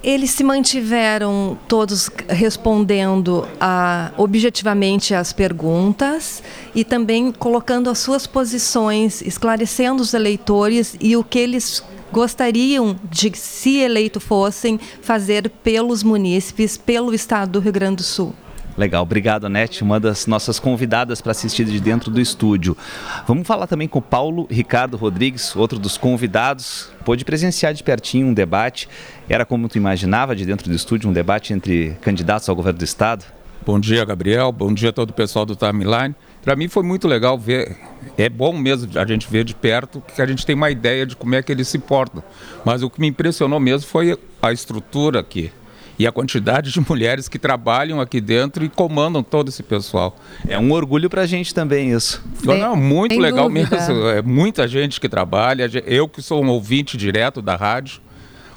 Eles 0.00 0.30
se 0.30 0.44
mantiveram 0.44 1.58
todos 1.66 2.08
respondendo 2.28 3.46
a, 3.60 4.12
objetivamente 4.16 5.12
às 5.12 5.32
perguntas 5.32 6.40
e 6.72 6.84
também 6.84 7.32
colocando 7.32 7.90
as 7.90 7.98
suas 7.98 8.24
posições, 8.24 9.20
esclarecendo 9.22 10.00
os 10.00 10.14
eleitores 10.14 10.96
e 11.00 11.16
o 11.16 11.24
que 11.24 11.40
eles 11.40 11.82
gostariam 12.12 12.96
de, 13.10 13.32
se 13.36 13.78
eleito 13.78 14.20
fossem, 14.20 14.78
fazer 15.02 15.50
pelos 15.64 16.04
munícipes, 16.04 16.76
pelo 16.76 17.12
estado 17.12 17.50
do 17.50 17.60
Rio 17.60 17.72
Grande 17.72 17.96
do 17.96 18.02
Sul. 18.04 18.32
Legal, 18.78 19.02
obrigado, 19.02 19.44
Anete, 19.44 19.82
uma 19.82 19.98
das 19.98 20.28
nossas 20.28 20.60
convidadas 20.60 21.20
para 21.20 21.32
assistir 21.32 21.64
de 21.64 21.80
dentro 21.80 22.12
do 22.12 22.20
estúdio. 22.20 22.76
Vamos 23.26 23.44
falar 23.44 23.66
também 23.66 23.88
com 23.88 23.98
o 23.98 24.02
Paulo 24.02 24.46
Ricardo 24.48 24.96
Rodrigues, 24.96 25.56
outro 25.56 25.80
dos 25.80 25.98
convidados. 25.98 26.88
Pôde 27.04 27.24
presenciar 27.24 27.74
de 27.74 27.82
pertinho 27.82 28.28
um 28.28 28.32
debate. 28.32 28.88
Era 29.28 29.44
como 29.44 29.68
tu 29.68 29.76
imaginava 29.78 30.36
de 30.36 30.46
dentro 30.46 30.70
do 30.70 30.76
estúdio, 30.76 31.10
um 31.10 31.12
debate 31.12 31.52
entre 31.52 31.96
candidatos 32.00 32.48
ao 32.48 32.54
governo 32.54 32.78
do 32.78 32.84
estado? 32.84 33.24
Bom 33.66 33.80
dia, 33.80 34.04
Gabriel. 34.04 34.52
Bom 34.52 34.72
dia 34.72 34.90
a 34.90 34.92
todo 34.92 35.10
o 35.10 35.12
pessoal 35.12 35.44
do 35.44 35.56
Timeline. 35.56 36.14
Para 36.44 36.54
mim 36.54 36.68
foi 36.68 36.84
muito 36.84 37.08
legal 37.08 37.36
ver, 37.36 37.76
é 38.16 38.28
bom 38.28 38.56
mesmo 38.56 38.96
a 38.96 39.04
gente 39.04 39.28
ver 39.28 39.42
de 39.42 39.56
perto, 39.56 40.00
que 40.14 40.22
a 40.22 40.26
gente 40.26 40.46
tem 40.46 40.54
uma 40.54 40.70
ideia 40.70 41.04
de 41.04 41.16
como 41.16 41.34
é 41.34 41.42
que 41.42 41.50
eles 41.50 41.66
se 41.66 41.80
portam. 41.80 42.22
Mas 42.64 42.84
o 42.84 42.88
que 42.88 43.00
me 43.00 43.08
impressionou 43.08 43.58
mesmo 43.58 43.88
foi 43.88 44.16
a 44.40 44.52
estrutura 44.52 45.18
aqui 45.18 45.50
e 45.98 46.06
a 46.06 46.12
quantidade 46.12 46.70
de 46.70 46.80
mulheres 46.88 47.28
que 47.28 47.38
trabalham 47.38 48.00
aqui 48.00 48.20
dentro 48.20 48.64
e 48.64 48.68
comandam 48.68 49.22
todo 49.22 49.48
esse 49.48 49.62
pessoal. 49.62 50.16
É 50.46 50.58
um 50.58 50.70
orgulho 50.72 51.10
para 51.10 51.22
a 51.22 51.26
gente 51.26 51.52
também 51.52 51.90
isso. 51.90 52.22
Sem, 52.44 52.60
Não, 52.60 52.76
muito 52.76 53.18
legal 53.18 53.48
dúvida. 53.48 53.76
mesmo. 53.76 54.08
É 54.08 54.22
muita 54.22 54.68
gente 54.68 55.00
que 55.00 55.08
trabalha. 55.08 55.68
Eu 55.84 56.08
que 56.08 56.22
sou 56.22 56.42
um 56.44 56.48
ouvinte 56.48 56.96
direto 56.96 57.42
da 57.42 57.56
rádio, 57.56 58.00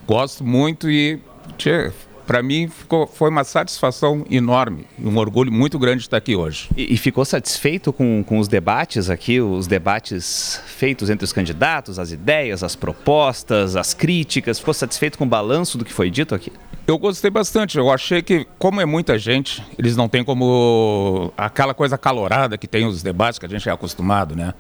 gosto 0.06 0.44
muito 0.44 0.90
e 0.90 1.20
tchê, 1.58 1.92
para 2.26 2.42
mim 2.42 2.68
ficou, 2.68 3.08
foi 3.08 3.30
uma 3.30 3.44
satisfação 3.44 4.26
enorme, 4.30 4.86
um 5.00 5.18
orgulho 5.18 5.52
muito 5.52 5.78
grande 5.78 6.00
de 6.00 6.04
estar 6.04 6.18
aqui 6.18 6.36
hoje. 6.36 6.70
E, 6.76 6.94
e, 6.94 6.98
ficou 6.98 7.26
satisfeito 7.26 7.92
com, 7.92 8.24
com 8.24 8.40
os 8.40 8.48
debates 8.48 9.10
aqui, 9.10 9.42
os 9.42 9.68
debates 9.68 10.62
feitos 10.66 11.10
entre 11.10 11.26
os 11.26 11.34
candidatos, 11.34 12.00
as 12.00 12.12
ideias, 12.12 12.64
as 12.64 12.76
propostas, 12.76 13.76
as 13.76 13.94
críticas? 13.94 14.60
Ficou 14.60 14.74
satisfeito 14.74 15.18
com 15.18 15.26
o 15.26 15.28
balanço 15.28 15.78
do 15.78 15.86
que 15.86 15.94
foi 15.94 16.10
dito 16.10 16.34
aqui? 16.36 16.52
Eu 16.88 16.98
gostei 16.98 17.30
bastante. 17.30 17.78
Eu 17.78 17.92
achei 17.92 18.22
que, 18.22 18.46
como 18.58 18.82
é 18.82 18.86
muita 18.86 19.18
gente, 19.18 19.64
eles 19.78 19.96
não 19.96 20.10
têm 20.10 20.24
como 20.24 21.32
aquela 21.38 21.74
coisa 21.74 21.98
calorada 21.98 22.58
que 22.58 22.68
tem 22.68 22.86
os 22.86 23.04
debates 23.04 23.40
que 23.40 23.46
a 23.46 23.50
gente 23.50 23.68
é 23.70 23.72
acostumado, 23.72 24.36
né? 24.36 24.54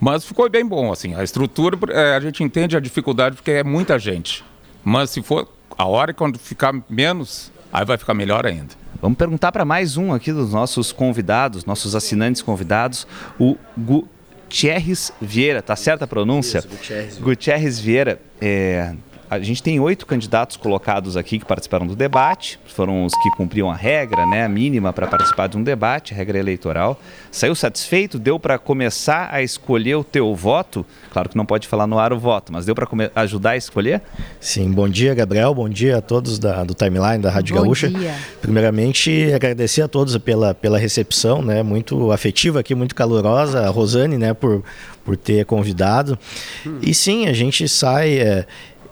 Mas 0.00 0.24
ficou 0.24 0.48
bem 0.48 0.64
bom, 0.64 0.92
assim. 0.92 1.14
A 1.14 1.22
estrutura, 1.22 1.76
é, 1.90 2.16
a 2.16 2.20
gente 2.20 2.42
entende 2.42 2.76
a 2.76 2.80
dificuldade 2.80 3.36
porque 3.36 3.50
é 3.50 3.64
muita 3.64 3.98
gente. 3.98 4.44
Mas 4.84 5.10
se 5.10 5.22
for 5.22 5.48
a 5.76 5.86
hora 5.86 6.12
quando 6.12 6.38
ficar 6.38 6.74
menos, 6.88 7.52
aí 7.72 7.84
vai 7.84 7.96
ficar 7.96 8.14
melhor 8.14 8.46
ainda. 8.46 8.74
Vamos 9.00 9.18
perguntar 9.18 9.52
para 9.52 9.64
mais 9.64 9.96
um 9.96 10.12
aqui 10.12 10.32
dos 10.32 10.52
nossos 10.52 10.92
convidados, 10.92 11.64
nossos 11.64 11.94
assinantes 11.94 12.40
convidados, 12.40 13.06
o 13.38 13.56
Gu 13.76 14.08
Gutierrez 14.54 15.12
Vieira, 15.20 15.60
tá 15.60 15.74
certa 15.74 16.04
a 16.04 16.08
pronúncia? 16.08 16.58
Isso, 16.58 16.68
Gutierrez. 16.68 17.18
Gutierrez 17.18 17.80
Vieira, 17.80 18.20
é, 18.40 18.94
a 19.34 19.44
gente 19.44 19.62
tem 19.62 19.80
oito 19.80 20.06
candidatos 20.06 20.56
colocados 20.56 21.16
aqui 21.16 21.38
que 21.38 21.44
participaram 21.44 21.86
do 21.86 21.96
debate, 21.96 22.58
foram 22.66 23.04
os 23.04 23.12
que 23.14 23.30
cumpriam 23.36 23.70
a 23.70 23.74
regra, 23.74 24.24
né, 24.26 24.44
a 24.44 24.48
mínima 24.48 24.92
para 24.92 25.06
participar 25.06 25.48
de 25.48 25.56
um 25.56 25.62
debate, 25.62 26.12
a 26.12 26.16
regra 26.16 26.38
eleitoral. 26.38 27.00
Saiu 27.30 27.54
satisfeito? 27.54 28.18
Deu 28.18 28.38
para 28.38 28.58
começar 28.58 29.28
a 29.32 29.42
escolher 29.42 29.96
o 29.96 30.04
teu 30.04 30.34
voto? 30.34 30.86
Claro 31.12 31.28
que 31.28 31.36
não 31.36 31.44
pode 31.44 31.66
falar 31.66 31.86
no 31.86 31.98
ar 31.98 32.12
o 32.12 32.18
voto, 32.18 32.52
mas 32.52 32.64
deu 32.64 32.74
para 32.74 32.88
ajudar 33.16 33.50
a 33.50 33.56
escolher? 33.56 34.02
Sim, 34.40 34.70
bom 34.70 34.88
dia, 34.88 35.14
Gabriel, 35.14 35.54
bom 35.54 35.68
dia 35.68 35.98
a 35.98 36.00
todos 36.00 36.38
da, 36.38 36.64
do 36.64 36.74
Timeline 36.74 37.18
da 37.18 37.30
Rádio 37.30 37.56
Bom 37.56 37.62
Gaúcha. 37.62 37.88
dia. 37.88 38.14
Primeiramente, 38.40 39.32
agradecer 39.32 39.82
a 39.82 39.88
todos 39.88 40.16
pela, 40.18 40.54
pela 40.54 40.78
recepção, 40.78 41.42
né, 41.42 41.62
muito 41.62 42.12
afetiva 42.12 42.60
aqui, 42.60 42.74
muito 42.74 42.94
calorosa, 42.94 43.66
a 43.66 43.70
Rosane, 43.70 44.16
né, 44.16 44.32
por, 44.32 44.62
por 45.04 45.16
ter 45.16 45.44
convidado. 45.44 46.18
E 46.80 46.94
sim, 46.94 47.26
a 47.26 47.32
gente 47.32 47.68
sai... 47.68 48.18
é, 48.18 48.46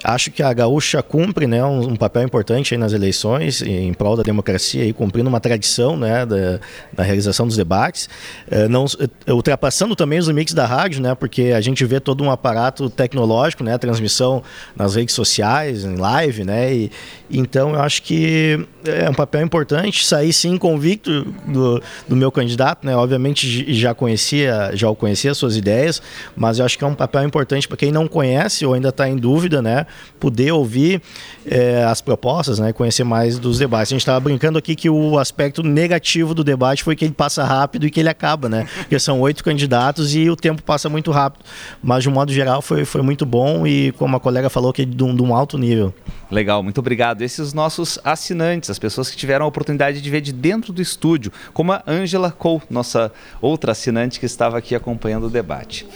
Acho 0.04 0.30
que 0.32 0.42
a 0.42 0.52
Gaúcha 0.52 1.02
cumpre 1.02 1.46
né, 1.46 1.64
um, 1.64 1.90
um 1.90 1.96
papel 1.96 2.22
importante 2.22 2.76
nas 2.76 2.92
eleições, 2.92 3.62
em 3.62 3.92
prol 3.94 4.16
da 4.16 4.22
democracia, 4.22 4.82
aí, 4.82 4.92
cumprindo 4.92 5.28
uma 5.28 5.38
tradição 5.38 5.96
né, 5.96 6.26
da, 6.26 6.58
da 6.92 7.02
realização 7.04 7.46
dos 7.46 7.56
debates, 7.56 8.08
eh, 8.50 8.66
não, 8.66 8.84
eh, 9.26 9.32
ultrapassando 9.32 9.94
também 9.94 10.18
os 10.18 10.26
limites 10.26 10.54
da 10.54 10.66
rádio, 10.66 11.00
né, 11.00 11.14
porque 11.14 11.52
a 11.56 11.60
gente 11.60 11.84
vê 11.84 12.00
todo 12.00 12.24
um 12.24 12.30
aparato 12.30 12.90
tecnológico, 12.90 13.62
né, 13.62 13.78
transmissão 13.78 14.42
nas 14.74 14.96
redes 14.96 15.14
sociais, 15.14 15.84
em 15.84 15.96
live, 15.96 16.44
né, 16.44 16.74
e, 16.74 16.90
então 17.30 17.74
eu 17.74 17.80
acho 17.80 18.02
que 18.02 18.66
é 18.84 19.08
um 19.08 19.14
papel 19.14 19.42
importante, 19.42 20.04
sair 20.04 20.32
sim 20.32 20.58
convicto 20.58 21.24
do, 21.46 21.80
do 22.08 22.16
meu 22.16 22.32
candidato, 22.32 22.84
né, 22.84 22.96
obviamente 22.96 23.72
já 23.72 23.94
conhecia, 23.94 24.72
já 24.74 24.88
o 24.88 24.96
conhecia 24.96 25.30
as 25.30 25.38
suas 25.38 25.56
ideias, 25.56 26.02
mas 26.36 26.58
eu 26.58 26.64
acho 26.64 26.76
que 26.76 26.84
é 26.84 26.86
um 26.86 26.94
papel 26.94 27.22
importante 27.22 27.68
para 27.68 27.76
quem 27.76 27.92
não 27.92 28.08
conhece 28.08 28.66
ou 28.66 28.74
ainda 28.74 28.88
está 28.88 29.08
em 29.08 29.16
dúvida, 29.16 29.62
né, 29.62 29.86
poder 30.18 30.52
ouvir 30.52 31.00
eh, 31.46 31.84
as 31.84 32.00
propostas, 32.00 32.58
né, 32.58 32.72
conhecer 32.72 33.04
mais 33.04 33.38
dos 33.38 33.58
debates. 33.58 33.92
A 33.92 33.94
gente 33.94 34.02
estava 34.02 34.20
brincando 34.20 34.58
aqui 34.58 34.74
que 34.74 34.88
o 34.88 35.18
aspecto 35.18 35.62
negativo 35.62 36.34
do 36.34 36.42
debate 36.42 36.82
foi 36.82 36.96
que 36.96 37.04
ele 37.04 37.14
passa 37.14 37.44
rápido 37.44 37.86
e 37.86 37.90
que 37.90 38.00
ele 38.00 38.08
acaba, 38.08 38.48
né, 38.48 38.66
porque 38.78 38.98
são 38.98 39.20
oito 39.20 39.44
candidatos 39.44 40.14
e 40.14 40.28
o 40.28 40.36
tempo 40.36 40.62
passa 40.62 40.88
muito 40.88 41.10
rápido, 41.10 41.44
mas 41.82 42.02
de 42.02 42.08
um 42.08 42.12
modo 42.12 42.32
geral 42.32 42.62
foi, 42.62 42.84
foi 42.84 43.02
muito 43.02 43.24
bom 43.24 43.66
e 43.66 43.92
como 43.92 44.16
a 44.16 44.20
colega 44.20 44.48
falou 44.48 44.72
que 44.72 44.82
é 44.82 44.84
de 44.84 45.02
um, 45.02 45.14
de 45.14 45.22
um 45.22 45.34
alto 45.34 45.58
nível. 45.58 45.94
Legal, 46.30 46.62
muito 46.62 46.78
obrigado. 46.78 47.20
Esses 47.22 47.52
os 47.52 47.52
nossos 47.52 47.98
assinantes, 48.02 48.70
as 48.70 48.78
pessoas 48.78 49.10
que 49.10 49.16
tiveram 49.16 49.44
a 49.44 49.48
oportunidade 49.48 50.00
de 50.00 50.10
ver 50.10 50.22
de 50.22 50.32
dentro 50.32 50.72
do 50.72 50.80
estúdio, 50.80 51.30
como 51.52 51.72
a 51.72 51.82
Ângela 51.86 52.30
Cole, 52.30 52.62
nossa 52.70 53.12
outra 53.40 53.72
assinante 53.72 54.18
que 54.18 54.24
estava 54.24 54.56
aqui 54.56 54.74
acompanhando 54.74 55.26
o 55.26 55.30
debate. 55.30 55.86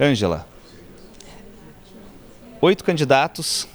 Ângela, 0.00 0.46
oito 2.60 2.84
candidatos, 2.84 3.68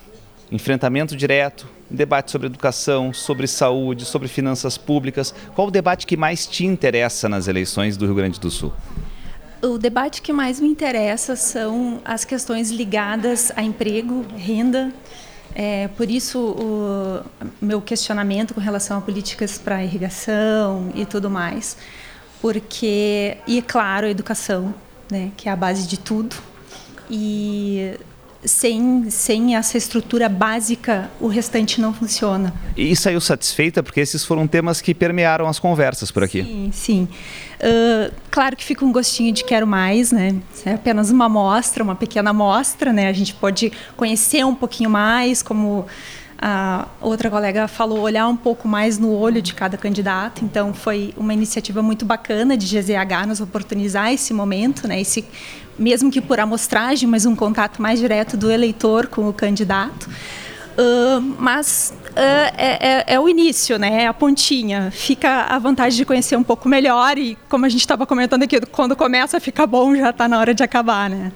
enfrentamento 0.52 1.16
direto, 1.16 1.68
debate 1.90 2.32
sobre 2.32 2.48
educação, 2.48 3.14
sobre 3.14 3.48
saúde, 3.48 4.06
sobre 4.06 4.28
finanças 4.28 4.78
públicas. 4.78 5.34
Qual 5.54 5.68
o 5.68 5.72
debate 5.72 6.08
que 6.08 6.18
mais 6.18 6.48
te 6.48 6.66
interessa 6.66 7.28
nas 7.28 7.48
eleições 7.48 7.98
do 7.98 8.06
Rio 8.06 8.16
Grande 8.16 8.40
do 8.40 8.50
Sul? 8.50 8.74
O 9.62 9.78
debate 9.78 10.22
que 10.22 10.34
mais 10.34 10.60
me 10.60 10.68
interessa 10.68 11.36
são 11.36 12.02
as 12.04 12.26
questões 12.26 12.72
ligadas 12.72 13.52
a 13.56 13.62
emprego, 13.62 14.26
renda. 14.36 14.92
É, 15.54 15.90
por 15.90 16.10
isso, 16.10 16.40
o 16.40 17.22
meu 17.62 17.82
questionamento 17.82 18.54
com 18.54 18.62
relação 18.62 18.98
a 18.98 19.02
políticas 19.02 19.58
para 19.58 19.84
irrigação 19.84 20.92
e 20.96 21.06
tudo 21.06 21.30
mais. 21.30 21.78
Porque, 22.42 23.38
e 23.46 23.62
claro, 23.62 24.08
a 24.08 24.10
educação, 24.10 24.74
né, 25.12 25.32
que 25.38 25.48
é 25.48 25.52
a 25.52 25.56
base 25.56 25.88
de 25.88 26.00
tudo. 26.00 26.36
E 27.08 28.00
sem, 28.44 29.10
sem 29.10 29.56
essa 29.56 29.78
estrutura 29.78 30.28
básica, 30.28 31.10
o 31.20 31.28
restante 31.28 31.80
não 31.80 31.94
funciona. 31.94 32.54
E 32.76 32.96
saiu 32.96 33.22
satisfeita 33.22 33.84
porque 33.84 34.00
esses 34.00 34.26
foram 34.26 34.48
temas 34.48 34.82
que 34.82 34.94
permearam 34.94 35.48
as 35.48 35.60
conversas 35.60 36.12
por 36.12 36.24
aqui. 36.24 36.44
Sim, 36.44 36.70
sim. 36.74 37.08
Uh, 37.60 38.12
claro 38.32 38.56
que 38.56 38.64
fica 38.64 38.84
um 38.84 38.92
gostinho 38.92 39.32
de 39.32 39.44
quero 39.44 39.68
mais, 39.68 40.12
né? 40.12 40.36
É 40.66 40.74
apenas 40.74 41.12
uma 41.12 41.26
amostra, 41.26 41.84
uma 41.84 41.96
pequena 41.96 42.32
amostra, 42.32 42.92
né? 42.92 43.08
A 43.08 43.14
gente 43.14 43.34
pode 43.36 43.72
conhecer 43.96 44.44
um 44.46 44.56
pouquinho 44.56 44.90
mais, 44.90 45.44
como 45.44 45.86
a 46.42 46.88
outra 47.00 47.30
colega 47.30 47.68
falou, 47.68 48.00
olhar 48.00 48.28
um 48.28 48.36
pouco 48.36 48.68
mais 48.68 48.98
no 48.98 49.12
olho 49.12 49.42
de 49.42 49.54
cada 49.54 49.78
candidato. 49.78 50.44
Então, 50.44 50.74
foi 50.74 51.14
uma 51.16 51.34
iniciativa 51.34 51.84
muito 51.84 52.04
bacana 52.04 52.58
de 52.58 52.66
GZH 52.66 53.28
nos 53.28 53.40
oportunizar 53.40 54.12
esse 54.12 54.34
momento, 54.34 54.88
né? 54.88 55.00
Esse, 55.00 55.24
mesmo 55.78 56.10
que 56.10 56.20
por 56.20 56.40
amostragem, 56.40 57.08
mas 57.08 57.28
um 57.28 57.36
contato 57.36 57.80
mais 57.80 58.00
direto 58.00 58.36
do 58.36 58.50
eleitor 58.50 59.06
com 59.06 59.30
o 59.30 59.34
candidato. 59.34 60.10
Mas 61.38 61.94
uh, 62.12 62.20
é, 62.58 63.04
é, 63.08 63.14
é, 63.16 63.20
o 63.20 63.28
início, 63.28 63.78
né? 63.78 64.04
É 64.04 64.08
a 64.08 64.14
pontinha. 64.14 64.90
Fica 64.92 65.46
a 65.50 65.60
vantagem 65.60 65.98
de 65.98 66.06
conhecer 66.06 66.36
um 66.36 66.44
pouco 66.44 66.68
melhor 66.70 67.18
e, 67.18 67.38
como 67.50 67.66
a 67.66 67.70
gente 67.70 67.82
estava 67.82 68.06
comentando 68.06 68.44
aqui, 68.44 68.60
quando 68.68 68.96
começa 68.96 69.38
a 69.38 69.40
ficar 69.40 69.68
bom, 69.68 69.96
já 69.96 70.10
está 70.12 70.28
na 70.28 70.40
hora 70.40 70.54
de 70.54 70.64
acabar, 70.64 71.10
né? 71.10 71.32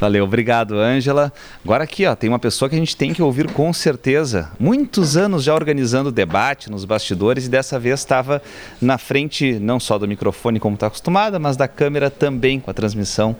Valeu, 0.00 0.24
obrigado, 0.24 0.78
Ângela. 0.78 1.32
Agora 1.62 1.84
aqui, 1.84 2.06
ó, 2.06 2.14
tem 2.14 2.28
uma 2.28 2.38
pessoa 2.38 2.68
que 2.68 2.74
a 2.74 2.78
gente 2.78 2.96
tem 2.96 3.12
que 3.12 3.22
ouvir 3.22 3.52
com 3.52 3.72
certeza. 3.72 4.50
Muitos 4.58 5.16
anos 5.16 5.44
já 5.44 5.54
organizando 5.54 6.10
debate 6.10 6.70
nos 6.70 6.84
bastidores 6.84 7.46
e 7.46 7.48
dessa 7.50 7.78
vez 7.78 8.00
estava 8.00 8.42
na 8.80 8.96
frente 8.96 9.58
não 9.58 9.78
só 9.78 9.98
do 9.98 10.08
microfone 10.08 10.58
como 10.58 10.74
está 10.74 10.86
acostumada, 10.86 11.38
mas 11.38 11.56
da 11.56 11.68
câmera 11.68 12.10
também 12.10 12.58
com 12.58 12.70
a 12.70 12.74
transmissão 12.74 13.36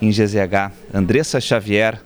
em 0.00 0.10
GZH. 0.10 0.72
Andressa 0.94 1.40
Xavier. 1.40 2.00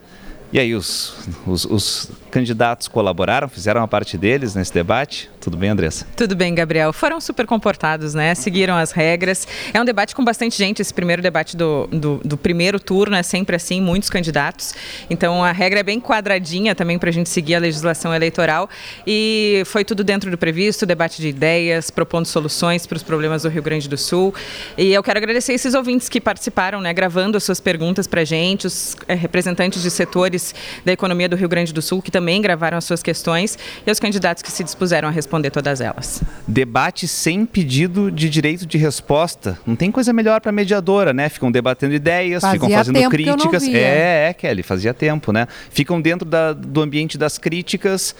E 0.53 0.59
aí, 0.59 0.75
os, 0.75 1.15
os, 1.47 1.65
os, 1.65 2.11
candidatos 2.33 2.89
colaboraram, 2.89 3.47
fizeram 3.47 3.83
a 3.83 3.87
parte 3.87 4.17
deles 4.17 4.55
nesse 4.55 4.73
debate? 4.73 5.31
Tudo 5.39 5.57
bem, 5.57 5.69
Andressa? 5.69 6.07
Tudo 6.17 6.35
bem, 6.35 6.55
Gabriel. 6.55 6.93
Foram 6.93 7.21
super 7.21 7.47
comportados, 7.47 8.15
né? 8.15 8.35
Seguiram 8.35 8.75
as 8.75 8.91
regras. 8.91 9.47
É 9.75 9.81
um 9.81 9.85
debate 9.85 10.15
com 10.15 10.25
bastante 10.25 10.57
gente. 10.57 10.81
Esse 10.81 10.95
primeiro 10.95 11.21
debate 11.21 11.57
do, 11.57 11.87
do, 11.89 12.21
do 12.25 12.39
primeiro 12.39 12.81
turno 12.81 13.17
é 13.17 13.23
sempre 13.23 13.55
assim, 13.55 13.81
muitos 13.81 14.09
candidatos. 14.09 14.75
Então, 15.11 15.45
a 15.45 15.53
regra 15.53 15.81
é 15.81 15.83
bem 15.83 16.01
quadradinha 16.01 16.75
também 16.75 16.99
para 16.99 17.11
a 17.11 17.13
gente 17.13 17.29
seguir 17.29 17.57
a 17.57 17.59
legislação 17.59 18.15
eleitoral. 18.15 18.71
E 19.07 19.63
foi 19.67 19.85
tudo 19.85 20.03
dentro 20.03 20.31
do 20.31 20.39
previsto, 20.39 20.87
debate 20.87 21.21
de 21.21 21.29
ideias, 21.29 21.91
propondo 21.91 22.25
soluções 22.25 22.87
para 22.87 22.97
os 22.97 23.03
problemas 23.03 23.43
do 23.43 23.51
Rio 23.51 23.63
Grande 23.63 23.89
do 23.91 23.99
Sul. 23.99 24.35
E 24.79 24.95
eu 24.95 25.03
quero 25.03 25.19
agradecer 25.19 25.53
esses 25.53 25.75
ouvintes 25.75 26.09
que 26.09 26.21
participaram, 26.21 26.81
né? 26.81 26.95
Gravando 26.95 27.37
as 27.37 27.45
suas 27.45 27.61
perguntas 27.61 28.07
para 28.07 28.23
a 28.23 28.25
gente, 28.25 28.67
os 28.67 28.97
é, 29.07 29.15
representantes 29.15 29.83
de 29.83 29.91
setores 29.91 30.55
da 30.83 30.93
economia 30.93 31.29
do 31.29 31.37
Rio 31.37 31.49
Grande 31.49 31.75
do 31.75 31.83
Sul, 31.83 32.01
que 32.01 32.11
também 32.11 32.22
gravaram 32.41 32.79
as 32.79 32.85
suas 32.85 33.03
questões, 33.03 33.59
e 33.87 33.91
os 33.91 33.99
candidatos 33.99 34.43
que 34.43 34.51
se 34.51 34.63
dispuseram 34.63 35.09
a 35.09 35.11
responder 35.11 35.51
todas 35.51 35.81
elas. 35.81 36.23
Debate 36.47 37.09
sem 37.09 37.45
pedido 37.45 38.11
de 38.11 38.29
direito 38.29 38.67
de 38.67 38.79
resposta. 38.79 39.59
Não 39.67 39.77
tem 39.77 39.91
coisa 39.91 40.13
melhor 40.13 40.41
para 40.41 40.51
a 40.51 40.53
mediadora, 40.53 41.13
né? 41.13 41.29
Ficam 41.29 41.51
debatendo 41.51 41.95
ideias, 41.95 42.43
fazia 42.43 42.61
ficam 42.61 42.71
fazendo 42.71 43.11
críticas. 43.11 43.65
É, 43.65 44.29
é, 44.29 44.33
Kelly, 44.33 44.63
fazia 44.63 44.95
tempo, 44.95 45.33
né? 45.33 45.47
Ficam 45.71 46.01
dentro 46.01 46.29
da, 46.29 46.53
do 46.53 46.81
ambiente 46.81 47.19
das 47.19 47.39
críticas 47.39 48.15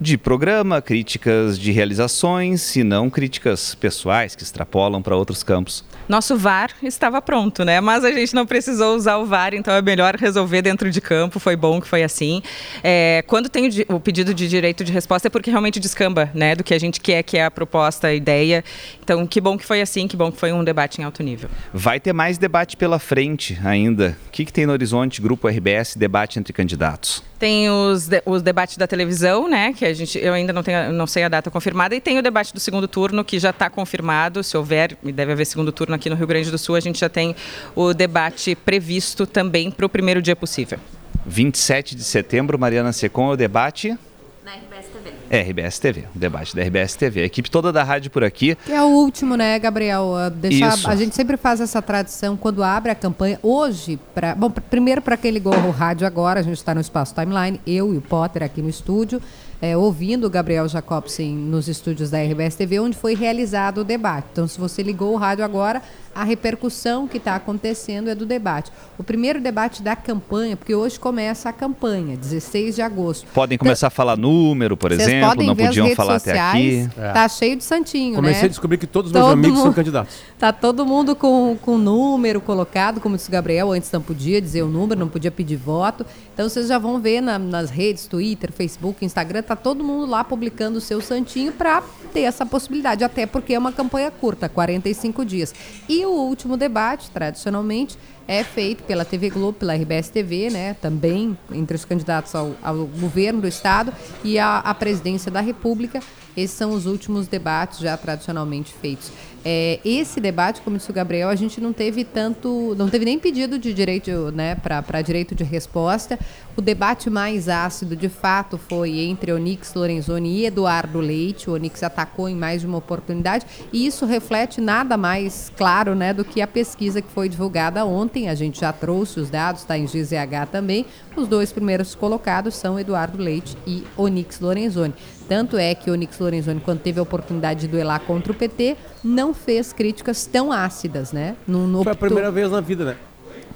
de 0.00 0.16
programa, 0.16 0.80
críticas 0.80 1.58
de 1.58 1.70
realizações 1.72 2.74
e 2.74 2.82
não 2.82 3.10
críticas 3.10 3.74
pessoais 3.74 4.34
que 4.34 4.42
extrapolam 4.42 5.02
para 5.02 5.14
outros 5.14 5.42
campos. 5.42 5.84
Nosso 6.08 6.36
VAR 6.36 6.70
estava 6.82 7.20
pronto, 7.20 7.64
né? 7.64 7.80
Mas 7.80 8.02
a 8.04 8.10
gente 8.10 8.34
não 8.34 8.46
precisou 8.46 8.96
usar 8.96 9.18
o 9.18 9.26
VAR, 9.26 9.54
então 9.54 9.74
é 9.74 9.82
melhor 9.82 10.16
resolver 10.16 10.62
dentro 10.62 10.90
de 10.90 11.00
campo. 11.00 11.38
Foi 11.38 11.54
bom 11.54 11.80
que 11.80 11.86
foi 11.86 12.02
assim. 12.02 12.42
É, 12.82 13.22
quando 13.26 13.48
tem 13.48 13.68
o, 13.88 14.00
pedido 14.00 14.32
de 14.32 14.48
direito 14.48 14.82
de 14.82 14.90
resposta 14.90 15.28
é 15.28 15.30
porque 15.30 15.50
realmente 15.50 15.78
descamba, 15.78 16.30
né? 16.34 16.54
Do 16.54 16.64
que 16.64 16.72
a 16.72 16.78
gente 16.80 17.00
quer, 17.00 17.22
que 17.22 17.36
é 17.36 17.44
a 17.44 17.50
proposta, 17.50 18.08
a 18.08 18.14
ideia. 18.14 18.64
Então, 19.02 19.26
que 19.26 19.40
bom 19.40 19.58
que 19.58 19.64
foi 19.64 19.82
assim, 19.82 20.08
que 20.08 20.16
bom 20.16 20.32
que 20.32 20.38
foi 20.38 20.50
um 20.50 20.64
debate 20.64 21.00
em 21.00 21.04
alto 21.04 21.22
nível. 21.22 21.50
Vai 21.72 22.00
ter 22.00 22.12
mais 22.12 22.38
debate 22.38 22.76
pela 22.76 22.98
frente 22.98 23.58
ainda. 23.62 24.16
O 24.26 24.30
que, 24.30 24.44
que 24.46 24.52
tem 24.52 24.66
no 24.66 24.72
horizonte, 24.72 25.20
Grupo 25.20 25.46
RBS, 25.46 25.94
debate 25.96 26.38
entre 26.38 26.52
candidatos? 26.52 27.29
Tem 27.40 27.70
os, 27.70 28.06
de, 28.06 28.22
os 28.26 28.42
debates 28.42 28.76
da 28.76 28.86
televisão, 28.86 29.48
né? 29.48 29.72
Que 29.72 29.86
a 29.86 29.94
gente, 29.94 30.18
eu 30.18 30.34
ainda 30.34 30.52
não, 30.52 30.62
tenho, 30.62 30.92
não 30.92 31.06
sei 31.06 31.24
a 31.24 31.28
data 31.28 31.50
confirmada. 31.50 31.94
E 31.96 32.00
tem 32.00 32.18
o 32.18 32.22
debate 32.22 32.52
do 32.52 32.60
segundo 32.60 32.86
turno, 32.86 33.24
que 33.24 33.38
já 33.38 33.48
está 33.48 33.70
confirmado. 33.70 34.44
Se 34.44 34.58
houver, 34.58 34.94
e 35.02 35.10
deve 35.10 35.32
haver 35.32 35.46
segundo 35.46 35.72
turno 35.72 35.94
aqui 35.94 36.10
no 36.10 36.16
Rio 36.16 36.26
Grande 36.26 36.50
do 36.50 36.58
Sul, 36.58 36.76
a 36.76 36.80
gente 36.80 37.00
já 37.00 37.08
tem 37.08 37.34
o 37.74 37.94
debate 37.94 38.54
previsto 38.54 39.26
também 39.26 39.70
para 39.70 39.86
o 39.86 39.88
primeiro 39.88 40.20
dia 40.20 40.36
possível. 40.36 40.78
27 41.24 41.96
de 41.96 42.04
setembro, 42.04 42.58
Mariana 42.58 42.92
Secom, 42.92 43.28
o 43.28 43.36
debate? 43.36 43.96
Na 44.44 44.52
RBS 44.52 44.88
TV. 44.92 44.99
RBS 45.30 45.78
TV, 45.78 46.04
o 46.14 46.18
debate 46.18 46.56
da 46.56 46.62
RBS 46.62 46.96
TV. 46.96 47.22
A 47.22 47.24
equipe 47.24 47.48
toda 47.50 47.72
da 47.72 47.84
rádio 47.84 48.10
por 48.10 48.24
aqui. 48.24 48.56
Que 48.66 48.72
é 48.72 48.82
o 48.82 48.86
último, 48.88 49.36
né, 49.36 49.58
Gabriel? 49.60 50.16
Ah, 50.16 50.28
Deixar, 50.28 50.74
Isso. 50.76 50.90
a 50.90 50.96
gente 50.96 51.14
sempre 51.14 51.36
faz 51.36 51.60
essa 51.60 51.80
tradição 51.80 52.36
quando 52.36 52.64
abre 52.64 52.90
a 52.90 52.94
campanha. 52.96 53.38
Hoje, 53.42 53.98
pra, 54.12 54.34
bom, 54.34 54.50
pr- 54.50 54.60
primeiro 54.62 55.00
para 55.00 55.16
quem 55.16 55.30
ligou 55.30 55.54
o 55.54 55.70
rádio 55.70 56.04
agora, 56.06 56.40
a 56.40 56.42
gente 56.42 56.56
está 56.56 56.74
no 56.74 56.80
espaço 56.80 57.14
timeline, 57.14 57.60
eu 57.66 57.94
e 57.94 57.96
o 57.98 58.00
Potter 58.00 58.42
aqui 58.42 58.60
no 58.60 58.68
estúdio, 58.68 59.22
é, 59.62 59.76
ouvindo 59.76 60.26
o 60.26 60.30
Gabriel 60.30 60.66
Jacobsen 60.66 61.32
nos 61.34 61.68
estúdios 61.68 62.10
da 62.10 62.18
RBS 62.20 62.56
TV, 62.56 62.80
onde 62.80 62.96
foi 62.96 63.14
realizado 63.14 63.82
o 63.82 63.84
debate. 63.84 64.26
Então, 64.32 64.48
se 64.48 64.58
você 64.58 64.82
ligou 64.82 65.12
o 65.14 65.16
rádio 65.16 65.44
agora, 65.44 65.80
a 66.14 66.24
repercussão 66.24 67.06
que 67.06 67.18
está 67.18 67.36
acontecendo 67.36 68.10
é 68.10 68.14
do 68.14 68.26
debate. 68.26 68.70
O 68.98 69.02
primeiro 69.04 69.40
debate 69.40 69.82
da 69.82 69.94
campanha, 69.94 70.56
porque 70.56 70.74
hoje 70.74 70.98
começa 70.98 71.48
a 71.48 71.52
campanha, 71.52 72.16
16 72.16 72.74
de 72.74 72.82
agosto. 72.82 73.26
Podem 73.32 73.56
começar 73.56 73.86
a 73.86 73.90
falar 73.90 74.16
número, 74.16 74.76
por 74.76 74.90
Vocês 74.90 75.06
exemplo, 75.08 75.28
podem 75.30 75.46
não 75.46 75.54
ver 75.54 75.62
as 75.64 75.68
podiam 75.68 75.84
redes 75.86 75.96
falar 75.96 76.16
até 76.16 76.38
aqui. 76.38 76.84
sociais, 76.84 77.12
Tá 77.14 77.28
cheio 77.28 77.56
de 77.56 77.64
santinho, 77.64 78.14
Comecei 78.16 78.42
né? 78.42 78.46
a 78.46 78.48
descobrir 78.48 78.78
que 78.78 78.86
todos 78.86 79.10
os 79.10 79.12
meus 79.12 79.24
Todo 79.26 79.32
amigos 79.32 79.56
são 79.58 79.66
mundo- 79.66 79.74
candidatos. 79.76 80.14
Tá 80.38 80.52
todo 80.52 80.84
mundo 80.84 81.14
com, 81.14 81.56
com 81.60 81.78
número 81.78 82.40
colocado, 82.40 83.00
como 83.00 83.16
disse 83.16 83.28
o 83.28 83.32
Gabriel, 83.32 83.72
antes 83.72 83.90
não 83.92 84.00
podia 84.02 84.40
dizer 84.40 84.62
o 84.62 84.68
número, 84.68 84.98
não 84.98 85.08
podia 85.08 85.30
pedir 85.30 85.56
voto. 85.56 86.04
Então 86.34 86.48
vocês 86.48 86.66
já 86.68 86.78
vão 86.78 87.00
ver 87.00 87.20
na- 87.20 87.38
nas 87.38 87.70
redes, 87.70 88.06
Twitter, 88.06 88.50
Facebook, 88.52 89.04
Instagram, 89.04 89.42
tá 89.42 89.54
todo 89.54 89.84
mundo 89.84 90.06
lá 90.06 90.24
publicando 90.24 90.78
o 90.78 90.80
seu 90.80 91.00
santinho 91.00 91.52
para 91.52 91.82
ter 92.12 92.22
essa 92.22 92.44
possibilidade, 92.44 93.04
até 93.04 93.26
porque 93.26 93.54
é 93.54 93.58
uma 93.58 93.70
campanha 93.72 94.10
curta, 94.10 94.48
45 94.48 95.24
dias. 95.24 95.54
E 95.88 95.99
o 96.04 96.10
último 96.10 96.56
debate, 96.56 97.10
tradicionalmente, 97.10 97.98
é 98.26 98.44
feito 98.44 98.82
pela 98.84 99.04
TV 99.04 99.30
Globo, 99.30 99.58
pela 99.58 99.74
RBS 99.74 100.08
TV, 100.08 100.50
né? 100.50 100.74
Também 100.74 101.36
entre 101.52 101.76
os 101.76 101.84
candidatos 101.84 102.34
ao, 102.34 102.54
ao 102.62 102.86
governo 102.86 103.40
do 103.40 103.48
estado 103.48 103.92
e 104.22 104.38
à 104.38 104.72
presidência 104.72 105.30
da 105.30 105.40
República. 105.40 106.00
Esses 106.36 106.56
são 106.56 106.70
os 106.70 106.86
últimos 106.86 107.26
debates 107.26 107.80
já 107.80 107.96
tradicionalmente 107.96 108.72
feitos. 108.72 109.10
É, 109.44 109.80
esse 109.84 110.20
debate, 110.20 110.60
como 110.60 110.76
disse 110.76 110.90
o 110.90 110.94
Gabriel, 110.94 111.28
a 111.28 111.34
gente 111.34 111.60
não 111.60 111.72
teve 111.72 112.04
tanto, 112.04 112.74
não 112.76 112.88
teve 112.90 113.04
nem 113.06 113.18
pedido 113.18 113.58
de 113.58 113.72
direito, 113.72 114.30
né, 114.32 114.54
para 114.54 115.00
direito 115.00 115.34
de 115.34 115.44
resposta. 115.44 116.18
O 116.56 116.60
debate 116.60 117.08
mais 117.08 117.48
ácido, 117.48 117.96
de 117.96 118.08
fato, 118.08 118.58
foi 118.58 118.98
entre 118.98 119.32
Onix 119.32 119.72
Lorenzoni 119.72 120.40
e 120.40 120.46
Eduardo 120.46 121.00
Leite. 121.00 121.48
O 121.48 121.54
Onix 121.54 121.82
atacou 121.82 122.28
em 122.28 122.34
mais 122.34 122.60
de 122.60 122.66
uma 122.66 122.78
oportunidade 122.78 123.46
e 123.72 123.86
isso 123.86 124.04
reflete 124.04 124.60
nada 124.60 124.96
mais 124.96 125.50
claro, 125.56 125.94
né, 125.94 126.12
do 126.12 126.24
que 126.24 126.42
a 126.42 126.46
pesquisa 126.46 127.00
que 127.00 127.10
foi 127.10 127.28
divulgada 127.28 127.84
ontem. 127.86 128.28
A 128.28 128.34
gente 128.34 128.60
já 128.60 128.72
trouxe 128.72 129.20
os 129.20 129.30
dados, 129.30 129.62
está 129.62 129.78
em 129.78 129.86
GZH 129.86 130.48
também. 130.52 130.84
Os 131.16 131.26
dois 131.26 131.50
primeiros 131.50 131.94
colocados 131.94 132.54
são 132.54 132.78
Eduardo 132.78 133.22
Leite 133.22 133.56
e 133.66 133.84
Onix 133.96 134.38
Lorenzoni. 134.40 134.94
Tanto 135.30 135.56
é 135.56 135.76
que 135.76 135.88
o 135.88 135.92
Onix 135.92 136.18
Lorenzoni, 136.18 136.58
quando 136.58 136.80
teve 136.80 136.98
a 136.98 137.02
oportunidade 137.04 137.60
de 137.60 137.68
duelar 137.68 138.00
contra 138.00 138.32
o 138.32 138.34
PT, 138.34 138.76
não 139.04 139.32
fez 139.32 139.72
críticas 139.72 140.26
tão 140.26 140.50
ácidas, 140.50 141.12
né? 141.12 141.36
No 141.46 141.84
Foi 141.84 141.92
a 141.92 141.94
optou- 141.94 142.08
primeira 142.08 142.32
vez 142.32 142.50
na 142.50 142.60
vida, 142.60 142.84
né? 142.84 142.96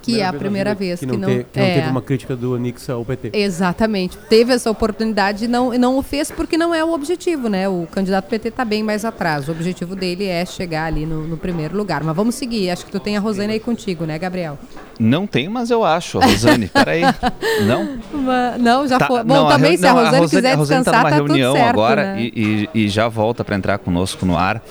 Que 0.04 0.20
é 0.20 0.26
a 0.26 0.32
primeira 0.32 0.74
vez 0.74 1.00
que 1.00 1.06
que 1.06 1.12
não, 1.12 1.18
não- 1.18 1.28
te- 1.38 1.46
que 1.52 1.58
não 1.60 1.66
é. 1.66 1.74
teve 1.74 1.88
uma 1.88 2.02
crítica 2.02 2.36
do 2.36 2.54
Onix 2.54 2.88
ao 2.90 3.04
PT. 3.04 3.30
Exatamente. 3.32 4.16
Teve 4.28 4.52
essa 4.52 4.70
oportunidade 4.70 5.44
e 5.46 5.48
não, 5.48 5.72
não 5.78 5.96
o 5.98 6.02
fez 6.02 6.30
porque 6.30 6.56
não 6.56 6.74
é 6.74 6.84
o 6.84 6.92
objetivo, 6.92 7.48
né? 7.48 7.68
O 7.68 7.86
candidato 7.90 8.26
PT 8.28 8.48
está 8.48 8.64
bem 8.64 8.82
mais 8.82 9.04
atrás. 9.04 9.48
O 9.48 9.52
objetivo 9.52 9.94
dele 9.96 10.26
é 10.26 10.44
chegar 10.44 10.84
ali 10.86 11.06
no, 11.06 11.26
no 11.26 11.36
primeiro 11.36 11.76
lugar. 11.76 12.02
Mas 12.04 12.14
vamos 12.14 12.34
seguir. 12.34 12.70
Acho 12.70 12.84
que 12.84 12.92
tu 12.92 13.00
tem 13.00 13.16
a 13.16 13.20
Rosane 13.20 13.52
aí 13.54 13.60
contigo, 13.60 14.04
né, 14.04 14.18
Gabriel? 14.18 14.58
Não 14.98 15.26
tem, 15.26 15.48
mas 15.48 15.70
eu 15.70 15.84
acho, 15.84 16.18
Rosane. 16.20 16.68
Peraí. 16.68 17.02
Não? 17.66 17.98
Uma- 18.12 18.58
Não, 18.58 18.86
já 18.86 18.98
Tá, 18.98 19.06
foi. 19.06 19.24
Bom, 19.24 19.34
não, 19.34 19.48
também, 19.48 19.70
reu- 19.70 19.78
se 19.80 19.86
a 19.86 19.94
não, 19.94 20.04
Rosane, 20.04 20.28
quiser 20.28 20.52
a 20.52 20.56
Rosane 20.56 20.80
descansar, 20.80 21.02
tá 21.02 21.10
tá 21.10 21.16
numa 21.16 21.22
tudo 21.22 21.34
reunião 21.36 21.52
certo, 21.54 21.68
agora 21.70 22.02
né? 22.14 22.20
e, 22.22 22.68
e- 22.74 22.84
e 22.84 22.88
já 22.88 23.08
volta 23.08 23.44
para 23.44 23.56
entrar 23.56 23.78
conosco 23.78 24.24
no 24.26 24.36
ar. 24.36 24.62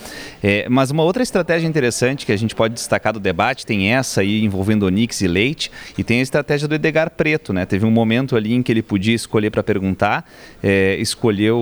É, 0.43 0.67
mas 0.67 0.91
uma 0.91 1.03
outra 1.03 1.23
estratégia 1.23 1.65
interessante 1.65 2.25
que 2.25 2.31
a 2.33 2.37
gente 2.37 2.53
pode 2.53 2.73
destacar 2.73 3.13
do 3.13 3.19
debate 3.19 3.65
tem 3.65 3.93
essa 3.93 4.19
aí 4.19 4.43
envolvendo 4.43 4.83
Onix 4.83 5.21
e 5.21 5.27
Leite 5.27 5.71
e 5.97 6.03
tem 6.03 6.19
a 6.19 6.21
estratégia 6.21 6.67
do 6.67 6.75
Edgar 6.75 7.09
Preto, 7.11 7.53
né? 7.53 7.65
Teve 7.65 7.85
um 7.85 7.91
momento 7.91 8.35
ali 8.35 8.53
em 8.53 8.61
que 8.61 8.71
ele 8.71 8.81
podia 8.81 9.15
escolher 9.15 9.49
para 9.49 9.63
perguntar, 9.63 10.29
é, 10.61 10.97
escolheu 10.97 11.57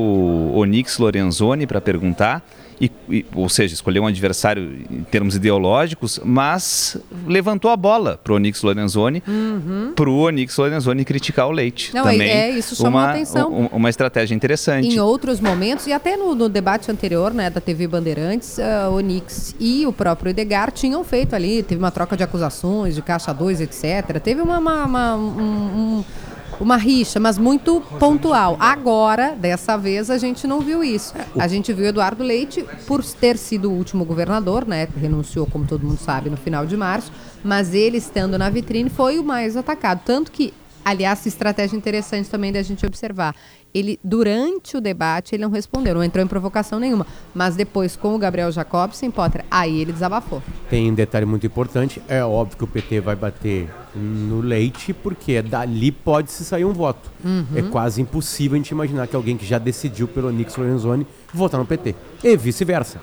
Onix 0.56 0.98
Lorenzoni 0.98 1.68
para 1.68 1.80
perguntar. 1.80 2.44
E, 2.82 2.92
e- 3.10 3.26
ou 3.36 3.48
seja, 3.48 3.76
escolheu 3.76 4.02
um 4.02 4.08
adversário 4.08 4.64
em 4.90 5.04
termos 5.04 5.36
ideológicos, 5.36 6.20
mas 6.26 6.98
levantou 7.28 7.70
a 7.70 7.78
bola 7.78 8.20
para 8.24 8.34
o 8.34 8.38
Onix 8.38 8.64
Lorenzoni, 8.64 9.22
Uhum. 9.28 9.94
para 9.96 10.10
o 10.10 10.18
Onix 10.18 10.58
Lorenzoni 10.58 11.06
criticar 11.06 11.48
o 11.48 11.52
Leite. 11.52 11.94
Não, 11.94 12.02
Também 12.04 12.28
é- 12.28 12.50
isso 12.50 12.76
chamou 12.76 13.00
uma, 13.00 13.12
atenção. 13.12 13.54
um- 13.54 13.66
uma 13.68 13.88
estratégia 13.90 14.34
interessante. 14.34 14.88
Em 14.88 15.00
outros 15.00 15.40
momentos, 15.40 15.86
e 15.86 15.94
até 15.94 16.18
no, 16.18 16.34
no 16.34 16.50
debate 16.50 16.90
anterior, 16.90 17.32
né, 17.32 17.52
da 17.52 17.62
TV 17.62 17.88
Bandeirantes, 17.88 18.58
a 18.60 18.90
Onix 18.90 19.56
e 19.60 19.86
o 19.86 19.94
próprio 19.94 20.32
Edgar 20.32 20.72
tinham 20.72 21.04
feito 21.04 21.36
ali, 21.36 21.62
teve 21.62 21.78
uma 21.80 21.92
troca 21.92 22.18
de 22.18 22.24
acusações, 22.24 22.96
de 22.96 23.04
caixa 23.04 23.32
2, 23.32 23.62
etc. 23.62 24.20
Teve 24.20 24.42
uma, 24.42 24.58
uma, 24.58 24.86
uma, 24.86 25.16
um- 25.16 25.20
um- 26.00 26.04
uma 26.62 26.78
rixa, 26.78 27.20
mas 27.20 27.38
muito 27.38 27.82
pontual. 28.00 28.56
Agora, 28.60 29.36
dessa 29.36 29.76
vez, 29.78 30.10
a 30.10 30.18
gente 30.18 30.46
não 30.46 30.62
viu 30.62 30.84
isso. 30.84 31.14
A 31.38 31.48
gente 31.48 31.74
viu 31.74 31.86
Eduardo 31.86 32.24
Leite, 32.24 32.64
por 32.86 33.04
ter 33.04 33.38
sido 33.38 33.70
o 33.70 33.74
último 33.74 34.06
governador, 34.06 34.68
né, 34.68 34.88
renunciou, 34.96 35.48
como 35.48 35.66
todo 35.66 35.86
mundo 35.86 35.98
sabe, 35.98 36.30
no 36.30 36.38
final 36.38 36.66
de 36.66 36.78
março, 36.78 37.12
mas 37.44 37.74
ele 37.74 37.98
estando 37.98 38.38
na 38.38 38.50
vitrine 38.50 38.90
foi 38.90 39.18
o 39.18 39.24
mais 39.24 39.58
atacado. 39.58 40.02
Tanto 40.06 40.32
que 40.32 40.54
Aliás, 40.84 41.26
estratégia 41.26 41.78
interessante 41.78 42.30
também 42.30 42.52
da 42.52 42.62
gente 42.62 42.86
observar. 42.86 43.36
Ele, 43.74 44.00
durante 44.04 44.76
o 44.76 44.82
debate, 44.82 45.34
ele 45.36 45.44
não 45.44 45.50
respondeu, 45.50 45.94
não 45.94 46.04
entrou 46.04 46.24
em 46.24 46.28
provocação 46.28 46.80
nenhuma. 46.80 47.08
Mas 47.34 47.56
depois, 47.56 47.96
com 47.96 48.14
o 48.16 48.18
Gabriel 48.18 48.52
Jacobsen, 48.52 49.10
Potter, 49.10 49.46
aí 49.50 49.80
ele 49.80 49.94
desabafou. 49.94 50.42
Tem 50.70 50.92
um 50.92 50.94
detalhe 50.94 51.26
muito 51.26 51.46
importante, 51.46 52.02
é 52.10 52.24
óbvio 52.24 52.58
que 52.58 52.64
o 52.64 52.68
PT 52.68 53.00
vai 53.00 53.16
bater 53.16 53.70
no 53.96 54.42
leite, 54.42 54.94
porque 54.94 55.42
dali 55.42 55.92
pode 55.92 56.32
se 56.32 56.44
sair 56.44 56.66
um 56.66 56.74
voto. 56.74 57.10
Uhum. 57.24 57.46
É 57.56 57.62
quase 57.62 58.02
impossível 58.02 58.56
a 58.56 58.58
gente 58.58 58.72
imaginar 58.72 59.08
que 59.08 59.16
alguém 59.16 59.38
que 59.38 59.46
já 59.46 59.58
decidiu 59.58 60.08
pelo 60.08 60.28
Onix 60.28 60.56
Lorenzoni 60.58 61.08
votar 61.34 61.60
no 61.60 61.66
PT. 61.66 61.96
E 62.24 62.36
vice-versa. 62.36 63.00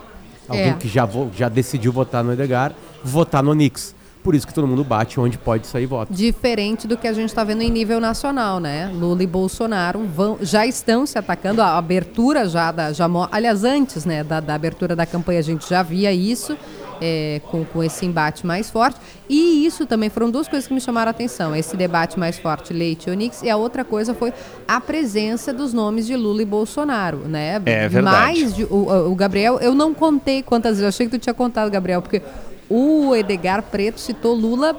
Alguém 0.49 0.71
É. 0.71 0.75
que 0.75 0.88
já, 0.88 1.09
já 1.37 1.49
decidiu 1.49 1.93
votar 1.93 2.25
no 2.25 2.33
Edgar, 2.33 2.75
votar 3.05 3.43
no 3.43 3.51
Onix. 3.51 3.95
Por 4.22 4.35
isso 4.35 4.46
que 4.46 4.54
todo 4.54 4.66
mundo 4.66 4.85
bate 4.85 5.18
onde 5.18 5.38
pode 5.38 5.66
sair 5.66 5.87
voto. 5.87 6.12
Diferente 6.12 6.87
do 6.87 6.96
que 6.96 7.07
a 7.07 7.12
gente 7.12 7.28
está 7.28 7.44
vendo 7.44 7.62
em 7.62 7.70
nível 7.70 8.00
nacional, 8.00 8.61
né? 8.61 8.90
Lula 8.94 9.22
e 9.22 9.26
Bolsonaro 9.26 10.04
vão, 10.04 10.38
já 10.40 10.66
estão 10.66 11.07
se 11.07 11.18
atacando. 11.18 11.62
A 11.62 11.78
abertura 11.78 12.48
já 12.48 12.70
da. 12.72 12.92
Já, 12.92 13.09
aliás, 13.31 13.64
antes 13.64 14.04
né, 14.04 14.22
da, 14.24 14.40
da 14.40 14.54
abertura 14.54 14.94
da 14.94 15.07
campanha, 15.07 15.38
a 15.38 15.42
gente 15.42 15.68
já 15.68 15.83
via 15.83 16.12
isso. 16.12 16.57
é, 17.00 17.40
com, 17.50 17.64
com 17.64 17.83
esse 17.83 18.04
embate 18.04 18.46
mais 18.46 18.70
forte. 18.70 18.98
E 19.28 19.64
isso 19.64 19.87
também 19.87 20.09
foram 20.09 20.31
duas 20.31 20.48
coisas 20.48 20.66
que 20.66 20.74
me 20.74 20.81
chamaram 20.81 21.09
a 21.09 21.11
atenção. 21.11 21.54
Esse 21.54 21.76
debate 21.76 22.18
mais 22.18 22.38
forte, 22.38 22.72
Leite 22.72 23.09
e 23.09 23.12
Onix, 23.12 23.42
e 23.42 23.50
a 23.50 23.57
outra 23.57 23.85
coisa 23.85 24.14
foi 24.14 24.33
a 24.66 24.81
presença 24.81 25.52
dos 25.52 25.72
nomes 25.72 26.07
de 26.07 26.16
Lula 26.16 26.42
e 26.42 26.44
Bolsonaro, 26.44 27.18
né? 27.18 27.62
É 27.64 27.88
verdade. 27.88 28.16
Mais 28.16 28.54
de, 28.54 28.64
o, 28.64 29.11
o 29.11 29.14
Gabriel, 29.14 29.59
eu 29.61 29.74
não 29.74 29.94
contei 29.94 30.42
quantas 30.42 30.72
vezes, 30.72 30.83
eu 30.83 30.88
achei 30.88 31.07
que 31.07 31.18
tu 31.18 31.22
tinha 31.22 31.35
contado, 31.35 31.70
Gabriel, 31.70 32.02
porque 32.02 32.22
o 32.70 33.14
Edgar 33.14 33.62
Preto 33.62 33.98
citou 34.00 34.35
Lula, 34.35 34.76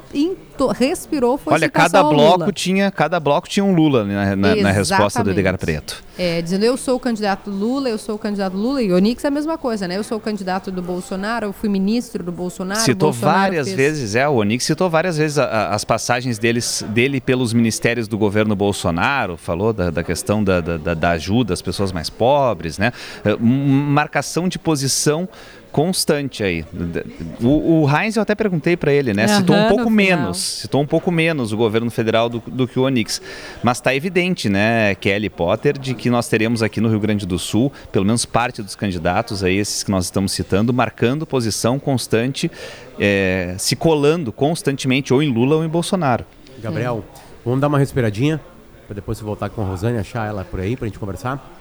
to- 0.57 0.67
respirou, 0.67 1.37
foi 1.37 1.53
Olha, 1.53 1.69
cada 1.69 2.03
bloco 2.03 2.39
Lula. 2.39 2.51
tinha, 2.51 2.91
cada 2.91 3.19
bloco 3.19 3.47
tinha 3.47 3.63
um 3.63 3.73
Lula 3.73 4.03
na, 4.03 4.35
na- 4.35 4.55
na 4.55 4.71
resposta 4.71 5.23
do. 5.23 5.31
Edgar 5.31 5.57
Preto. 5.57 6.03
É, 6.17 6.41
dizendo 6.41 6.65
eu 6.65 6.75
sou 6.75 6.97
o 6.97 6.99
candidato 6.99 7.49
Lula, 7.49 7.87
eu 7.89 7.97
sou 7.97 8.15
o 8.15 8.19
candidato 8.19 8.55
Lula, 8.57 8.81
e 8.83 8.91
Onix 8.91 9.23
é 9.23 9.27
a 9.29 9.31
mesma 9.31 9.57
coisa, 9.57 9.87
né? 9.87 9.97
Eu 9.97 10.03
sou 10.03 10.17
o 10.17 10.21
candidato 10.21 10.69
do 10.69 10.81
Bolsonaro, 10.81 11.45
eu 11.47 11.53
fui 11.53 11.69
ministro 11.69 12.21
do 12.23 12.31
Bolsonaro. 12.31 12.81
citou 12.81 13.11
Bolsonaro 13.11 13.39
várias 13.39 13.67
fez- 13.67 13.77
vezes, 13.77 14.15
é, 14.15 14.27
o 14.27 14.33
Onix 14.35 14.65
citou 14.65 14.89
várias 14.89 15.17
vezes 15.17 15.37
a- 15.39 15.45
a- 15.45 15.73
as 15.75 15.83
passagens 15.85 16.37
deles, 16.37 16.83
dele 16.89 17.19
pelos 17.21 17.53
ministérios 17.53 18.07
do 18.07 18.17
governo 18.17 18.55
Bolsonaro, 18.55 19.37
falou 19.37 19.71
da, 19.73 19.89
da 19.89 20.03
questão 20.03 20.43
da, 20.43 20.59
da- 20.61 20.77
da- 20.77 20.93
da 20.93 21.09
ajuda 21.11 21.53
às 21.53 21.61
pessoas 21.61 21.91
mais 21.91 22.09
pobres, 22.09 22.77
né? 22.77 22.91
Um- 23.39 23.69
marcação 23.89 24.47
de 24.49 24.59
posição 24.59 25.27
constante 25.71 26.43
aí. 26.43 26.65
O, 27.41 27.83
o 27.83 27.89
Heinz 27.89 28.15
eu 28.15 28.21
até 28.21 28.35
perguntei 28.35 28.75
para 28.75 28.91
ele, 28.91 29.13
né? 29.13 29.27
Citou 29.27 29.55
um 29.55 29.67
pouco 29.69 29.89
menos, 29.89 30.37
citou 30.37 30.81
um 30.81 30.85
pouco 30.85 31.11
menos 31.11 31.51
o 31.51 31.57
governo 31.57 31.89
federal 31.91 32.29
do, 32.29 32.41
do 32.47 32.67
que 32.67 32.79
o 32.79 32.83
Onix. 32.83 33.21
Mas 33.63 33.77
está 33.77 33.93
evidente, 33.93 34.49
né, 34.49 34.95
Kelly 34.95 35.29
Potter, 35.29 35.77
de 35.77 35.93
que 35.93 36.09
nós 36.09 36.27
teremos 36.27 36.63
aqui 36.63 36.81
no 36.81 36.89
Rio 36.89 36.99
Grande 36.99 37.25
do 37.25 37.37
Sul, 37.37 37.71
pelo 37.91 38.05
menos 38.05 38.25
parte 38.25 38.61
dos 38.61 38.75
candidatos, 38.75 39.43
aí, 39.43 39.57
esses 39.57 39.83
que 39.83 39.91
nós 39.91 40.05
estamos 40.05 40.31
citando, 40.31 40.73
marcando 40.73 41.25
posição 41.25 41.79
constante, 41.79 42.51
eh, 42.99 43.55
se 43.57 43.75
colando 43.75 44.31
constantemente 44.31 45.13
ou 45.13 45.21
em 45.21 45.31
Lula 45.31 45.57
ou 45.57 45.63
em 45.63 45.69
Bolsonaro. 45.69 46.25
Gabriel, 46.61 47.03
vamos 47.45 47.61
dar 47.61 47.67
uma 47.67 47.79
respiradinha, 47.79 48.39
para 48.87 48.95
depois 48.95 49.17
você 49.17 49.23
voltar 49.23 49.49
com 49.49 49.61
a 49.61 49.65
Rosane, 49.65 49.97
achar 49.97 50.27
ela 50.27 50.43
por 50.43 50.59
aí, 50.59 50.75
para 50.75 50.85
a 50.85 50.89
gente 50.89 50.99
conversar? 50.99 51.58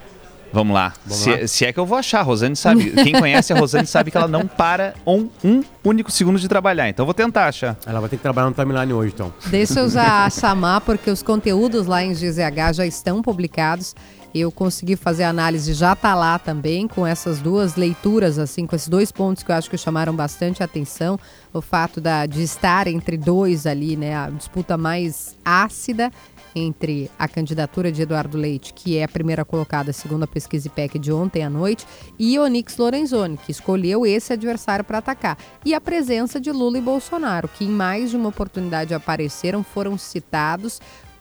Vamos 0.51 0.73
lá. 0.73 0.93
Vamos 1.05 1.23
se, 1.23 1.31
lá? 1.31 1.47
se 1.47 1.65
é 1.65 1.73
que 1.73 1.79
eu 1.79 1.85
vou 1.85 1.97
achar, 1.97 2.19
a 2.19 2.23
Rosane 2.23 2.55
sabe. 2.55 2.91
Quem 3.03 3.13
conhece 3.13 3.53
a 3.53 3.57
Rosane 3.57 3.87
sabe 3.87 4.11
que 4.11 4.17
ela 4.17 4.27
não 4.27 4.47
para 4.47 4.93
um, 5.05 5.29
um 5.43 5.63
único 5.83 6.11
segundo 6.11 6.39
de 6.39 6.47
trabalhar. 6.47 6.89
Então 6.89 7.03
eu 7.03 7.07
vou 7.07 7.13
tentar 7.13 7.47
achar. 7.47 7.77
Ela 7.85 7.99
vai 7.99 8.09
ter 8.09 8.17
que 8.17 8.23
trabalhar 8.23 8.49
no 8.49 8.55
timeline 8.55 8.93
hoje, 8.93 9.13
então. 9.13 9.33
Deixa 9.47 9.81
eu 9.81 9.89
já 9.89 10.29
chamar, 10.31 10.81
porque 10.81 11.09
os 11.09 11.21
conteúdos 11.21 11.85
lá 11.87 12.03
em 12.03 12.13
GZH 12.13 12.73
já 12.73 12.85
estão 12.85 13.21
publicados. 13.21 13.95
Eu 14.33 14.51
consegui 14.51 14.95
fazer 14.95 15.23
a 15.23 15.29
análise, 15.29 15.73
já 15.73 15.95
tá 15.95 16.13
lá 16.13 16.37
também, 16.37 16.87
com 16.87 17.05
essas 17.05 17.39
duas 17.39 17.75
leituras, 17.75 18.37
assim, 18.37 18.67
com 18.67 18.75
esses 18.75 18.87
dois 18.87 19.11
pontos 19.11 19.41
que 19.41 19.51
eu 19.51 19.55
acho 19.55 19.67
que 19.69 19.77
chamaram 19.77 20.15
bastante 20.15 20.61
atenção. 20.61 21.19
O 21.51 21.61
fato 21.61 21.99
da, 21.99 22.27
de 22.27 22.43
estar 22.43 22.85
entre 22.85 23.17
dois 23.17 23.65
ali, 23.65 23.95
né? 23.97 24.15
A 24.15 24.29
disputa 24.29 24.77
mais 24.77 25.35
ácida 25.43 26.11
entre 26.55 27.09
a 27.17 27.27
candidatura 27.27 27.91
de 27.91 28.01
Eduardo 28.01 28.37
Leite, 28.37 28.73
que 28.73 28.97
é 28.97 29.03
a 29.03 29.07
primeira 29.07 29.45
colocada 29.45 29.93
segundo 29.93 30.23
a 30.23 30.27
pesquisa 30.27 30.67
IPEC 30.67 30.99
de 30.99 31.11
ontem 31.11 31.43
à 31.43 31.49
noite, 31.49 31.85
e 32.17 32.37
Onix 32.39 32.77
Lorenzoni, 32.77 33.37
que 33.37 33.51
escolheu 33.51 34.05
esse 34.05 34.33
adversário 34.33 34.85
para 34.85 34.99
atacar. 34.99 35.37
E 35.65 35.73
a 35.73 35.81
presença 35.81 36.39
de 36.39 36.51
Lula 36.51 36.77
e 36.77 36.81
Bolsonaro, 36.81 37.47
que 37.47 37.65
em 37.65 37.69
mais 37.69 38.09
de 38.11 38.17
uma 38.17 38.29
oportunidade 38.29 38.93
apareceram, 38.93 39.63
foram 39.63 39.97
citados 39.97 40.79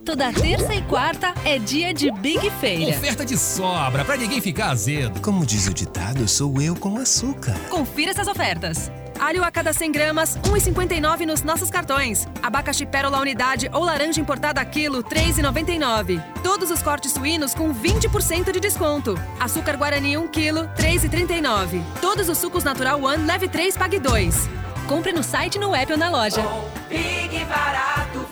Toda 0.10 0.34
terça 0.34 0.74
e 0.74 0.82
quarta 0.82 1.36
é 1.46 1.60
dia 1.60 1.94
de 1.94 2.12
Big 2.12 2.50
Feira. 2.60 2.98
Oferta 2.98 3.24
de 3.24 3.38
sobra 3.38 4.04
pra 4.04 4.18
ninguém 4.18 4.42
ficar 4.42 4.72
azedo. 4.72 5.22
Como 5.22 5.46
diz 5.46 5.68
o 5.68 5.74
ditado, 5.74 6.28
sou 6.28 6.60
eu 6.60 6.76
com 6.76 6.98
açúcar. 6.98 7.54
Confira 7.70 8.10
essas 8.10 8.28
ofertas. 8.28 8.92
Alho 9.20 9.44
a 9.44 9.52
cada 9.52 9.72
100 9.72 9.92
gramas, 9.92 10.36
1,59 10.38 11.28
nos 11.28 11.44
nossos 11.44 11.70
cartões. 11.70 12.28
Abacaxi 12.42 12.88
pérola 12.88 13.20
unidade 13.20 13.70
ou 13.72 13.84
laranja 13.84 14.20
importada 14.20 14.60
a 14.60 14.66
quilo, 14.66 15.04
3,99. 15.04 16.20
Todos 16.42 16.72
os 16.72 16.82
cortes 16.82 17.12
suínos 17.12 17.54
com 17.54 17.72
20% 17.72 18.52
de 18.52 18.60
desconto. 18.60 19.14
Açúcar 19.40 19.78
Guarani 19.78 20.18
1 20.18 20.28
quilo, 20.30 20.68
3,39. 20.70 21.84
Todos 22.02 22.28
os 22.30 22.38
sucos 22.40 22.64
Natural 22.64 23.00
One, 23.00 23.28
leve 23.28 23.48
3, 23.48 23.78
pague 23.78 24.00
2. 24.00 24.50
Compre 24.88 25.12
no 25.12 25.22
site, 25.22 25.60
no 25.60 25.76
app 25.76 25.92
ou 25.92 26.00
na 26.00 26.10
loja. 26.10 26.42
Big 26.90 27.46
barato. 27.46 28.29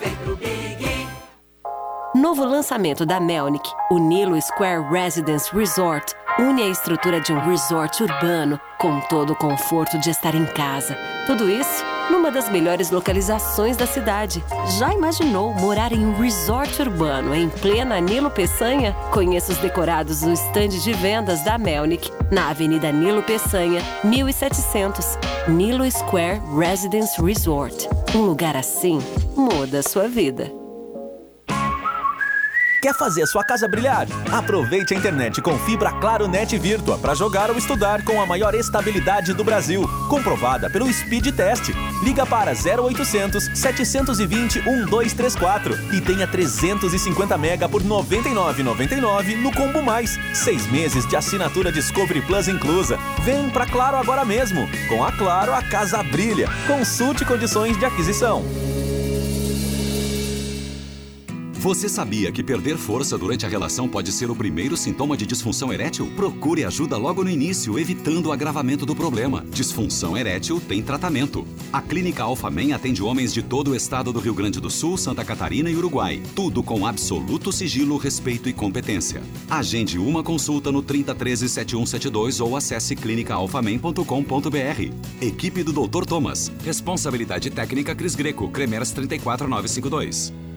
Novo 2.18 2.44
lançamento 2.44 3.06
da 3.06 3.20
Melnick, 3.20 3.70
o 3.92 3.96
Nilo 3.96 4.42
Square 4.42 4.82
Residence 4.90 5.54
Resort, 5.54 6.16
une 6.36 6.62
a 6.64 6.68
estrutura 6.68 7.20
de 7.20 7.32
um 7.32 7.38
resort 7.38 8.02
urbano 8.02 8.58
com 8.76 8.98
todo 9.02 9.34
o 9.34 9.36
conforto 9.36 9.96
de 10.00 10.10
estar 10.10 10.34
em 10.34 10.44
casa. 10.46 10.98
Tudo 11.28 11.48
isso 11.48 11.84
numa 12.10 12.32
das 12.32 12.50
melhores 12.50 12.90
localizações 12.90 13.76
da 13.76 13.86
cidade. 13.86 14.42
Já 14.80 14.92
imaginou 14.92 15.54
morar 15.54 15.92
em 15.92 16.04
um 16.04 16.18
resort 16.20 16.82
urbano 16.82 17.32
em 17.36 17.48
plena 17.48 18.00
Nilo 18.00 18.32
Peçanha? 18.32 18.94
Conheça 19.12 19.52
os 19.52 19.58
decorados 19.58 20.22
no 20.22 20.32
estande 20.32 20.82
de 20.82 20.92
vendas 20.94 21.44
da 21.44 21.56
Melnick, 21.56 22.10
na 22.32 22.50
Avenida 22.50 22.90
Nilo 22.90 23.22
Peçanha, 23.22 23.80
1700. 24.02 25.16
Nilo 25.46 25.88
Square 25.88 26.42
Residence 26.58 27.22
Resort. 27.22 27.88
Um 28.12 28.22
lugar 28.22 28.56
assim 28.56 28.98
muda 29.36 29.78
a 29.78 29.82
sua 29.84 30.08
vida. 30.08 30.57
Quer 32.80 32.94
fazer 32.94 33.22
a 33.22 33.26
sua 33.26 33.42
casa 33.42 33.66
brilhar? 33.66 34.06
Aproveite 34.32 34.94
a 34.94 34.96
internet 34.96 35.42
com 35.42 35.58
fibra 35.58 35.90
Claro 35.92 36.28
Net 36.28 36.56
Virtua 36.56 36.96
para 36.96 37.14
jogar 37.14 37.50
ou 37.50 37.58
estudar 37.58 38.04
com 38.04 38.20
a 38.20 38.26
maior 38.26 38.54
estabilidade 38.54 39.34
do 39.34 39.42
Brasil, 39.42 39.82
comprovada 40.08 40.70
pelo 40.70 40.90
Speed 40.92 41.34
Test. 41.34 41.70
Liga 42.04 42.24
para 42.24 42.52
0800 42.52 43.50
720 43.52 44.60
1234 44.62 45.92
e 45.92 46.00
tenha 46.00 46.26
350 46.28 47.36
mega 47.36 47.68
por 47.68 47.82
R$ 47.82 47.88
99,99 47.88 49.36
no 49.42 49.52
Combo 49.52 49.82
Mais. 49.82 50.16
Seis 50.32 50.64
meses 50.70 51.04
de 51.08 51.16
assinatura 51.16 51.72
Discovery 51.72 52.22
Plus 52.22 52.46
inclusa. 52.46 52.96
Vem 53.24 53.50
pra 53.50 53.66
Claro 53.66 53.96
agora 53.96 54.24
mesmo. 54.24 54.68
Com 54.88 55.02
a 55.02 55.10
Claro, 55.10 55.52
a 55.52 55.62
casa 55.62 56.00
brilha. 56.00 56.48
Consulte 56.68 57.24
condições 57.24 57.76
de 57.76 57.84
aquisição. 57.84 58.44
Você 61.58 61.88
sabia 61.88 62.30
que 62.30 62.40
perder 62.40 62.76
força 62.76 63.18
durante 63.18 63.44
a 63.44 63.48
relação 63.48 63.88
pode 63.88 64.12
ser 64.12 64.30
o 64.30 64.36
primeiro 64.36 64.76
sintoma 64.76 65.16
de 65.16 65.26
disfunção 65.26 65.72
erétil? 65.72 66.06
Procure 66.14 66.64
ajuda 66.64 66.96
logo 66.96 67.24
no 67.24 67.30
início, 67.30 67.76
evitando 67.76 68.26
o 68.26 68.32
agravamento 68.32 68.86
do 68.86 68.94
problema. 68.94 69.44
Disfunção 69.50 70.16
erétil 70.16 70.60
tem 70.60 70.80
tratamento. 70.80 71.44
A 71.72 71.82
Clínica 71.82 72.22
Alfamen 72.22 72.74
atende 72.74 73.02
homens 73.02 73.34
de 73.34 73.42
todo 73.42 73.72
o 73.72 73.74
estado 73.74 74.12
do 74.12 74.20
Rio 74.20 74.34
Grande 74.34 74.60
do 74.60 74.70
Sul, 74.70 74.96
Santa 74.96 75.24
Catarina 75.24 75.68
e 75.68 75.74
Uruguai. 75.74 76.22
Tudo 76.32 76.62
com 76.62 76.86
absoluto 76.86 77.50
sigilo, 77.50 77.96
respeito 77.96 78.48
e 78.48 78.52
competência. 78.52 79.20
Agende 79.50 79.98
uma 79.98 80.22
consulta 80.22 80.70
no 80.70 80.80
3013 80.80 81.48
7172 81.48 82.40
ou 82.40 82.56
acesse 82.56 82.94
clinicaalfamen.com.br. 82.94 84.94
Equipe 85.20 85.64
do 85.64 85.72
Dr. 85.72 86.04
Thomas. 86.04 86.52
Responsabilidade 86.64 87.50
técnica 87.50 87.96
Cris 87.96 88.14
Greco, 88.14 88.48
Cremers 88.48 88.92
34952. 88.92 90.47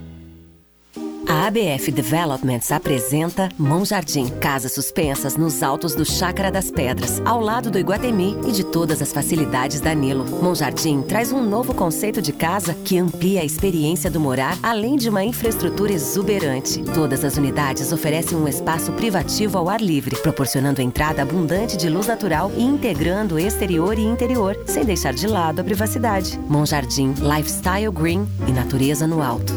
A 1.32 1.48
ABF 1.48 1.90
Developments 1.94 2.74
apresenta 2.74 3.48
Mão 3.58 3.86
Jardim, 3.86 4.28
casas 4.42 4.74
suspensas 4.74 5.38
nos 5.38 5.64
altos 5.64 5.96
do 5.96 6.04
Chácara 6.04 6.52
das 6.52 6.70
Pedras, 6.70 7.22
ao 7.24 7.40
lado 7.40 7.72
do 7.72 7.80
Iguatemi 7.80 8.38
e 8.46 8.52
de 8.52 8.66
todas 8.66 9.02
as 9.02 9.14
facilidades 9.14 9.80
da 9.80 9.96
Nilo. 9.96 10.26
Mão 10.44 10.54
Jardim 10.54 11.02
traz 11.02 11.32
um 11.32 11.42
novo 11.42 11.74
conceito 11.74 12.22
de 12.22 12.34
casa 12.34 12.74
que 12.84 13.00
amplia 13.00 13.40
a 13.40 13.46
experiência 13.46 14.12
do 14.12 14.20
morar, 14.20 14.58
além 14.62 14.98
de 14.98 15.08
uma 15.08 15.24
infraestrutura 15.24 15.94
exuberante. 15.94 16.84
Todas 16.94 17.24
as 17.24 17.38
unidades 17.38 17.94
oferecem 17.94 18.38
um 18.38 18.46
espaço 18.46 18.92
privativo 18.92 19.58
ao 19.58 19.70
ar 19.70 19.80
livre, 19.80 20.18
proporcionando 20.18 20.82
entrada 20.82 21.22
abundante 21.22 21.78
de 21.78 21.88
luz 21.88 22.08
natural 22.08 22.52
e 22.58 22.62
integrando 22.62 23.40
exterior 23.40 23.98
e 23.98 24.04
interior, 24.04 24.62
sem 24.66 24.84
deixar 24.84 25.14
de 25.14 25.28
lado 25.28 25.62
a 25.62 25.64
privacidade. 25.64 26.38
Mão 26.50 26.66
Jardim, 26.66 27.14
lifestyle 27.22 27.90
green 27.90 28.28
e 28.46 28.52
natureza 28.52 29.08
no 29.08 29.24
alto. 29.24 29.54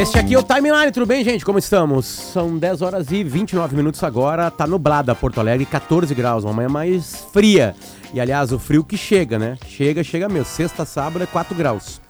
Este 0.00 0.18
aqui 0.18 0.32
é 0.32 0.38
o 0.38 0.42
Timeline, 0.42 0.90
tudo 0.90 1.04
bem, 1.04 1.22
gente? 1.22 1.44
Como 1.44 1.58
estamos? 1.58 2.06
São 2.06 2.56
10 2.56 2.80
horas 2.80 3.12
e 3.12 3.22
29 3.22 3.76
minutos 3.76 4.02
agora, 4.02 4.50
tá 4.50 4.66
nublada 4.66 5.14
Porto 5.14 5.38
Alegre, 5.40 5.66
14 5.66 6.14
graus, 6.14 6.42
uma 6.42 6.54
manhã 6.54 6.70
mais 6.70 7.16
fria. 7.34 7.76
E 8.14 8.18
aliás, 8.18 8.50
o 8.50 8.58
frio 8.58 8.82
que 8.82 8.96
chega, 8.96 9.38
né? 9.38 9.58
Chega, 9.66 10.02
chega 10.02 10.26
mesmo. 10.26 10.46
Sexta, 10.46 10.86
sábado 10.86 11.22
é 11.22 11.26
4 11.26 11.54
graus. 11.54 12.00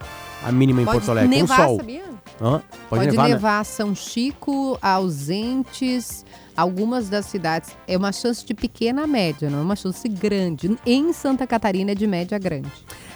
A 0.41 0.53
mínima 0.53 0.81
em 0.81 0.85
Pode 0.85 0.99
Porto 0.99 1.11
Alegre, 1.11 1.35
nevar, 1.35 1.57
com 1.57 1.63
sol. 1.65 1.77
sabia? 1.79 2.03
Hã? 2.41 2.61
Pode, 2.89 3.07
nevar, 3.07 3.27
né? 3.27 3.33
levar 3.33 3.65
São 3.65 3.93
Chico, 3.93 4.79
ausentes, 4.81 6.25
algumas 6.55 7.09
das 7.09 7.25
cidades. 7.25 7.71
É 7.85 7.97
uma 7.97 8.13
chance 8.13 8.45
de 8.45 8.53
pequena 8.53 9.03
a 9.03 9.07
média, 9.07 9.49
não 9.49 9.59
é 9.59 9.61
uma 9.61 9.75
chance 9.75 10.07
grande. 10.07 10.77
Em 10.85 11.11
Santa 11.11 11.45
Catarina 11.45 11.91
é 11.91 11.95
de 11.95 12.07
média 12.07 12.39
grande. 12.39 12.71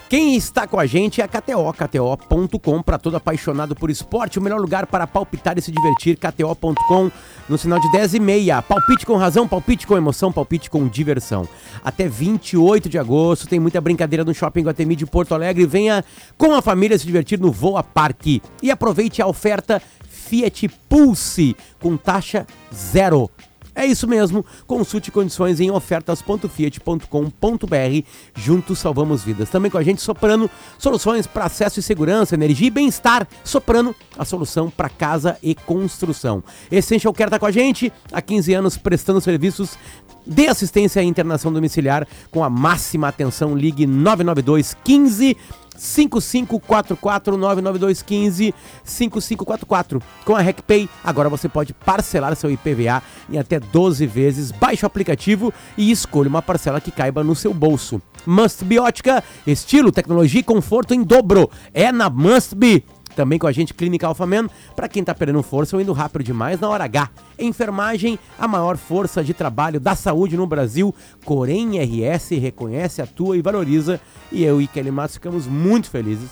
Quem 0.07 0.35
está 0.35 0.67
com 0.67 0.79
a 0.79 0.85
gente 0.85 1.19
é 1.19 1.23
a 1.23 1.27
KTO, 1.27 1.73
KTO.com, 1.73 2.83
para 2.83 2.99
todo 2.99 3.17
apaixonado 3.17 3.75
por 3.75 3.89
esporte, 3.89 4.37
o 4.37 4.41
melhor 4.41 4.61
lugar 4.61 4.85
para 4.85 5.07
palpitar 5.07 5.57
e 5.57 5.61
se 5.61 5.71
divertir, 5.71 6.15
KTO.com, 6.15 7.09
no 7.49 7.57
sinal 7.57 7.79
de 7.79 7.91
10 7.91 8.13
e 8.13 8.19
meia. 8.19 8.61
Palpite 8.61 9.03
com 9.03 9.17
razão, 9.17 9.47
palpite 9.47 9.87
com 9.87 9.97
emoção, 9.97 10.31
palpite 10.31 10.69
com 10.69 10.87
diversão. 10.87 11.47
Até 11.83 12.07
28 12.07 12.87
de 12.87 12.99
agosto 12.99 13.47
tem 13.47 13.59
muita 13.59 13.81
brincadeira 13.81 14.23
no 14.23 14.33
Shopping 14.33 14.61
Guatemi 14.61 14.95
de 14.95 15.07
Porto 15.07 15.33
Alegre. 15.33 15.65
Venha 15.65 16.05
com 16.37 16.53
a 16.53 16.61
família 16.61 16.99
se 16.99 17.05
divertir 17.07 17.39
no 17.39 17.51
Voa 17.51 17.81
Parque. 17.81 18.43
E 18.61 18.69
aproveite 18.69 19.23
a 19.23 19.27
oferta 19.27 19.81
Fiat 20.07 20.67
Pulse, 20.87 21.55
com 21.79 21.97
taxa 21.97 22.45
zero. 22.71 23.27
É 23.75 23.85
isso 23.85 24.07
mesmo. 24.07 24.45
Consulte 24.65 25.11
condições 25.11 25.59
em 25.59 25.69
ofertas.fiat.com.br. 25.69 28.07
Juntos 28.33 28.79
salvamos 28.79 29.23
vidas. 29.23 29.49
Também 29.49 29.69
com 29.69 29.77
a 29.77 29.83
gente 29.83 30.01
Soprano, 30.01 30.49
soluções 30.79 31.27
para 31.27 31.45
acesso 31.45 31.79
e 31.79 31.83
segurança, 31.83 32.35
energia 32.35 32.67
e 32.67 32.71
bem-estar. 32.71 33.27
Soprano, 33.43 33.93
a 34.17 34.23
solução 34.23 34.69
para 34.69 34.87
casa 34.87 35.37
e 35.43 35.53
construção. 35.53 36.41
Essential 36.71 37.13
Care 37.13 37.27
está 37.27 37.37
com 37.37 37.45
a 37.45 37.51
gente 37.51 37.91
há 38.11 38.21
15 38.21 38.53
anos 38.53 38.77
prestando 38.77 39.19
serviços 39.19 39.77
de 40.25 40.47
assistência 40.47 41.01
à 41.01 41.05
internação 41.05 41.51
domiciliar 41.51 42.07
com 42.31 42.43
a 42.43 42.49
máxima 42.49 43.09
atenção. 43.09 43.55
Ligue 43.55 43.85
992 43.85 44.75
15 44.83 45.37
5544 45.77 47.37
99215 47.37 48.53
5544. 48.83 50.01
Com 50.23 50.35
a 50.35 50.41
RecPay, 50.41 50.89
agora 51.03 51.29
você 51.29 51.47
pode 51.47 51.73
parcelar 51.73 52.35
seu 52.35 52.51
IPVA 52.51 53.01
em 53.29 53.37
até 53.37 53.59
12 53.59 54.05
vezes. 54.05 54.51
Baixe 54.51 54.85
o 54.85 54.87
aplicativo 54.87 55.53
e 55.77 55.91
escolha 55.91 56.29
uma 56.29 56.41
parcela 56.41 56.81
que 56.81 56.91
caiba 56.91 57.23
no 57.23 57.35
seu 57.35 57.53
bolso. 57.53 58.01
Must 58.25 58.63
Biótica, 58.65 59.23
estilo, 59.45 59.91
tecnologia 59.91 60.39
e 60.39 60.43
conforto 60.43 60.93
em 60.93 61.03
dobro. 61.03 61.49
É 61.73 61.91
na 61.91 62.09
Must 62.09 62.55
Be. 62.55 62.83
Também 63.15 63.39
com 63.39 63.47
a 63.47 63.51
gente, 63.51 63.73
Clínica 63.73 64.07
Alphaman, 64.07 64.49
para 64.75 64.89
quem 64.89 65.03
tá 65.03 65.15
perdendo 65.15 65.41
força 65.41 65.75
ou 65.75 65.81
indo 65.81 65.93
rápido 65.93 66.23
demais 66.23 66.59
na 66.59 66.67
hora 66.67 66.83
H. 66.83 67.09
Enfermagem, 67.39 68.19
a 68.37 68.47
maior 68.47 68.75
força 68.75 69.23
de 69.23 69.33
trabalho 69.33 69.79
da 69.79 69.95
saúde 69.95 70.35
no 70.35 70.45
Brasil. 70.45 70.93
Corém 71.23 71.79
RS 71.79 72.31
reconhece, 72.31 73.01
atua 73.01 73.37
e 73.37 73.41
valoriza. 73.41 74.01
E 74.31 74.43
eu 74.43 74.61
e 74.61 74.67
Kelly 74.67 74.91
Matos 74.91 75.15
ficamos 75.15 75.47
muito 75.47 75.89
felizes 75.89 76.29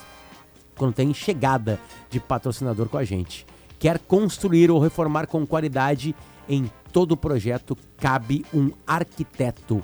quando 0.75 0.93
tem 0.93 1.13
chegada 1.13 1.79
de 2.09 2.19
patrocinador 2.19 2.89
com 2.89 2.97
a 2.97 3.03
gente. 3.03 3.45
Quer 3.79 3.99
construir 3.99 4.69
ou 4.69 4.79
reformar 4.79 5.27
com 5.27 5.45
qualidade? 5.45 6.15
Em 6.47 6.69
todo 6.91 7.15
projeto 7.15 7.77
cabe 7.97 8.45
um 8.53 8.71
arquiteto. 8.85 9.81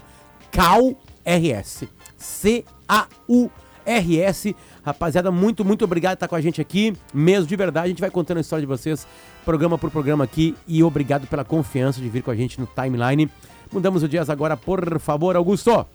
CAU 0.51 0.97
RS. 1.25 1.85
C-A-U 2.17 3.49
RS. 3.85 4.53
Rapaziada, 4.83 5.31
muito, 5.31 5.63
muito 5.65 5.83
obrigado 5.85 6.11
por 6.13 6.15
estar 6.17 6.27
com 6.27 6.35
a 6.35 6.41
gente 6.41 6.59
aqui. 6.61 6.93
Mesmo 7.13 7.45
de 7.47 7.55
verdade, 7.55 7.85
a 7.85 7.89
gente 7.89 8.01
vai 8.01 8.09
contando 8.09 8.37
a 8.37 8.41
história 8.41 8.61
de 8.61 8.67
vocês, 8.67 9.05
programa 9.45 9.77
por 9.77 9.91
programa 9.91 10.23
aqui. 10.23 10.55
E 10.67 10.81
obrigado 10.83 11.27
pela 11.27 11.43
confiança 11.43 11.99
de 12.01 12.07
vir 12.09 12.23
com 12.23 12.31
a 12.31 12.35
gente 12.35 12.59
no 12.59 12.67
timeline. 12.67 13.29
Mudamos 13.71 14.01
o 14.03 14.07
dias 14.07 14.29
agora, 14.29 14.55
por 14.57 14.99
favor, 14.99 15.35
Augusto. 15.35 15.85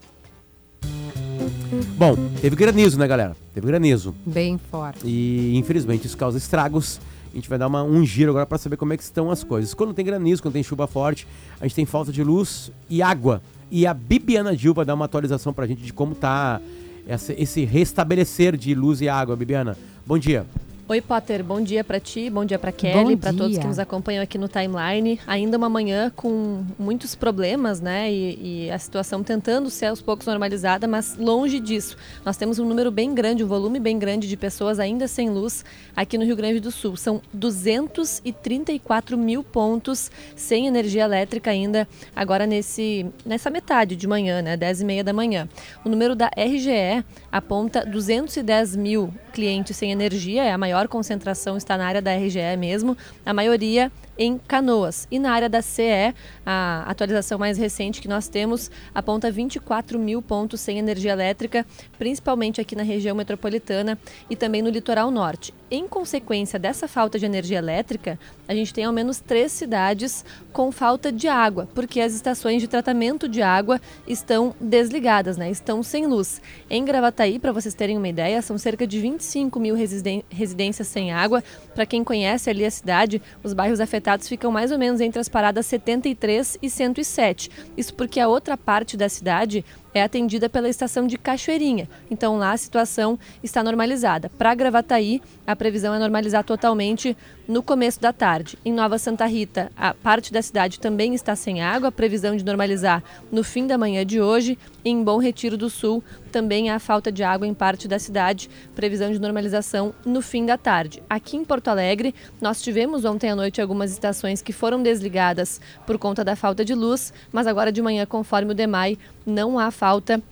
Bom, 1.96 2.14
teve 2.40 2.54
granizo, 2.56 2.98
né, 2.98 3.06
galera? 3.06 3.36
Teve 3.52 3.66
granizo. 3.66 4.14
Bem 4.26 4.58
forte. 4.70 5.06
E 5.06 5.56
infelizmente 5.56 6.06
isso 6.06 6.16
causa 6.16 6.38
estragos. 6.38 7.00
A 7.32 7.36
gente 7.36 7.48
vai 7.48 7.58
dar 7.58 7.66
uma- 7.66 7.82
um 7.82 8.04
giro 8.04 8.30
agora 8.30 8.46
para 8.46 8.58
saber 8.58 8.76
como 8.76 8.92
é 8.92 8.96
que 8.96 9.02
estão 9.02 9.30
as 9.30 9.42
coisas. 9.42 9.74
Quando 9.74 9.92
tem 9.92 10.04
granizo, 10.04 10.40
quando 10.42 10.54
tem 10.54 10.62
chuva 10.62 10.86
forte, 10.86 11.26
a 11.60 11.64
gente 11.66 11.74
tem 11.74 11.84
falta 11.86 12.12
de 12.12 12.22
luz 12.22 12.70
e 12.88 13.02
água. 13.02 13.42
E 13.70 13.86
a 13.86 13.94
Bibiana 13.94 14.54
Gil 14.56 14.72
vai 14.72 14.84
dar 14.84 14.94
uma 14.94 15.06
atualização 15.06 15.52
pra 15.52 15.66
gente 15.66 15.82
de 15.82 15.92
como 15.92 16.14
tá 16.14 16.60
esse 17.06 17.64
restabelecer 17.64 18.56
de 18.56 18.74
luz 18.74 19.00
e 19.00 19.08
água. 19.08 19.36
Bibiana, 19.36 19.76
bom 20.06 20.18
dia. 20.18 20.46
Oi, 20.86 21.00
Potter. 21.00 21.42
Bom 21.42 21.62
dia 21.62 21.82
pra 21.82 21.98
ti, 21.98 22.28
bom 22.28 22.44
dia 22.44 22.58
pra 22.58 22.70
Kelly, 22.70 23.16
pra 23.16 23.32
todos 23.32 23.56
que 23.56 23.66
nos 23.66 23.78
acompanham 23.78 24.22
aqui 24.22 24.36
no 24.36 24.48
timeline. 24.48 25.18
Ainda 25.26 25.56
uma 25.56 25.70
manhã 25.70 26.12
com 26.14 26.62
muitos 26.78 27.14
problemas, 27.14 27.80
né? 27.80 28.12
E, 28.12 28.66
e 28.66 28.70
a 28.70 28.78
situação 28.78 29.22
tentando 29.22 29.70
ser 29.70 29.86
aos 29.86 30.02
poucos 30.02 30.26
normalizada, 30.26 30.86
mas 30.86 31.16
longe 31.16 31.58
disso. 31.58 31.96
Nós 32.22 32.36
temos 32.36 32.58
um 32.58 32.66
número 32.66 32.90
bem 32.90 33.14
grande, 33.14 33.42
um 33.42 33.46
volume 33.46 33.80
bem 33.80 33.98
grande 33.98 34.28
de 34.28 34.36
pessoas 34.36 34.78
ainda 34.78 35.08
sem 35.08 35.30
luz 35.30 35.64
aqui 35.96 36.18
no 36.18 36.24
Rio 36.24 36.36
Grande 36.36 36.60
do 36.60 36.70
Sul. 36.70 36.98
São 36.98 37.22
234 37.32 39.16
mil 39.16 39.42
pontos 39.42 40.10
sem 40.36 40.66
energia 40.66 41.04
elétrica 41.04 41.50
ainda 41.50 41.88
agora 42.14 42.46
nesse, 42.46 43.06
nessa 43.24 43.48
metade 43.48 43.96
de 43.96 44.06
manhã, 44.06 44.42
né? 44.42 44.54
10 44.54 44.82
e 44.82 44.84
meia 44.84 45.02
da 45.02 45.14
manhã. 45.14 45.48
O 45.82 45.88
número 45.88 46.14
da 46.14 46.28
RGE 46.36 47.02
aponta 47.32 47.86
210 47.86 48.76
mil 48.76 49.14
clientes 49.32 49.76
sem 49.76 49.90
energia, 49.90 50.44
é 50.44 50.52
a 50.52 50.58
maior 50.58 50.73
concentração 50.88 51.56
está 51.56 51.76
na 51.78 51.86
área 51.86 52.02
da 52.02 52.14
RGE 52.14 52.56
mesmo, 52.58 52.96
a 53.24 53.32
maioria 53.32 53.90
em 54.18 54.38
Canoas. 54.38 55.06
E 55.10 55.18
na 55.18 55.32
área 55.32 55.48
da 55.48 55.60
CE, 55.62 56.14
a 56.44 56.84
atualização 56.86 57.38
mais 57.38 57.58
recente 57.58 58.00
que 58.00 58.08
nós 58.08 58.28
temos 58.28 58.70
aponta 58.94 59.30
24 59.30 59.98
mil 59.98 60.22
pontos 60.22 60.60
sem 60.60 60.78
energia 60.78 61.12
elétrica, 61.12 61.66
principalmente 61.98 62.60
aqui 62.60 62.76
na 62.76 62.82
região 62.82 63.16
metropolitana 63.16 63.98
e 64.30 64.36
também 64.36 64.62
no 64.62 64.70
litoral 64.70 65.10
norte. 65.10 65.52
Em 65.70 65.88
consequência 65.88 66.58
dessa 66.58 66.86
falta 66.86 67.18
de 67.18 67.26
energia 67.26 67.58
elétrica, 67.58 68.18
a 68.46 68.54
gente 68.54 68.72
tem 68.72 68.84
ao 68.84 68.92
menos 68.92 69.18
três 69.18 69.50
cidades 69.50 70.24
com 70.52 70.70
falta 70.70 71.10
de 71.10 71.26
água, 71.26 71.68
porque 71.74 72.00
as 72.00 72.14
estações 72.14 72.62
de 72.62 72.68
tratamento 72.68 73.28
de 73.28 73.42
água 73.42 73.80
estão 74.06 74.54
desligadas, 74.60 75.36
né? 75.36 75.50
estão 75.50 75.82
sem 75.82 76.06
luz. 76.06 76.40
Em 76.70 76.84
Gravataí, 76.84 77.38
para 77.38 77.50
vocês 77.50 77.74
terem 77.74 77.98
uma 77.98 78.08
ideia, 78.08 78.40
são 78.42 78.56
cerca 78.56 78.86
de 78.86 79.00
25 79.00 79.58
mil 79.58 79.74
residências 79.74 80.86
sem 80.86 81.12
água. 81.12 81.42
Para 81.74 81.86
quem 81.86 82.04
conhece 82.04 82.48
ali 82.48 82.64
a 82.64 82.70
cidade, 82.70 83.20
os 83.42 83.52
bairros 83.52 83.80
afetados 83.80 84.03
ficam 84.28 84.52
mais 84.52 84.70
ou 84.70 84.78
menos 84.78 85.00
entre 85.00 85.18
as 85.18 85.28
paradas 85.28 85.66
73 85.66 86.58
e 86.60 86.68
107. 86.68 87.50
Isso 87.76 87.94
porque 87.94 88.20
a 88.20 88.28
outra 88.28 88.56
parte 88.56 88.96
da 88.96 89.08
cidade 89.08 89.64
é 89.94 90.02
atendida 90.02 90.48
pela 90.48 90.68
estação 90.68 91.06
de 91.06 91.16
Cachoeirinha. 91.16 91.88
Então 92.10 92.36
lá 92.36 92.52
a 92.52 92.56
situação 92.56 93.18
está 93.42 93.62
normalizada. 93.62 94.28
Para 94.36 94.54
Gravataí, 94.54 95.22
a 95.46 95.54
previsão 95.54 95.94
é 95.94 95.98
normalizar 95.98 96.42
totalmente 96.42 97.16
no 97.46 97.62
começo 97.62 98.00
da 98.00 98.12
tarde. 98.12 98.58
Em 98.64 98.72
Nova 98.72 98.98
Santa 98.98 99.26
Rita, 99.26 99.70
a 99.76 99.94
parte 99.94 100.32
da 100.32 100.42
cidade 100.42 100.80
também 100.80 101.14
está 101.14 101.36
sem 101.36 101.62
água, 101.62 101.88
a 101.88 101.92
previsão 101.92 102.36
de 102.36 102.44
normalizar 102.44 103.02
no 103.30 103.44
fim 103.44 103.66
da 103.66 103.78
manhã 103.78 104.04
de 104.04 104.20
hoje. 104.20 104.58
E 104.84 104.90
em 104.90 105.02
Bom 105.02 105.18
Retiro 105.18 105.56
do 105.56 105.70
Sul, 105.70 106.02
também 106.30 106.68
há 106.68 106.78
falta 106.78 107.12
de 107.12 107.22
água 107.22 107.46
em 107.46 107.54
parte 107.54 107.86
da 107.86 107.98
cidade, 107.98 108.50
previsão 108.74 109.12
de 109.12 109.18
normalização 109.18 109.94
no 110.04 110.20
fim 110.20 110.44
da 110.44 110.58
tarde. 110.58 111.02
Aqui 111.08 111.36
em 111.36 111.44
Porto 111.44 111.68
Alegre, 111.68 112.14
nós 112.40 112.60
tivemos 112.60 113.04
ontem 113.04 113.30
à 113.30 113.36
noite 113.36 113.62
algumas 113.62 113.92
estações 113.92 114.42
que 114.42 114.52
foram 114.52 114.82
desligadas 114.82 115.60
por 115.86 115.96
conta 115.96 116.24
da 116.24 116.34
falta 116.34 116.64
de 116.64 116.74
luz, 116.74 117.12
mas 117.32 117.46
agora 117.46 117.70
de 117.70 117.80
manhã, 117.80 118.04
conforme 118.04 118.52
o 118.52 118.54
DEMAI, 118.54 118.98
não 119.26 119.58
há 119.58 119.70
falta 119.70 120.22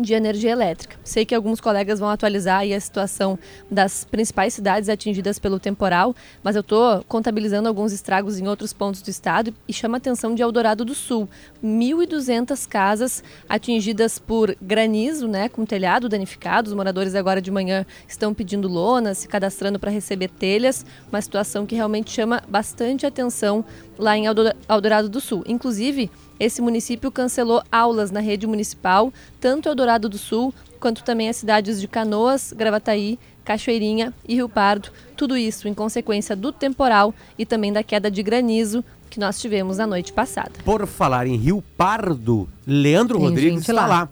de 0.00 0.12
energia 0.12 0.50
elétrica. 0.50 0.96
Sei 1.04 1.24
que 1.24 1.34
alguns 1.34 1.60
colegas 1.60 2.00
vão 2.00 2.08
atualizar 2.08 2.60
aí 2.60 2.74
a 2.74 2.80
situação 2.80 3.38
das 3.70 4.04
principais 4.04 4.54
cidades 4.54 4.88
atingidas 4.88 5.38
pelo 5.38 5.60
temporal, 5.60 6.14
mas 6.42 6.56
eu 6.56 6.60
estou 6.60 7.04
contabilizando 7.04 7.68
alguns 7.68 7.92
estragos 7.92 8.38
em 8.38 8.48
outros 8.48 8.72
pontos 8.72 9.02
do 9.02 9.10
estado 9.10 9.54
e 9.68 9.72
chama 9.72 9.96
a 9.96 9.98
atenção 9.98 10.34
de 10.34 10.42
Eldorado 10.42 10.84
do 10.84 10.94
Sul. 10.94 11.28
1.200 11.62 12.66
casas 12.68 13.22
atingidas 13.48 14.18
por 14.18 14.56
granizo, 14.60 15.28
né, 15.28 15.48
com 15.48 15.64
telhado 15.64 16.08
danificado. 16.08 16.68
Os 16.68 16.74
moradores 16.74 17.14
agora 17.14 17.40
de 17.40 17.50
manhã 17.50 17.86
estão 18.08 18.34
pedindo 18.34 18.68
lonas, 18.68 19.18
se 19.18 19.28
cadastrando 19.28 19.78
para 19.78 19.90
receber 19.90 20.28
telhas, 20.28 20.84
uma 21.10 21.22
situação 21.22 21.64
que 21.66 21.74
realmente 21.74 22.10
chama 22.10 22.42
bastante 22.48 23.06
atenção 23.06 23.64
lá 23.96 24.16
em 24.16 24.26
Eldorado 24.26 25.08
do 25.08 25.20
Sul. 25.20 25.44
Inclusive, 25.46 26.10
esse 26.38 26.60
município 26.60 27.10
cancelou 27.10 27.62
aulas 27.70 28.10
na 28.10 28.20
rede 28.20 28.46
municipal, 28.46 29.12
tanto 29.40 29.68
Eldorado 29.68 30.08
do 30.08 30.18
Sul 30.18 30.52
quanto 30.80 31.04
também 31.04 31.28
as 31.28 31.36
cidades 31.36 31.80
de 31.80 31.88
Canoas, 31.88 32.52
Gravataí, 32.52 33.18
Cachoeirinha 33.44 34.12
e 34.26 34.34
Rio 34.34 34.48
Pardo. 34.48 34.90
Tudo 35.16 35.36
isso 35.36 35.68
em 35.68 35.74
consequência 35.74 36.34
do 36.34 36.52
temporal 36.52 37.14
e 37.38 37.46
também 37.46 37.72
da 37.72 37.82
queda 37.82 38.10
de 38.10 38.22
granizo 38.22 38.84
que 39.08 39.20
nós 39.20 39.40
tivemos 39.40 39.78
na 39.78 39.86
noite 39.86 40.12
passada. 40.12 40.52
Por 40.64 40.86
falar 40.86 41.26
em 41.26 41.36
Rio 41.36 41.62
Pardo, 41.76 42.48
Leandro 42.66 43.18
Tem 43.18 43.28
Rodrigues 43.28 43.60
está 43.60 43.72
lá. 43.72 43.86
lá. 43.86 44.08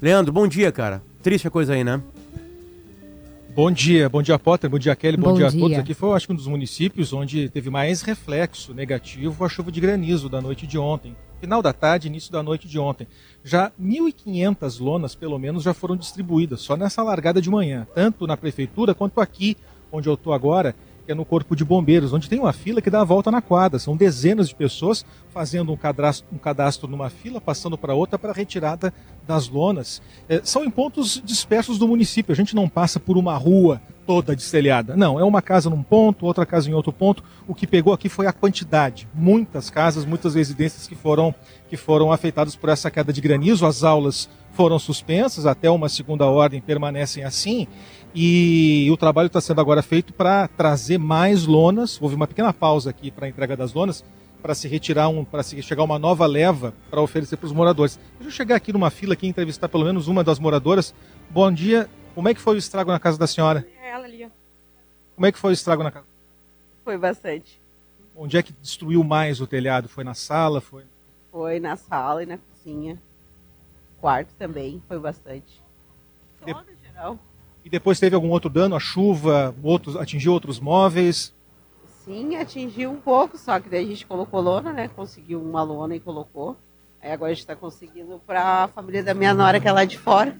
Leandro, 0.00 0.32
bom 0.32 0.48
dia, 0.48 0.72
cara. 0.72 1.02
Triste 1.22 1.46
a 1.46 1.50
coisa 1.50 1.74
aí, 1.74 1.84
né? 1.84 2.00
Bom 3.54 3.70
dia, 3.70 4.08
bom 4.08 4.20
dia 4.20 4.38
Potter, 4.38 4.68
bom 4.68 4.78
dia 4.78 4.94
Kelly, 4.94 5.16
bom, 5.16 5.30
Bom 5.30 5.36
dia, 5.36 5.46
a 5.46 5.50
dia. 5.50 5.60
todos. 5.60 5.78
Aqui 5.78 5.94
foi, 5.94 6.14
acho 6.14 6.26
que 6.26 6.32
um 6.32 6.36
dos 6.36 6.46
municípios 6.46 7.14
onde 7.14 7.48
teve 7.48 7.70
mais 7.70 8.02
reflexo 8.02 8.74
negativo 8.74 9.42
a 9.44 9.48
chuva 9.48 9.72
de 9.72 9.80
granizo 9.80 10.28
da 10.28 10.42
noite 10.42 10.66
de 10.66 10.76
ontem. 10.76 11.16
Final 11.40 11.60
da 11.60 11.72
tarde, 11.72 12.08
início 12.08 12.32
da 12.32 12.42
noite 12.42 12.66
de 12.66 12.78
ontem. 12.78 13.06
Já 13.44 13.70
1.500 13.80 14.80
lonas, 14.80 15.14
pelo 15.14 15.38
menos, 15.38 15.62
já 15.62 15.74
foram 15.74 15.96
distribuídas, 15.96 16.62
só 16.62 16.76
nessa 16.76 17.02
largada 17.02 17.40
de 17.40 17.50
manhã, 17.50 17.86
tanto 17.94 18.26
na 18.26 18.36
prefeitura 18.36 18.94
quanto 18.94 19.20
aqui, 19.20 19.56
onde 19.92 20.08
eu 20.08 20.14
estou 20.14 20.32
agora, 20.32 20.74
que 21.04 21.12
é 21.12 21.14
no 21.14 21.24
Corpo 21.24 21.54
de 21.54 21.64
Bombeiros, 21.64 22.12
onde 22.12 22.28
tem 22.28 22.40
uma 22.40 22.52
fila 22.52 22.80
que 22.80 22.90
dá 22.90 23.02
a 23.02 23.04
volta 23.04 23.30
na 23.30 23.40
quadra. 23.40 23.78
São 23.78 23.96
dezenas 23.96 24.48
de 24.48 24.54
pessoas 24.54 25.04
fazendo 25.28 25.72
um 25.72 25.76
cadastro, 25.76 26.26
um 26.32 26.38
cadastro 26.38 26.88
numa 26.88 27.08
fila, 27.08 27.40
passando 27.40 27.78
para 27.78 27.94
outra 27.94 28.18
para 28.18 28.32
retirada 28.32 28.92
das 29.26 29.48
lonas. 29.48 30.02
Eh, 30.28 30.40
são 30.42 30.64
em 30.64 30.70
pontos 30.70 31.22
dispersos 31.24 31.78
do 31.78 31.86
município. 31.86 32.32
A 32.32 32.36
gente 32.36 32.56
não 32.56 32.68
passa 32.68 32.98
por 32.98 33.16
uma 33.16 33.36
rua 33.36 33.80
toda 34.06 34.36
destelhada. 34.36 34.96
Não, 34.96 35.18
é 35.18 35.24
uma 35.24 35.42
casa 35.42 35.68
num 35.68 35.82
ponto, 35.82 36.24
outra 36.24 36.46
casa 36.46 36.70
em 36.70 36.74
outro 36.74 36.92
ponto. 36.92 37.22
O 37.46 37.54
que 37.54 37.66
pegou 37.66 37.92
aqui 37.92 38.08
foi 38.08 38.26
a 38.26 38.32
quantidade. 38.32 39.08
Muitas 39.12 39.68
casas, 39.68 40.04
muitas 40.04 40.34
residências 40.34 40.86
que 40.86 40.94
foram, 40.94 41.34
que 41.68 41.76
foram 41.76 42.12
afetadas 42.12 42.54
por 42.54 42.68
essa 42.68 42.90
queda 42.90 43.12
de 43.12 43.20
granizo. 43.20 43.66
As 43.66 43.82
aulas 43.82 44.28
foram 44.52 44.78
suspensas, 44.78 45.44
até 45.44 45.68
uma 45.68 45.88
segunda 45.88 46.24
ordem 46.26 46.60
permanecem 46.60 47.24
assim. 47.24 47.66
E 48.14 48.88
o 48.90 48.96
trabalho 48.96 49.26
está 49.26 49.40
sendo 49.40 49.60
agora 49.60 49.82
feito 49.82 50.14
para 50.14 50.48
trazer 50.48 50.98
mais 50.98 51.44
lonas. 51.44 52.00
Houve 52.00 52.14
uma 52.14 52.28
pequena 52.28 52.52
pausa 52.52 52.90
aqui 52.90 53.10
para 53.10 53.26
a 53.26 53.28
entrega 53.28 53.56
das 53.56 53.74
lonas, 53.74 54.04
para 54.40 54.54
se 54.54 54.68
retirar 54.68 55.08
um, 55.08 55.24
para 55.24 55.42
se 55.42 55.60
chegar 55.60 55.82
uma 55.82 55.98
nova 55.98 56.24
leva 56.24 56.72
para 56.88 57.00
oferecer 57.00 57.36
para 57.36 57.46
os 57.46 57.52
moradores. 57.52 57.98
Deixa 58.14 58.28
eu 58.28 58.30
chegar 58.30 58.54
aqui 58.54 58.72
numa 58.72 58.88
fila 58.88 59.14
aqui 59.14 59.26
entrevistar 59.26 59.68
pelo 59.68 59.84
menos 59.84 60.06
uma 60.06 60.22
das 60.22 60.38
moradoras. 60.38 60.94
Bom 61.28 61.50
dia. 61.50 61.88
Como 62.14 62.30
é 62.30 62.32
que 62.32 62.40
foi 62.40 62.54
o 62.54 62.58
estrago 62.58 62.90
na 62.90 62.98
casa 62.98 63.18
da 63.18 63.26
senhora? 63.26 63.66
Ela 63.86 64.04
ali, 64.04 64.24
ó. 64.24 64.28
Como 65.14 65.26
é 65.26 65.32
que 65.32 65.38
foi 65.38 65.50
o 65.50 65.54
estrago 65.54 65.82
na 65.82 65.90
casa? 65.90 66.06
Foi 66.84 66.98
bastante. 66.98 67.60
Onde 68.14 68.36
é 68.36 68.42
que 68.42 68.52
destruiu 68.52 69.02
mais 69.04 69.40
o 69.40 69.46
telhado? 69.46 69.88
Foi 69.88 70.02
na 70.04 70.14
sala? 70.14 70.60
Foi 70.60 70.84
Foi 71.30 71.60
na 71.60 71.76
sala 71.76 72.22
e 72.22 72.26
na 72.26 72.38
cozinha. 72.38 73.00
Quarto 74.00 74.32
também, 74.38 74.82
foi 74.88 74.98
bastante. 74.98 75.62
De- 76.44 76.52
Todo 76.54 76.66
geral. 76.82 77.18
E 77.64 77.70
depois 77.70 77.98
teve 77.98 78.14
algum 78.14 78.30
outro 78.30 78.48
dano? 78.48 78.76
A 78.76 78.80
chuva 78.80 79.54
outros, 79.62 79.96
atingiu 79.96 80.32
outros 80.32 80.60
móveis? 80.60 81.34
Sim, 82.04 82.36
atingiu 82.36 82.90
um 82.92 83.00
pouco, 83.00 83.36
só 83.36 83.58
que 83.58 83.68
daí 83.68 83.84
a 83.84 83.88
gente 83.88 84.06
colocou 84.06 84.40
lona, 84.40 84.72
né? 84.72 84.88
Conseguiu 84.88 85.42
uma 85.42 85.62
lona 85.62 85.96
e 85.96 86.00
colocou. 86.00 86.56
Aí 87.02 87.10
agora 87.10 87.32
a 87.32 87.34
gente 87.34 87.42
está 87.42 87.56
conseguindo 87.56 88.20
para 88.26 88.64
a 88.64 88.68
família 88.68 89.02
da 89.02 89.12
minha 89.14 89.34
nora, 89.34 89.58
que 89.60 89.66
é 89.66 89.72
lá 89.72 89.84
de 89.84 89.98
fora. 89.98 90.36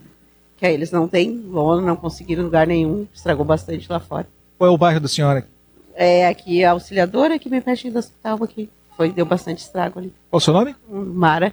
Que 0.57 0.67
aí 0.67 0.75
eles 0.75 0.91
não 0.91 1.07
têm 1.07 1.31
não 1.31 1.97
conseguiram 1.97 2.45
lugar 2.45 2.67
nenhum. 2.67 3.07
Estragou 3.15 3.45
bastante 3.45 3.91
lá 3.91 4.01
fora. 4.01 4.27
Qual 4.59 4.71
é 4.71 4.73
o 4.73 4.79
bairro 4.79 5.01
da 5.01 5.09
senhora? 5.09 5.47
É 5.95 6.27
aqui 6.27 6.65
a 6.65 6.73
auxiliadora 6.73 7.39
que 7.39 7.49
me 7.49 7.61
pertinho 7.61 7.93
do 7.93 7.99
hospital 7.99 8.43
aqui. 8.43 8.69
Foi, 8.97 9.13
deu 9.13 9.27
bastante 9.27 9.59
estrago 9.59 9.99
ali. 9.99 10.13
Qual 10.31 10.39
o 10.39 10.41
seu 10.41 10.55
nome? 10.55 10.75
Mara. 10.89 11.53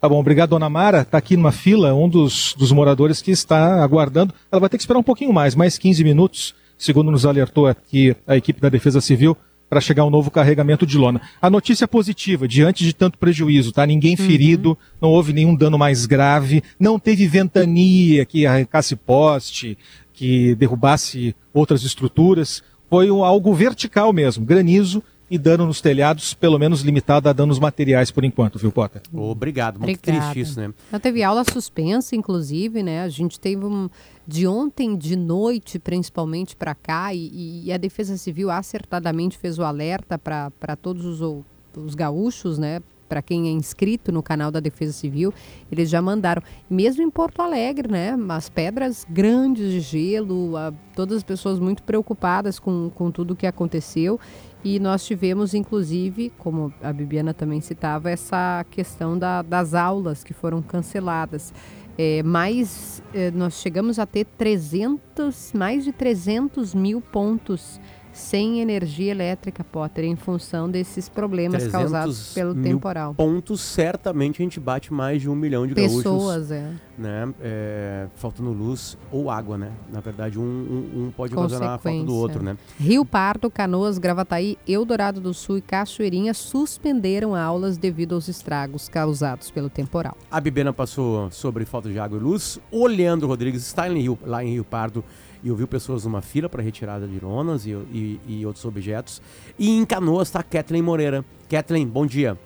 Tá 0.00 0.08
bom, 0.08 0.18
obrigado, 0.18 0.50
dona 0.50 0.68
Mara. 0.68 1.00
Está 1.00 1.18
aqui 1.18 1.36
numa 1.36 1.52
fila, 1.52 1.94
um 1.94 2.08
dos, 2.08 2.54
dos 2.58 2.72
moradores 2.72 3.22
que 3.22 3.30
está 3.30 3.82
aguardando. 3.82 4.34
Ela 4.50 4.60
vai 4.60 4.68
ter 4.68 4.76
que 4.76 4.82
esperar 4.82 4.98
um 4.98 5.02
pouquinho 5.02 5.32
mais, 5.32 5.54
mais 5.54 5.78
15 5.78 6.04
minutos, 6.04 6.54
segundo 6.76 7.10
nos 7.10 7.24
alertou 7.24 7.66
aqui 7.66 8.14
a 8.26 8.36
equipe 8.36 8.60
da 8.60 8.68
Defesa 8.68 9.00
Civil, 9.00 9.36
para 9.68 9.80
chegar 9.80 10.04
um 10.04 10.10
novo 10.10 10.30
carregamento 10.30 10.86
de 10.86 10.96
lona. 10.96 11.20
A 11.40 11.50
notícia 11.50 11.88
positiva, 11.88 12.46
diante 12.46 12.84
de 12.84 12.92
tanto 12.92 13.18
prejuízo, 13.18 13.72
tá? 13.72 13.84
Ninguém 13.86 14.16
ferido, 14.16 14.78
não 15.00 15.10
houve 15.10 15.32
nenhum 15.32 15.54
dano 15.56 15.76
mais 15.78 16.06
grave, 16.06 16.62
não 16.78 16.98
teve 16.98 17.26
ventania 17.26 18.24
que 18.24 18.46
arrancasse 18.46 18.94
poste, 18.96 19.76
que 20.12 20.54
derrubasse 20.54 21.34
outras 21.52 21.82
estruturas. 21.82 22.62
Foi 22.88 23.10
um- 23.10 23.24
algo 23.24 23.52
vertical 23.54 24.12
mesmo, 24.12 24.44
granizo 24.44 25.02
e 25.34 25.38
dano 25.38 25.66
nos 25.66 25.80
telhados, 25.80 26.32
pelo 26.32 26.58
menos 26.58 26.82
limitado 26.82 27.28
a 27.28 27.32
danos 27.32 27.58
materiais 27.58 28.10
por 28.10 28.24
enquanto, 28.24 28.58
viu, 28.58 28.70
Potter? 28.70 29.02
Obrigado, 29.12 29.80
muito 29.80 29.98
Obrigada. 29.98 30.32
triste 30.32 30.40
isso, 30.40 30.60
né? 30.60 30.72
Já 30.92 31.00
teve 31.00 31.22
aula 31.24 31.42
suspensa, 31.44 32.14
inclusive, 32.14 32.82
né? 32.82 33.02
A 33.02 33.08
gente 33.08 33.40
teve 33.40 33.64
um 33.64 33.88
de 34.26 34.46
ontem 34.46 34.96
de 34.96 35.16
noite, 35.16 35.78
principalmente 35.78 36.54
para 36.54 36.74
cá, 36.74 37.12
e, 37.12 37.62
e 37.64 37.72
a 37.72 37.76
Defesa 37.76 38.16
Civil 38.16 38.48
acertadamente 38.50 39.36
fez 39.36 39.58
o 39.58 39.64
alerta 39.64 40.18
para 40.18 40.76
todos 40.80 41.04
os, 41.04 41.20
ou- 41.20 41.44
os 41.76 41.94
gaúchos, 41.96 42.56
né? 42.58 42.80
Para 43.08 43.20
quem 43.20 43.48
é 43.48 43.50
inscrito 43.50 44.10
no 44.10 44.22
canal 44.22 44.50
da 44.50 44.60
Defesa 44.60 44.92
Civil, 44.92 45.32
eles 45.70 45.90
já 45.90 46.00
mandaram. 46.00 46.42
Mesmo 46.70 47.02
em 47.02 47.10
Porto 47.10 47.42
Alegre, 47.42 47.86
né? 47.90 48.16
As 48.30 48.48
pedras 48.48 49.06
grandes 49.08 49.70
de 49.70 49.80
gelo, 49.80 50.56
a- 50.56 50.72
todas 50.96 51.18
as 51.18 51.22
pessoas 51.22 51.58
muito 51.58 51.82
preocupadas 51.82 52.58
com, 52.58 52.90
com 52.94 53.10
tudo 53.10 53.32
o 53.32 53.36
que 53.36 53.46
aconteceu. 53.46 54.18
E 54.64 54.80
nós 54.80 55.04
tivemos, 55.04 55.52
inclusive, 55.52 56.32
como 56.38 56.72
a 56.82 56.90
Bibiana 56.92 57.34
também 57.34 57.60
citava, 57.60 58.10
essa 58.10 58.64
questão 58.70 59.18
da- 59.18 59.42
das 59.42 59.74
aulas 59.74 60.24
que 60.24 60.32
foram 60.32 60.62
canceladas. 60.62 61.52
É, 61.98 62.22
mais, 62.22 63.02
é, 63.12 63.30
nós 63.30 63.60
chegamos 63.60 63.98
a 63.98 64.06
ter 64.06 64.24
300, 64.24 65.52
mais 65.52 65.84
de 65.84 65.92
300 65.92 66.74
mil 66.74 67.00
pontos 67.00 67.78
sem 68.14 68.60
energia 68.60 69.10
elétrica, 69.10 69.62
Potter, 69.64 70.04
em 70.04 70.14
função 70.16 70.70
desses 70.70 71.08
problemas 71.08 71.66
causados 71.66 72.32
300 72.32 72.34
pelo 72.34 72.54
temporal. 72.54 73.12
pontos, 73.14 73.60
certamente 73.60 74.40
a 74.40 74.44
gente 74.44 74.58
bate 74.60 74.92
mais 74.94 75.20
de 75.20 75.28
um 75.28 75.34
milhão 75.34 75.66
de 75.66 75.74
Pessoas, 75.74 76.48
gaúchos. 76.48 76.50
é. 76.52 76.70
Né? 76.96 77.34
É, 77.42 78.06
faltando 78.14 78.52
luz 78.52 78.96
ou 79.10 79.28
água, 79.28 79.58
né? 79.58 79.72
Na 79.92 79.98
verdade, 80.00 80.38
um, 80.38 80.42
um, 80.42 81.06
um 81.06 81.10
pode 81.10 81.34
ocasionar 81.34 81.70
a 81.70 81.78
falta 81.78 82.04
do 82.04 82.14
outro, 82.14 82.40
né? 82.40 82.56
Rio 82.78 83.04
Pardo, 83.04 83.50
Canoas, 83.50 83.98
Gravataí, 83.98 84.56
Eldorado 84.66 85.20
do 85.20 85.34
Sul 85.34 85.58
e 85.58 85.60
Cachoeirinha 85.60 86.32
suspenderam 86.32 87.34
aulas 87.34 87.76
devido 87.76 88.14
aos 88.14 88.28
estragos 88.28 88.88
causados 88.88 89.50
pelo 89.50 89.68
temporal. 89.68 90.16
A 90.30 90.40
Bibena 90.40 90.72
passou 90.72 91.28
sobre 91.32 91.64
falta 91.64 91.90
de 91.90 91.98
água 91.98 92.16
e 92.16 92.22
luz. 92.22 92.60
O 92.70 92.86
Leandro 92.86 93.26
Rodrigues 93.26 93.66
está 93.66 93.88
em 93.88 94.00
Rio- 94.00 94.18
lá 94.24 94.44
em 94.44 94.52
Rio 94.52 94.64
Pardo 94.64 95.02
e 95.44 95.50
ouviu 95.50 95.68
pessoas 95.68 96.04
numa 96.04 96.22
fila 96.22 96.48
para 96.48 96.62
retirada 96.62 97.06
de 97.06 97.20
lonas 97.20 97.66
e, 97.66 97.70
e- 97.70 98.20
e 98.26 98.46
outros 98.46 98.64
objetos. 98.64 99.20
E 99.58 99.70
em 99.70 99.84
Canoas 99.84 100.26
está 100.28 100.42
Kathleen 100.42 100.82
Moreira. 100.82 101.22
Kathleen, 101.48 101.86
bom 101.86 102.06
dia. 102.06 102.36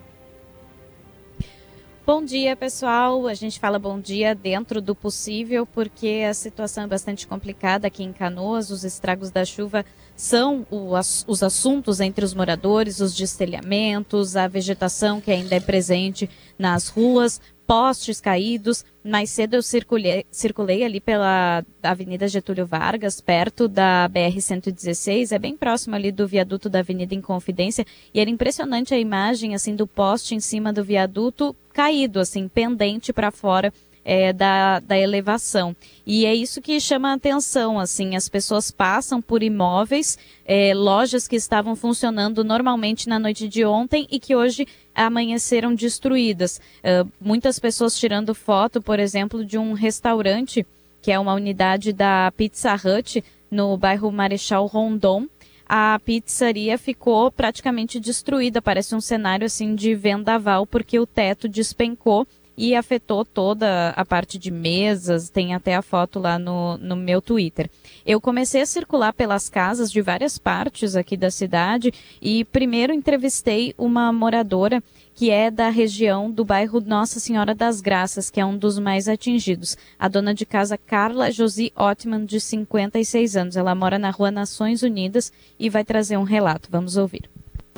Bom 2.04 2.24
dia, 2.24 2.56
pessoal. 2.56 3.26
A 3.26 3.34
gente 3.34 3.60
fala 3.60 3.78
bom 3.78 4.00
dia 4.00 4.34
dentro 4.34 4.80
do 4.80 4.94
possível, 4.94 5.66
porque 5.66 6.24
a 6.28 6.32
situação 6.32 6.84
é 6.84 6.86
bastante 6.86 7.26
complicada 7.28 7.86
aqui 7.86 8.02
em 8.02 8.12
Canoas. 8.12 8.70
Os 8.70 8.82
estragos 8.82 9.30
da 9.30 9.44
chuva 9.44 9.84
são 10.18 10.66
o 10.68 10.96
ass- 10.96 11.24
os 11.28 11.44
assuntos 11.44 12.00
entre 12.00 12.24
os 12.24 12.34
moradores, 12.34 12.98
os 12.98 13.14
destelhamentos, 13.14 14.34
a 14.34 14.48
vegetação 14.48 15.20
que 15.20 15.30
ainda 15.30 15.54
é 15.54 15.60
presente 15.60 16.28
nas 16.58 16.88
ruas, 16.88 17.40
postes 17.68 18.20
caídos. 18.20 18.84
Mais 19.04 19.30
cedo 19.30 19.54
eu 19.54 19.62
circulei, 19.62 20.24
circulei 20.28 20.82
ali 20.82 21.00
pela 21.00 21.64
Avenida 21.80 22.26
Getúlio 22.26 22.66
Vargas, 22.66 23.20
perto 23.20 23.68
da 23.68 24.10
BR-116, 24.12 25.30
é 25.30 25.38
bem 25.38 25.56
próximo 25.56 25.94
ali 25.94 26.10
do 26.10 26.26
viaduto 26.26 26.68
da 26.68 26.80
Avenida 26.80 27.14
Inconfidência, 27.14 27.86
e 28.12 28.18
era 28.18 28.28
impressionante 28.28 28.92
a 28.92 28.98
imagem 28.98 29.54
assim 29.54 29.76
do 29.76 29.86
poste 29.86 30.34
em 30.34 30.40
cima 30.40 30.72
do 30.72 30.82
viaduto 30.82 31.54
caído, 31.72 32.18
assim, 32.18 32.48
pendente 32.48 33.12
para 33.12 33.30
fora. 33.30 33.72
É, 34.08 34.32
da, 34.32 34.80
da 34.80 34.98
elevação. 34.98 35.76
E 36.06 36.24
é 36.24 36.34
isso 36.34 36.62
que 36.62 36.80
chama 36.80 37.10
a 37.10 37.12
atenção, 37.12 37.78
assim, 37.78 38.16
as 38.16 38.26
pessoas 38.26 38.70
passam 38.70 39.20
por 39.20 39.42
imóveis, 39.42 40.16
é, 40.46 40.72
lojas 40.72 41.28
que 41.28 41.36
estavam 41.36 41.76
funcionando 41.76 42.42
normalmente 42.42 43.06
na 43.06 43.18
noite 43.18 43.46
de 43.46 43.66
ontem 43.66 44.08
e 44.10 44.18
que 44.18 44.34
hoje 44.34 44.66
amanheceram 44.94 45.74
destruídas. 45.74 46.58
É, 46.82 47.04
muitas 47.20 47.58
pessoas 47.58 47.98
tirando 47.98 48.34
foto, 48.34 48.80
por 48.80 48.98
exemplo, 48.98 49.44
de 49.44 49.58
um 49.58 49.74
restaurante, 49.74 50.66
que 51.02 51.12
é 51.12 51.18
uma 51.18 51.34
unidade 51.34 51.92
da 51.92 52.32
Pizza 52.34 52.74
Hut, 52.76 53.22
no 53.50 53.76
bairro 53.76 54.10
Marechal 54.10 54.64
Rondon, 54.64 55.26
a 55.68 56.00
pizzaria 56.02 56.78
ficou 56.78 57.30
praticamente 57.30 58.00
destruída. 58.00 58.62
Parece 58.62 58.94
um 58.94 59.02
cenário 59.02 59.44
assim 59.44 59.74
de 59.74 59.94
vendaval, 59.94 60.66
porque 60.66 60.98
o 60.98 61.06
teto 61.06 61.46
despencou 61.46 62.26
e 62.58 62.74
afetou 62.74 63.24
toda 63.24 63.90
a 63.90 64.04
parte 64.04 64.36
de 64.36 64.50
mesas. 64.50 65.30
Tem 65.30 65.54
até 65.54 65.76
a 65.76 65.80
foto 65.80 66.18
lá 66.18 66.40
no, 66.40 66.76
no 66.76 66.96
meu 66.96 67.22
Twitter. 67.22 67.70
Eu 68.04 68.20
comecei 68.20 68.60
a 68.60 68.66
circular 68.66 69.12
pelas 69.12 69.48
casas 69.48 69.92
de 69.92 70.02
várias 70.02 70.36
partes 70.38 70.96
aqui 70.96 71.16
da 71.16 71.30
cidade 71.30 71.94
e 72.20 72.44
primeiro 72.44 72.92
entrevistei 72.92 73.72
uma 73.78 74.12
moradora 74.12 74.82
que 75.14 75.30
é 75.30 75.50
da 75.50 75.68
região 75.68 76.30
do 76.30 76.44
bairro 76.44 76.80
Nossa 76.80 77.20
Senhora 77.20 77.54
das 77.54 77.80
Graças, 77.80 78.28
que 78.28 78.40
é 78.40 78.46
um 78.46 78.56
dos 78.56 78.78
mais 78.78 79.08
atingidos. 79.08 79.76
A 79.98 80.08
dona 80.08 80.34
de 80.34 80.44
casa 80.44 80.76
Carla 80.76 81.30
Josi 81.30 81.72
Ottman, 81.76 82.24
de 82.24 82.40
56 82.40 83.36
anos. 83.36 83.56
Ela 83.56 83.74
mora 83.74 83.98
na 83.98 84.10
rua 84.10 84.30
Nações 84.30 84.82
Unidas 84.82 85.32
e 85.58 85.68
vai 85.68 85.84
trazer 85.84 86.16
um 86.16 86.24
relato. 86.24 86.68
Vamos 86.70 86.96
ouvir. 86.96 87.28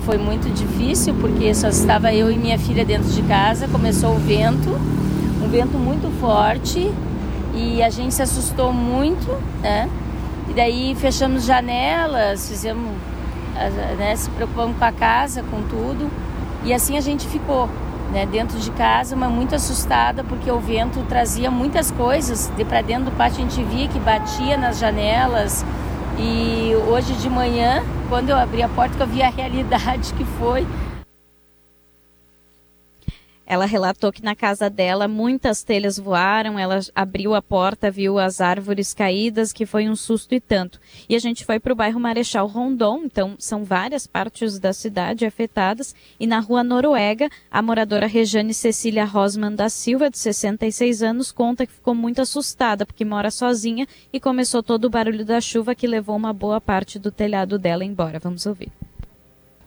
Foi 0.05 0.17
muito 0.17 0.51
difícil 0.51 1.13
porque 1.21 1.53
só 1.53 1.67
estava 1.67 2.13
eu 2.13 2.31
e 2.31 2.37
minha 2.37 2.57
filha 2.57 2.83
dentro 2.83 3.09
de 3.09 3.21
casa, 3.23 3.67
começou 3.67 4.15
o 4.15 4.19
vento, 4.19 4.69
um 5.43 5.47
vento 5.47 5.77
muito 5.77 6.11
forte 6.19 6.91
e 7.53 7.83
a 7.83 7.89
gente 7.89 8.13
se 8.13 8.21
assustou 8.21 8.73
muito, 8.73 9.31
né? 9.61 9.87
E 10.49 10.53
daí 10.53 10.95
fechamos 10.95 11.45
janelas, 11.45 12.49
fizemos, 12.49 12.91
né, 13.97 14.15
se 14.15 14.29
preocupamos 14.31 14.75
com 14.77 14.85
a 14.85 14.91
casa, 14.91 15.43
com 15.43 15.61
tudo. 15.61 16.09
E 16.63 16.73
assim 16.73 16.97
a 16.97 17.01
gente 17.01 17.27
ficou, 17.27 17.69
né, 18.11 18.25
dentro 18.25 18.57
de 18.59 18.71
casa, 18.71 19.15
mas 19.15 19.31
muito 19.31 19.53
assustada 19.53 20.23
porque 20.23 20.49
o 20.51 20.59
vento 20.59 20.99
trazia 21.07 21.51
muitas 21.51 21.91
coisas. 21.91 22.51
De 22.57 22.65
para 22.65 22.81
dentro 22.81 23.05
do 23.05 23.11
pátio 23.11 23.45
a 23.45 23.49
gente 23.49 23.63
via 23.63 23.87
que 23.87 23.99
batia 23.99 24.57
nas 24.57 24.79
janelas. 24.79 25.63
E 26.17 26.75
hoje 26.87 27.13
de 27.13 27.29
manhã, 27.29 27.83
quando 28.09 28.29
eu 28.29 28.37
abri 28.37 28.61
a 28.61 28.69
porta, 28.69 28.95
eu 28.99 29.07
vi 29.07 29.21
a 29.21 29.29
realidade 29.29 30.13
que 30.13 30.25
foi, 30.25 30.67
ela 33.51 33.65
relatou 33.65 34.13
que 34.13 34.23
na 34.23 34.33
casa 34.33 34.69
dela 34.69 35.09
muitas 35.09 35.61
telhas 35.61 35.99
voaram, 35.99 36.57
ela 36.57 36.79
abriu 36.95 37.35
a 37.35 37.41
porta, 37.41 37.91
viu 37.91 38.17
as 38.17 38.39
árvores 38.39 38.93
caídas, 38.93 39.51
que 39.51 39.65
foi 39.65 39.89
um 39.89 39.95
susto 39.95 40.33
e 40.33 40.39
tanto. 40.39 40.79
E 41.09 41.17
a 41.17 41.19
gente 41.19 41.43
foi 41.43 41.59
para 41.59 41.73
o 41.73 41.75
bairro 41.75 41.99
Marechal 41.99 42.47
Rondon, 42.47 43.01
então 43.03 43.35
são 43.37 43.65
várias 43.65 44.07
partes 44.07 44.57
da 44.57 44.71
cidade 44.71 45.25
afetadas. 45.25 45.93
E 46.17 46.25
na 46.25 46.39
rua 46.39 46.63
Noruega, 46.63 47.27
a 47.51 47.61
moradora 47.61 48.07
Rejane 48.07 48.53
Cecília 48.53 49.03
Rosman 49.03 49.53
da 49.53 49.67
Silva, 49.67 50.09
de 50.09 50.17
66 50.17 51.03
anos, 51.03 51.29
conta 51.29 51.67
que 51.67 51.73
ficou 51.73 51.93
muito 51.93 52.21
assustada 52.21 52.85
porque 52.85 53.03
mora 53.03 53.29
sozinha 53.29 53.85
e 54.13 54.19
começou 54.21 54.63
todo 54.63 54.85
o 54.85 54.89
barulho 54.89 55.25
da 55.25 55.41
chuva 55.41 55.75
que 55.75 55.87
levou 55.87 56.15
uma 56.15 56.31
boa 56.31 56.61
parte 56.61 56.97
do 56.97 57.11
telhado 57.11 57.59
dela 57.59 57.83
embora. 57.83 58.17
Vamos 58.17 58.45
ouvir 58.45 58.71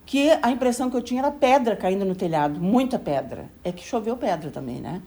que 0.07 0.31
a 0.43 0.51
impressão 0.51 0.91
que 0.91 0.97
eu 0.97 1.03
tinha 1.03 1.21
era 1.21 1.31
pedra 1.31 1.77
caindo 1.77 2.05
no 2.05 2.15
telhado, 2.15 2.61
muita 2.61 2.99
pedra. 2.99 3.49
É 3.63 3.73
que 3.73 3.85
choveu 3.85 4.17
pedra 4.17 4.51
também, 4.51 4.81
né? 4.81 5.01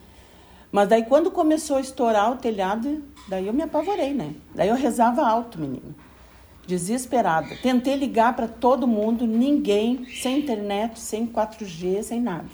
Mas 0.71 0.89
daí 0.89 1.03
quando 1.03 1.31
começou 1.31 1.77
a 1.77 1.81
estourar 1.81 2.31
o 2.31 2.37
telhado, 2.37 3.03
daí 3.27 3.47
eu 3.47 3.53
me 3.53 3.63
apavorei, 3.63 4.13
né? 4.13 4.33
Daí 4.53 4.69
eu 4.69 4.75
rezava 4.75 5.25
alto, 5.25 5.59
menino. 5.59 5.95
Desesperada. 6.65 7.55
Tentei 7.61 7.95
ligar 7.95 8.35
para 8.35 8.47
todo 8.47 8.85
mundo, 8.85 9.25
ninguém, 9.25 10.05
sem 10.21 10.39
internet, 10.39 10.99
sem 10.99 11.25
4G, 11.25 12.03
sem 12.03 12.19
nada. 12.19 12.49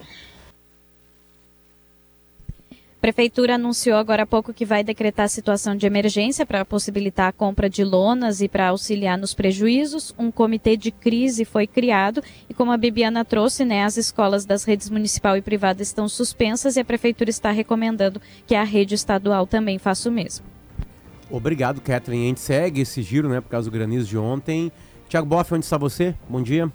Prefeitura 3.03 3.55
anunciou 3.55 3.97
agora 3.97 4.23
há 4.23 4.25
pouco 4.25 4.53
que 4.53 4.63
vai 4.63 4.81
decretar 4.81 5.27
situação 5.27 5.75
de 5.75 5.85
emergência 5.85 6.45
para 6.45 6.63
possibilitar 6.63 7.27
a 7.27 7.33
compra 7.33 7.69
de 7.69 7.83
lonas 7.83 8.39
e 8.39 8.47
para 8.47 8.69
auxiliar 8.69 9.17
nos 9.17 9.33
prejuízos. 9.33 10.15
Um 10.17 10.31
comitê 10.31 10.77
de 10.77 10.89
crise 10.89 11.43
foi 11.43 11.67
criado 11.67 12.23
e, 12.49 12.53
como 12.53 12.71
a 12.71 12.77
Bibiana 12.77 13.25
trouxe, 13.25 13.65
né, 13.65 13.83
as 13.83 13.97
escolas 13.97 14.45
das 14.45 14.63
redes 14.63 14.89
municipal 14.89 15.35
e 15.35 15.41
privada 15.41 15.83
estão 15.83 16.07
suspensas 16.07 16.77
e 16.77 16.79
a 16.79 16.85
Prefeitura 16.85 17.29
está 17.29 17.51
recomendando 17.51 18.21
que 18.47 18.55
a 18.55 18.63
rede 18.63 18.95
estadual 18.95 19.45
também 19.45 19.77
faça 19.77 20.07
o 20.07 20.11
mesmo. 20.11 20.45
Obrigado, 21.29 21.81
Catherine. 21.81 22.23
A 22.23 22.27
gente 22.29 22.39
segue 22.39 22.79
esse 22.79 23.01
giro, 23.01 23.27
né, 23.27 23.41
por 23.41 23.49
causa 23.49 23.69
do 23.69 23.73
granizo 23.73 24.07
de 24.07 24.17
ontem. 24.17 24.71
Tiago 25.09 25.27
Boff, 25.27 25.53
onde 25.53 25.65
está 25.65 25.77
você? 25.77 26.15
Bom 26.29 26.41
dia. 26.41 26.71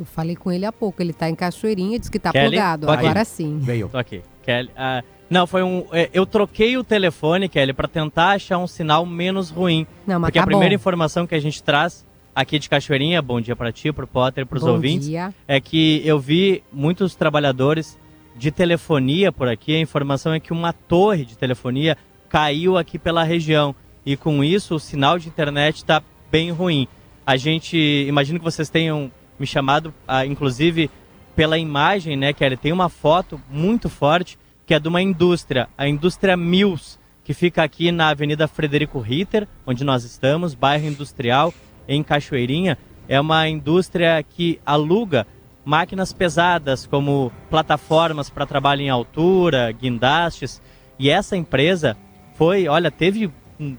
Eu 0.00 0.06
falei 0.06 0.34
com 0.34 0.50
ele 0.50 0.64
há 0.64 0.72
pouco, 0.72 1.02
ele 1.02 1.12
tá 1.12 1.28
em 1.28 1.34
Cachoeirinha, 1.34 1.98
disse 1.98 2.10
que 2.10 2.18
tá 2.18 2.32
Kelly, 2.32 2.48
plugado, 2.48 2.90
agora 2.90 3.24
sim. 3.24 3.58
Veio. 3.60 3.88
Tô 3.88 3.98
aqui. 3.98 4.22
Kelly, 4.42 4.70
uh, 4.70 5.04
não, 5.28 5.46
foi 5.46 5.62
um. 5.62 5.84
É, 5.92 6.08
eu 6.12 6.24
troquei 6.26 6.76
o 6.76 6.82
telefone, 6.82 7.48
Kelly, 7.48 7.72
para 7.72 7.86
tentar 7.86 8.30
achar 8.30 8.58
um 8.58 8.66
sinal 8.66 9.04
menos 9.04 9.50
ruim. 9.50 9.86
Não, 10.06 10.18
mas 10.18 10.28
porque 10.28 10.38
tá 10.38 10.44
a 10.44 10.46
primeira 10.46 10.70
bom. 10.70 10.80
informação 10.80 11.26
que 11.26 11.34
a 11.34 11.38
gente 11.38 11.62
traz 11.62 12.04
aqui 12.34 12.58
de 12.58 12.68
Cachoeirinha, 12.68 13.20
bom 13.20 13.40
dia 13.40 13.54
para 13.54 13.70
ti, 13.70 13.92
pro 13.92 14.06
Potter, 14.06 14.46
pros 14.46 14.62
bom 14.62 14.70
ouvintes, 14.70 15.06
dia. 15.06 15.34
é 15.46 15.60
que 15.60 16.02
eu 16.04 16.18
vi 16.18 16.62
muitos 16.72 17.14
trabalhadores 17.14 17.98
de 18.34 18.50
telefonia 18.50 19.30
por 19.30 19.48
aqui. 19.48 19.76
A 19.76 19.80
informação 19.80 20.32
é 20.32 20.40
que 20.40 20.52
uma 20.52 20.72
torre 20.72 21.24
de 21.24 21.36
telefonia 21.36 21.96
caiu 22.28 22.78
aqui 22.78 22.98
pela 22.98 23.22
região 23.22 23.74
e 24.04 24.16
com 24.16 24.42
isso 24.42 24.76
o 24.76 24.80
sinal 24.80 25.18
de 25.18 25.28
internet 25.28 25.76
está 25.76 26.02
bem 26.30 26.50
ruim. 26.50 26.88
A 27.26 27.36
gente, 27.36 27.76
imagino 28.08 28.38
que 28.38 28.44
vocês 28.44 28.70
tenham 28.70 29.12
me 29.40 29.46
chamado, 29.46 29.92
ah, 30.06 30.24
inclusive 30.26 30.90
pela 31.34 31.58
imagem, 31.58 32.16
né, 32.16 32.32
Kelly? 32.32 32.56
Tem 32.56 32.72
uma 32.72 32.90
foto 32.90 33.40
muito 33.50 33.88
forte 33.88 34.38
que 34.66 34.74
é 34.74 34.78
de 34.78 34.86
uma 34.86 35.02
indústria, 35.02 35.68
a 35.76 35.88
indústria 35.88 36.36
Mills, 36.36 36.96
que 37.24 37.34
fica 37.34 37.62
aqui 37.62 37.90
na 37.90 38.08
Avenida 38.10 38.46
Frederico 38.46 39.00
Ritter, 39.00 39.48
onde 39.66 39.82
nós 39.82 40.04
estamos, 40.04 40.54
bairro 40.54 40.86
industrial, 40.86 41.52
em 41.88 42.02
Cachoeirinha. 42.02 42.78
É 43.08 43.20
uma 43.20 43.48
indústria 43.48 44.22
que 44.22 44.60
aluga 44.64 45.26
máquinas 45.64 46.12
pesadas, 46.12 46.86
como 46.86 47.32
plataformas 47.48 48.30
para 48.30 48.46
trabalho 48.46 48.82
em 48.82 48.88
altura, 48.88 49.72
guindastes. 49.72 50.62
E 50.98 51.10
essa 51.10 51.36
empresa 51.36 51.96
foi, 52.34 52.68
olha, 52.68 52.90
teve 52.90 53.30
um, 53.58 53.76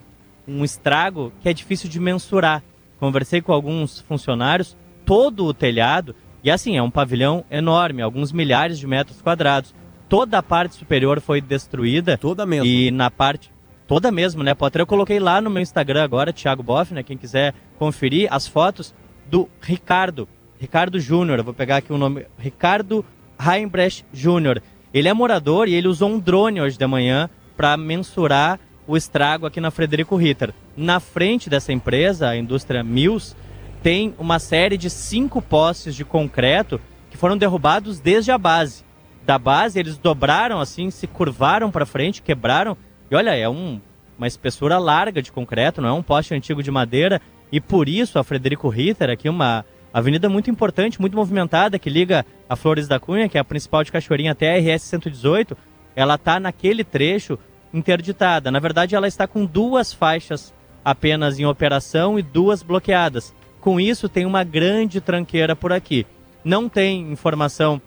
um 0.47 0.63
estrago 0.63 1.31
que 1.41 1.47
é 1.47 1.53
difícil 1.53 1.89
de 1.89 1.99
mensurar. 1.99 2.61
Conversei 2.99 3.41
com 3.41 3.53
alguns 3.53 3.99
funcionários, 4.01 4.77
todo 5.05 5.45
o 5.45 5.53
telhado, 5.53 6.15
e 6.43 6.49
assim, 6.49 6.77
é 6.77 6.81
um 6.81 6.89
pavilhão 6.89 7.45
enorme, 7.51 8.01
alguns 8.01 8.31
milhares 8.31 8.79
de 8.79 8.87
metros 8.87 9.21
quadrados. 9.21 9.73
Toda 10.09 10.39
a 10.39 10.43
parte 10.43 10.75
superior 10.75 11.21
foi 11.21 11.39
destruída. 11.39 12.17
Toda 12.17 12.45
mesmo. 12.45 12.65
E 12.65 12.91
na 12.91 13.09
parte. 13.09 13.49
Toda 13.87 14.11
mesmo, 14.11 14.43
né, 14.43 14.53
Potter? 14.53 14.81
Eu 14.81 14.87
coloquei 14.87 15.19
lá 15.19 15.39
no 15.39 15.49
meu 15.49 15.61
Instagram 15.61 16.03
agora, 16.03 16.33
Thiago 16.33 16.63
Boff, 16.63 16.93
né? 16.93 17.03
Quem 17.03 17.17
quiser 17.17 17.53
conferir 17.77 18.27
as 18.31 18.47
fotos 18.47 18.93
do 19.29 19.47
Ricardo. 19.61 20.27
Ricardo 20.59 20.99
Júnior, 20.99 21.41
vou 21.43 21.53
pegar 21.53 21.77
aqui 21.77 21.93
o 21.93 21.97
nome. 21.97 22.25
Ricardo 22.37 23.05
Heimbrecht 23.39 24.05
Júnior. 24.13 24.61
Ele 24.93 25.07
é 25.07 25.13
morador 25.13 25.67
e 25.67 25.73
ele 25.73 25.87
usou 25.87 26.09
um 26.09 26.19
drone 26.19 26.61
hoje 26.61 26.77
de 26.77 26.87
manhã 26.87 27.29
para 27.55 27.77
mensurar 27.77 28.59
o 28.85 28.97
estrago 28.97 29.45
aqui 29.45 29.61
na 29.61 29.71
Frederico 29.71 30.15
Ritter. 30.15 30.53
Na 30.75 30.99
frente 30.99 31.49
dessa 31.49 31.71
empresa, 31.71 32.27
a 32.27 32.35
indústria 32.35 32.83
Mills, 32.83 33.35
tem 33.81 34.13
uma 34.17 34.39
série 34.39 34.77
de 34.77 34.89
cinco 34.89 35.41
postes 35.41 35.95
de 35.95 36.05
concreto 36.05 36.79
que 37.09 37.17
foram 37.17 37.37
derrubados 37.37 37.99
desde 37.99 38.31
a 38.31 38.37
base. 38.37 38.83
Da 39.25 39.37
base, 39.37 39.79
eles 39.79 39.97
dobraram 39.97 40.59
assim, 40.59 40.89
se 40.89 41.07
curvaram 41.07 41.71
para 41.71 41.85
frente, 41.85 42.21
quebraram. 42.21 42.77
E 43.09 43.15
olha, 43.15 43.35
é 43.35 43.49
um, 43.49 43.79
uma 44.17 44.27
espessura 44.27 44.77
larga 44.77 45.21
de 45.21 45.31
concreto, 45.31 45.81
não 45.81 45.89
é 45.89 45.93
um 45.93 46.03
poste 46.03 46.33
antigo 46.33 46.61
de 46.63 46.71
madeira. 46.71 47.21
E 47.51 47.59
por 47.59 47.89
isso 47.89 48.17
a 48.17 48.23
Frederico 48.23 48.69
Ritter, 48.69 49.09
aqui 49.09 49.27
uma 49.27 49.65
avenida 49.93 50.29
muito 50.29 50.49
importante, 50.49 51.01
muito 51.01 51.17
movimentada, 51.17 51.77
que 51.77 51.89
liga 51.89 52.25
a 52.47 52.55
Flores 52.55 52.87
da 52.87 52.99
Cunha, 52.99 53.27
que 53.27 53.37
é 53.37 53.41
a 53.41 53.45
principal 53.45 53.83
de 53.83 53.91
Cachoeirinha, 53.91 54.31
até 54.31 54.55
a 54.55 54.75
RS 54.75 54.83
118, 54.83 55.57
ela 55.95 56.15
está 56.15 56.39
naquele 56.39 56.83
trecho 56.83 57.37
interditada. 57.73 58.49
Na 58.49 58.59
verdade, 58.59 58.95
ela 58.95 59.07
está 59.07 59.27
com 59.27 59.45
duas 59.45 59.91
faixas 59.91 60.53
apenas 60.83 61.39
em 61.39 61.45
operação 61.45 62.17
e 62.17 62.21
duas 62.21 62.63
bloqueadas. 62.63 63.33
Com 63.61 63.79
isso, 63.79 64.09
tem 64.09 64.25
uma 64.25 64.43
grande 64.43 64.99
tranqueira 64.99 65.55
por 65.55 65.71
aqui. 65.71 66.05
Não 66.43 66.67
tem 66.67 67.11
informação 67.11 67.79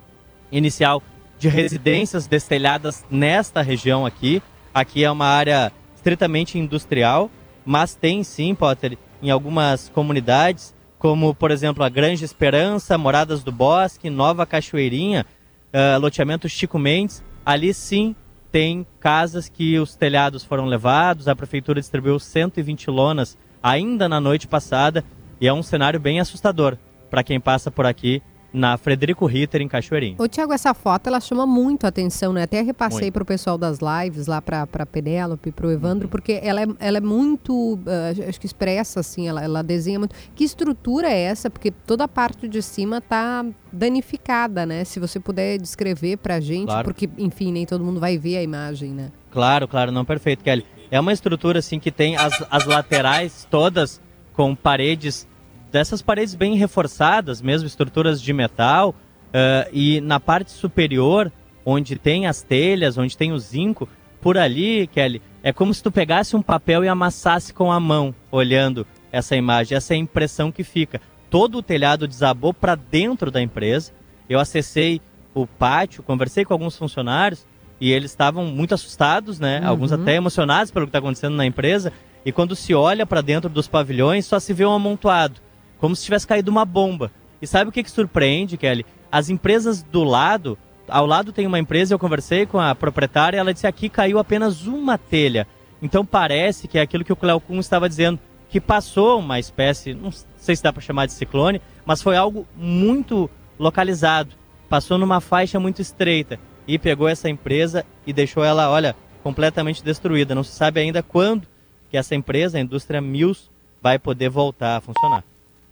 inicial 0.50 1.02
de 1.36 1.48
residências 1.48 2.28
destelhadas 2.28 3.04
nesta 3.10 3.60
região 3.60 4.06
aqui. 4.06 4.40
Aqui 4.72 5.02
é 5.02 5.10
uma 5.10 5.26
área 5.26 5.72
estritamente 5.96 6.58
industrial, 6.58 7.28
mas 7.66 7.96
tem 7.96 8.22
sim, 8.22 8.54
Potter, 8.54 8.96
em 9.20 9.30
algumas 9.30 9.88
comunidades, 9.88 10.72
como 10.96 11.34
por 11.34 11.50
exemplo 11.50 11.82
a 11.82 11.88
Grande 11.88 12.24
Esperança, 12.24 12.96
Moradas 12.96 13.42
do 13.42 13.50
Bosque, 13.50 14.08
Nova 14.08 14.46
Cachoeirinha, 14.46 15.26
uh, 15.72 15.98
loteamento 15.98 16.48
Chico 16.48 16.78
Mendes, 16.78 17.22
ali 17.44 17.74
sim 17.74 18.14
tem 18.52 18.86
casas 19.00 19.48
que 19.48 19.76
os 19.80 19.96
telhados 19.96 20.44
foram 20.44 20.66
levados, 20.66 21.26
a 21.26 21.34
prefeitura 21.34 21.80
distribuiu 21.80 22.20
120 22.20 22.88
lonas 22.90 23.36
ainda 23.60 24.08
na 24.08 24.20
noite 24.20 24.46
passada 24.46 25.02
e 25.44 25.46
é 25.46 25.52
um 25.52 25.62
cenário 25.62 26.00
bem 26.00 26.20
assustador 26.20 26.78
para 27.10 27.22
quem 27.22 27.38
passa 27.38 27.70
por 27.70 27.84
aqui 27.84 28.22
na 28.50 28.78
Frederico 28.78 29.26
Ritter, 29.26 29.60
em 29.60 29.68
Cachoeirinho. 29.68 30.16
Ô, 30.18 30.26
Tiago, 30.26 30.54
essa 30.54 30.72
foto 30.72 31.08
ela 31.08 31.20
chama 31.20 31.44
muito 31.44 31.84
a 31.84 31.88
atenção, 31.88 32.32
né? 32.32 32.44
Até 32.44 32.62
repassei 32.62 33.10
para 33.10 33.22
o 33.22 33.26
pessoal 33.26 33.58
das 33.58 33.78
lives, 33.78 34.26
lá 34.26 34.40
para 34.40 34.62
a 34.62 34.86
Penélope, 34.86 35.52
para 35.52 35.66
o 35.66 35.70
Evandro, 35.70 36.06
uhum. 36.06 36.10
porque 36.10 36.40
ela 36.42 36.62
é, 36.62 36.66
ela 36.78 36.96
é 36.96 37.00
muito, 37.00 37.74
uh, 37.74 38.26
acho 38.26 38.40
que 38.40 38.46
expressa, 38.46 39.00
assim, 39.00 39.28
ela, 39.28 39.44
ela 39.44 39.60
desenha 39.60 39.98
muito. 39.98 40.14
Que 40.34 40.44
estrutura 40.44 41.10
é 41.10 41.24
essa? 41.24 41.50
Porque 41.50 41.70
toda 41.70 42.04
a 42.04 42.08
parte 42.08 42.48
de 42.48 42.62
cima 42.62 43.02
tá 43.02 43.44
danificada, 43.70 44.64
né? 44.64 44.82
Se 44.84 44.98
você 44.98 45.20
puder 45.20 45.58
descrever 45.58 46.16
para 46.16 46.36
a 46.36 46.40
gente, 46.40 46.68
claro. 46.68 46.84
porque, 46.84 47.06
enfim, 47.18 47.52
nem 47.52 47.66
todo 47.66 47.84
mundo 47.84 48.00
vai 48.00 48.16
ver 48.16 48.38
a 48.38 48.42
imagem, 48.42 48.92
né? 48.92 49.12
Claro, 49.30 49.68
claro, 49.68 49.92
não, 49.92 50.06
perfeito, 50.06 50.42
Kelly. 50.42 50.64
É 50.90 50.98
uma 50.98 51.12
estrutura, 51.12 51.58
assim, 51.58 51.78
que 51.78 51.90
tem 51.90 52.16
as, 52.16 52.32
as 52.50 52.64
laterais 52.64 53.46
todas 53.50 54.00
com 54.32 54.54
paredes 54.54 55.26
dessas 55.74 56.00
paredes 56.00 56.36
bem 56.36 56.54
reforçadas, 56.54 57.42
mesmo 57.42 57.66
estruturas 57.66 58.22
de 58.22 58.32
metal, 58.32 58.90
uh, 58.90 59.68
e 59.72 60.00
na 60.00 60.20
parte 60.20 60.52
superior, 60.52 61.32
onde 61.66 61.96
tem 61.96 62.28
as 62.28 62.42
telhas, 62.42 62.96
onde 62.96 63.18
tem 63.18 63.32
o 63.32 63.38
zinco, 63.40 63.88
por 64.20 64.38
ali, 64.38 64.86
Kelly, 64.86 65.20
é 65.42 65.52
como 65.52 65.74
se 65.74 65.82
tu 65.82 65.90
pegasse 65.90 66.36
um 66.36 66.42
papel 66.42 66.84
e 66.84 66.88
amassasse 66.88 67.52
com 67.52 67.72
a 67.72 67.80
mão, 67.80 68.14
olhando 68.30 68.86
essa 69.10 69.34
imagem, 69.34 69.76
essa 69.76 69.94
é 69.94 69.96
a 69.96 69.98
impressão 69.98 70.52
que 70.52 70.62
fica. 70.62 71.00
Todo 71.28 71.58
o 71.58 71.62
telhado 71.62 72.06
desabou 72.06 72.54
para 72.54 72.76
dentro 72.76 73.28
da 73.28 73.42
empresa. 73.42 73.90
Eu 74.28 74.38
acessei 74.38 75.00
o 75.34 75.44
pátio, 75.44 76.04
conversei 76.04 76.44
com 76.44 76.54
alguns 76.54 76.78
funcionários 76.78 77.44
e 77.80 77.90
eles 77.90 78.12
estavam 78.12 78.46
muito 78.46 78.74
assustados, 78.74 79.40
né? 79.40 79.58
Uhum. 79.58 79.68
Alguns 79.68 79.90
até 79.90 80.14
emocionados 80.14 80.70
pelo 80.70 80.86
que 80.86 80.90
está 80.90 81.00
acontecendo 81.00 81.34
na 81.34 81.44
empresa. 81.44 81.92
E 82.24 82.30
quando 82.30 82.54
se 82.54 82.72
olha 82.74 83.04
para 83.04 83.20
dentro 83.20 83.50
dos 83.50 83.66
pavilhões, 83.66 84.24
só 84.24 84.38
se 84.38 84.52
vê 84.52 84.64
um 84.64 84.72
amontoado 84.72 85.42
como 85.78 85.94
se 85.94 86.04
tivesse 86.04 86.26
caído 86.26 86.50
uma 86.50 86.64
bomba. 86.64 87.10
E 87.40 87.46
sabe 87.46 87.68
o 87.68 87.72
que, 87.72 87.82
que 87.82 87.90
surpreende, 87.90 88.56
Kelly? 88.56 88.86
As 89.10 89.28
empresas 89.28 89.82
do 89.82 90.02
lado, 90.02 90.58
ao 90.88 91.06
lado 91.06 91.32
tem 91.32 91.46
uma 91.46 91.58
empresa, 91.58 91.94
eu 91.94 91.98
conversei 91.98 92.46
com 92.46 92.58
a 92.58 92.74
proprietária, 92.74 93.38
ela 93.38 93.52
disse 93.52 93.66
aqui 93.66 93.88
caiu 93.88 94.18
apenas 94.18 94.66
uma 94.66 94.98
telha. 94.98 95.46
Então 95.82 96.04
parece 96.04 96.66
que 96.66 96.78
é 96.78 96.82
aquilo 96.82 97.04
que 97.04 97.12
o 97.12 97.16
Cleo 97.16 97.40
Kuhn 97.40 97.60
estava 97.60 97.88
dizendo, 97.88 98.18
que 98.48 98.60
passou 98.60 99.18
uma 99.18 99.38
espécie, 99.38 99.94
não 99.94 100.10
sei 100.36 100.56
se 100.56 100.62
dá 100.62 100.72
para 100.72 100.80
chamar 100.80 101.06
de 101.06 101.12
ciclone, 101.12 101.60
mas 101.84 102.00
foi 102.00 102.16
algo 102.16 102.46
muito 102.56 103.28
localizado. 103.58 104.30
Passou 104.68 104.96
numa 104.96 105.20
faixa 105.20 105.60
muito 105.60 105.82
estreita 105.82 106.38
e 106.66 106.78
pegou 106.78 107.08
essa 107.08 107.28
empresa 107.28 107.84
e 108.06 108.12
deixou 108.12 108.44
ela, 108.44 108.70
olha, 108.70 108.96
completamente 109.22 109.82
destruída. 109.84 110.34
Não 110.34 110.42
se 110.42 110.52
sabe 110.52 110.80
ainda 110.80 111.02
quando 111.02 111.46
que 111.90 111.96
essa 111.96 112.14
empresa, 112.14 112.58
a 112.58 112.60
indústria 112.60 113.00
Mills, 113.00 113.50
vai 113.82 113.98
poder 113.98 114.28
voltar 114.28 114.76
a 114.76 114.80
funcionar. 114.80 115.24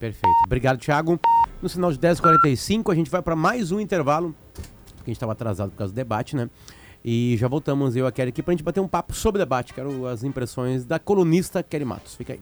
Perfeito. 0.03 0.37
Obrigado, 0.47 0.81
Thiago. 0.81 1.21
No 1.63 1.69
sinal 1.69 1.93
de 1.93 1.99
10h45, 2.01 2.91
a 2.91 2.95
gente 2.97 3.09
vai 3.09 3.23
para 3.23 3.37
mais 3.37 3.71
um 3.71 3.79
intervalo, 3.79 4.35
porque 4.53 5.03
a 5.03 5.07
gente 5.11 5.13
estava 5.13 5.31
atrasado 5.31 5.71
por 5.71 5.77
causa 5.77 5.93
do 5.93 5.95
debate, 5.95 6.35
né? 6.35 6.51
E 7.05 7.37
já 7.39 7.47
voltamos, 7.47 7.95
eu 7.95 8.05
e 8.05 8.09
a 8.09 8.11
Kelly 8.11 8.31
aqui, 8.31 8.43
para 8.43 8.51
a 8.51 8.57
gente 8.57 8.65
bater 8.65 8.81
um 8.81 8.89
papo 8.89 9.15
sobre 9.15 9.41
o 9.41 9.45
debate. 9.45 9.73
Quero 9.73 10.09
as 10.09 10.25
impressões 10.25 10.85
da 10.85 10.99
colunista 10.99 11.63
Kelly 11.63 11.85
Matos. 11.85 12.17
Fica 12.17 12.33
aí. 12.33 12.41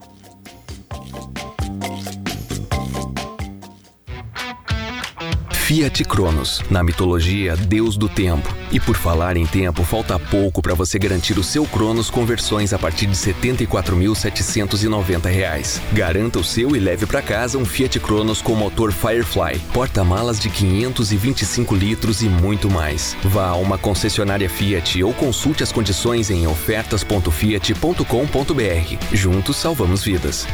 Fiat 5.71 6.03
Cronos, 6.03 6.61
na 6.69 6.83
mitologia, 6.83 7.57
deus 7.57 7.97
do 7.97 8.09
tempo. 8.09 8.53
E 8.73 8.81
por 8.81 8.97
falar 8.97 9.37
em 9.37 9.47
tempo, 9.47 9.85
falta 9.85 10.19
pouco 10.19 10.61
para 10.61 10.75
você 10.75 10.99
garantir 10.99 11.39
o 11.39 11.45
seu 11.45 11.65
Cronos 11.65 12.11
com 12.11 12.27
versões 12.27 12.73
a 12.73 12.79
partir 12.79 13.07
de 13.07 13.17
R$ 13.17 13.33
74.790. 13.33 15.81
Garanta 15.93 16.41
o 16.41 16.45
seu 16.45 16.75
e 16.75 16.81
leve 16.81 17.07
para 17.07 17.23
casa 17.23 17.57
um 17.57 17.65
Fiat 17.65 18.01
Cronos 18.01 18.43
com 18.43 18.57
motor 18.57 18.91
Firefly, 18.91 19.61
porta-malas 19.73 20.41
de 20.41 20.51
525 20.51 21.77
litros 21.77 22.21
e 22.21 22.29
muito 22.29 22.69
mais. 22.69 23.17
Vá 23.23 23.51
a 23.51 23.55
uma 23.55 23.79
concessionária 23.79 24.51
Fiat 24.51 25.05
ou 25.05 25.15
consulte 25.15 25.63
as 25.63 25.71
condições 25.71 26.31
em 26.31 26.49
ofertas.fiat.com.br. 26.49 29.15
Juntos 29.15 29.57
salvamos 29.57 30.03
vidas. 30.03 30.49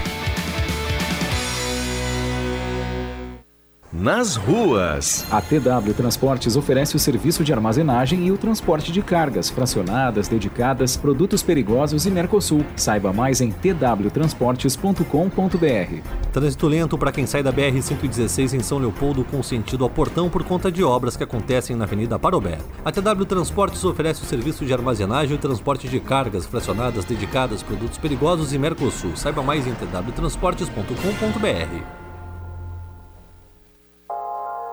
Nas 4.07 4.37
ruas. 4.37 5.27
A 5.33 5.41
TW 5.41 5.93
Transportes 5.97 6.55
oferece 6.55 6.95
o 6.95 6.99
serviço 6.99 7.43
de 7.43 7.53
armazenagem 7.53 8.25
e 8.25 8.31
o 8.31 8.39
transporte 8.39 8.93
de 8.93 9.03
cargas 9.03 9.51
fracionadas, 9.51 10.29
dedicadas, 10.29 10.97
produtos 10.97 11.43
perigosos 11.43 12.07
e 12.07 12.11
Mercosul. 12.13 12.65
Saiba 12.77 13.13
mais 13.13 13.41
em 13.41 13.51
twtransportes.com.br. 13.51 16.03
Trânsito 16.33 16.69
lento 16.69 16.97
para 16.97 17.11
quem 17.11 17.27
sai 17.27 17.43
da 17.43 17.53
BR-116 17.53 18.53
em 18.53 18.61
São 18.61 18.79
Leopoldo 18.79 19.25
com 19.25 19.43
sentido 19.43 19.83
ao 19.83 19.91
portão 19.91 20.31
por 20.31 20.45
conta 20.45 20.71
de 20.71 20.85
obras 20.85 21.17
que 21.17 21.25
acontecem 21.25 21.75
na 21.75 21.83
Avenida 21.83 22.17
Parobé. 22.17 22.59
A 22.85 22.93
TW 22.93 23.25
Transportes 23.25 23.83
oferece 23.83 24.23
o 24.23 24.27
serviço 24.27 24.65
de 24.65 24.73
armazenagem 24.73 25.35
e 25.35 25.41
transporte 25.41 25.89
de 25.89 25.99
cargas 25.99 26.47
fracionadas, 26.47 27.05
dedicadas, 27.05 27.61
produtos 27.61 27.99
perigosos 27.99 28.53
e 28.53 28.59
Mercosul. 28.59 29.17
Saiba 29.17 29.43
mais 29.43 29.67
em 29.67 29.75
twtransportes.com.br. 29.75 32.06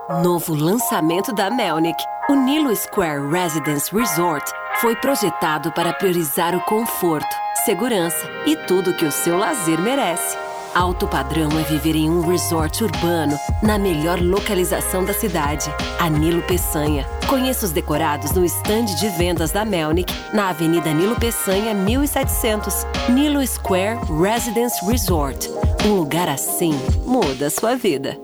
Novo 0.09 0.53
lançamento 0.53 1.31
da 1.31 1.49
Melnick, 1.49 2.03
o 2.27 2.35
Nilo 2.35 2.75
Square 2.75 3.25
Residence 3.31 3.89
Resort 3.95 4.51
foi 4.81 4.97
projetado 4.97 5.71
para 5.71 5.93
priorizar 5.93 6.53
o 6.53 6.61
conforto, 6.65 7.33
segurança 7.63 8.29
e 8.45 8.57
tudo 8.67 8.93
que 8.95 9.05
o 9.05 9.11
seu 9.11 9.37
lazer 9.37 9.79
merece. 9.79 10.37
Alto 10.75 11.07
padrão 11.07 11.49
é 11.57 11.63
viver 11.63 11.95
em 11.95 12.09
um 12.09 12.19
resort 12.19 12.83
urbano 12.83 13.39
na 13.61 13.77
melhor 13.77 14.19
localização 14.19 15.05
da 15.05 15.13
cidade, 15.13 15.73
a 15.97 16.09
Nilo 16.09 16.41
Peçanha. 16.41 17.07
Conheça 17.29 17.65
os 17.65 17.71
decorados 17.71 18.33
no 18.33 18.43
estande 18.43 18.99
de 18.99 19.07
vendas 19.07 19.51
da 19.51 19.63
Melnick, 19.63 20.13
na 20.33 20.49
Avenida 20.49 20.91
Nilo 20.93 21.15
Peçanha, 21.15 21.73
1700. 21.73 22.85
Nilo 23.07 23.45
Square 23.47 23.99
Residence 24.21 24.85
Resort. 24.85 25.49
Um 25.85 25.93
lugar 25.93 26.27
assim 26.27 26.73
muda 27.05 27.47
a 27.47 27.49
sua 27.49 27.77
vida. 27.77 28.22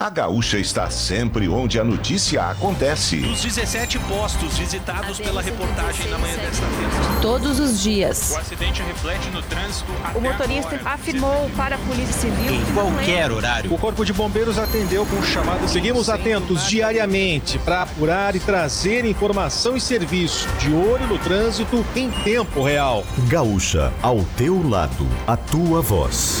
A 0.00 0.10
Gaúcha 0.10 0.60
está 0.60 0.88
sempre 0.90 1.48
onde 1.48 1.80
a 1.80 1.82
notícia 1.82 2.40
acontece. 2.44 3.16
Dos 3.16 3.42
17 3.42 3.98
postos 3.98 4.56
visitados 4.56 5.18
pela 5.18 5.42
reportagem 5.42 6.08
na 6.08 6.16
manhã 6.18 6.36
desta 6.36 6.64
terça. 6.64 7.20
Todos 7.20 7.58
os 7.58 7.82
dias. 7.82 8.30
O 8.30 8.36
acidente 8.36 8.80
reflete 8.80 9.28
no 9.30 9.42
trânsito. 9.42 9.90
O 10.14 10.20
motorista 10.20 10.76
agora. 10.76 10.94
afirmou 10.94 11.50
para 11.56 11.74
a 11.74 11.78
Polícia 11.80 12.12
Civil. 12.12 12.54
Em 12.54 12.64
qualquer 12.74 13.32
horário. 13.32 13.74
O 13.74 13.76
Corpo 13.76 14.04
de 14.04 14.12
Bombeiros 14.12 14.56
atendeu 14.56 15.04
com 15.04 15.20
chamada. 15.20 15.66
Seguimos 15.66 16.08
atentos 16.08 16.68
diariamente 16.68 17.58
para 17.58 17.82
apurar 17.82 18.36
e 18.36 18.38
trazer 18.38 19.04
informação 19.04 19.76
e 19.76 19.80
serviço 19.80 20.46
de 20.60 20.72
olho 20.72 21.08
no 21.08 21.18
trânsito 21.18 21.84
em 21.96 22.08
tempo 22.22 22.62
real. 22.62 23.04
Gaúcha, 23.26 23.92
ao 24.00 24.22
teu 24.36 24.62
lado, 24.62 25.08
a 25.26 25.36
tua 25.36 25.82
voz. 25.82 26.40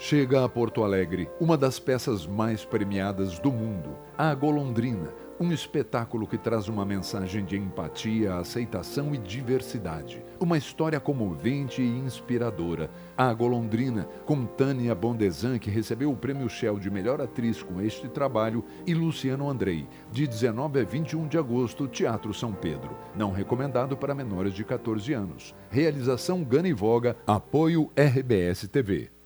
Chega 0.00 0.44
a 0.44 0.48
Porto 0.48 0.84
Alegre 0.84 1.28
uma 1.40 1.56
das 1.56 1.80
peças 1.80 2.24
mais 2.24 2.64
premiadas 2.64 3.40
do 3.40 3.50
mundo, 3.50 3.96
a 4.16 4.32
Golondrina, 4.32 5.12
um 5.40 5.50
espetáculo 5.50 6.24
que 6.24 6.38
traz 6.38 6.68
uma 6.68 6.84
mensagem 6.84 7.44
de 7.44 7.56
empatia, 7.56 8.36
aceitação 8.36 9.12
e 9.12 9.18
diversidade. 9.18 10.24
Uma 10.38 10.56
história 10.56 11.00
comovente 11.00 11.82
e 11.82 11.98
inspiradora. 11.98 12.88
A 13.16 13.34
Golondrina, 13.34 14.04
com 14.24 14.46
Tânia 14.46 14.94
Bondesan, 14.94 15.58
que 15.58 15.68
recebeu 15.68 16.12
o 16.12 16.16
prêmio 16.16 16.48
Shell 16.48 16.78
de 16.78 16.92
melhor 16.92 17.20
atriz 17.20 17.60
com 17.60 17.80
este 17.80 18.08
trabalho, 18.08 18.64
e 18.86 18.94
Luciano 18.94 19.50
Andrei, 19.50 19.84
de 20.12 20.28
19 20.28 20.78
a 20.78 20.84
21 20.84 21.26
de 21.26 21.36
agosto, 21.36 21.88
Teatro 21.88 22.32
São 22.32 22.52
Pedro. 22.52 22.96
Não 23.16 23.32
recomendado 23.32 23.96
para 23.96 24.14
menores 24.14 24.54
de 24.54 24.62
14 24.62 25.12
anos. 25.12 25.56
Realização 25.68 26.44
Gana 26.44 26.68
e 26.68 26.72
Voga, 26.72 27.16
apoio 27.26 27.90
RBS 27.96 28.68
TV. 28.68 29.17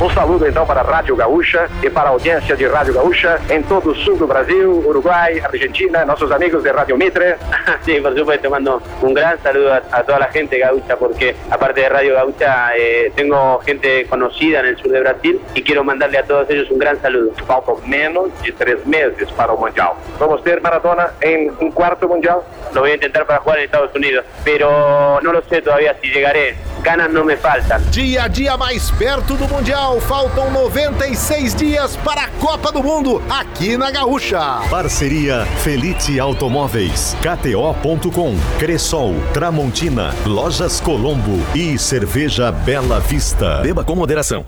Um 0.00 0.10
saludo 0.10 0.48
então 0.48 0.66
para 0.66 0.80
a 0.80 0.82
Rádio 0.82 1.14
Gaúcha 1.14 1.68
e 1.82 1.88
para 1.88 2.08
a 2.08 2.12
audiência 2.12 2.56
de 2.56 2.66
Rádio 2.66 2.94
Gaúcha 2.94 3.38
em 3.48 3.62
todo 3.62 3.90
o 3.90 3.94
sul 3.94 4.16
do 4.16 4.26
Brasil, 4.26 4.82
Uruguai, 4.84 5.40
Argentina, 5.40 6.04
nossos 6.04 6.30
amigos 6.32 6.62
de 6.62 6.72
Radio 6.72 6.96
Mitre. 6.96 7.36
Sí, 7.84 8.00
por 8.00 8.16
supuesto, 8.16 8.48
mando 8.50 8.80
un 9.00 9.12
gran 9.12 9.40
saludo 9.42 9.72
a, 9.72 9.82
a 9.90 10.02
toda 10.02 10.20
la 10.20 10.28
gente 10.28 10.58
gaucha 10.58 10.96
porque 10.96 11.34
aparte 11.50 11.80
de 11.80 11.88
Radio 11.88 12.14
Gaucha 12.14 12.76
eh, 12.76 13.12
tengo 13.14 13.60
gente 13.60 14.06
conocida 14.06 14.60
en 14.60 14.66
el 14.66 14.76
sur 14.78 14.90
de 14.90 15.00
Brasil 15.00 15.40
y 15.54 15.62
quiero 15.62 15.82
mandarle 15.82 16.18
a 16.18 16.24
todos 16.24 16.48
ellos 16.50 16.70
un 16.70 16.78
gran 16.78 17.00
saludo. 17.00 17.32
Faltam 17.46 17.76
menos 17.86 18.30
de 18.42 18.52
três 18.52 18.84
meses 18.86 19.30
para 19.32 19.52
o 19.52 19.58
Mundial. 19.58 19.94
Vamos 20.18 20.42
ter 20.42 20.60
maratona 20.60 21.10
em 21.20 21.50
um 21.60 21.70
quarto 21.70 22.08
Mundial? 22.08 22.44
Lo 22.72 22.80
voy 22.82 22.92
a 22.92 22.94
intentar 22.94 23.26
para 23.26 23.40
jugar 23.40 23.58
en 23.58 23.64
Estados 23.64 23.94
Unidos, 23.94 24.24
pero 24.44 25.20
no 25.22 25.32
lo 25.32 25.42
sé 25.42 25.60
todavía 25.62 25.96
si 26.00 26.08
llegaré. 26.08 26.56
Ganas 26.82 27.12
no 27.12 27.24
me 27.24 27.36
faltan. 27.36 27.80
Dia 27.90 28.24
a 28.24 28.28
dia 28.28 28.56
mais 28.56 28.90
perto 28.90 29.36
do 29.36 29.46
Mundial. 29.46 30.00
Faltam 30.00 30.50
96 30.50 31.54
dias 31.54 31.96
para 31.98 32.24
a 32.24 32.28
Copa 32.28 32.72
do 32.72 32.82
Mundo 32.82 33.22
aqui 33.30 33.76
na 33.76 33.90
Gaúcha. 33.90 34.40
Parceria 34.68 35.46
Felite 35.62 36.18
Automóveis, 36.18 37.16
KTO.com, 37.20 38.34
Cressol, 38.58 39.14
Tramontina, 39.32 40.12
Lojas 40.26 40.80
Colombo 40.80 41.38
e 41.54 41.78
Cerveja 41.78 42.50
Bela 42.50 42.98
Vista. 42.98 43.60
Beba 43.62 43.84
com 43.84 43.94
moderação. 43.94 44.44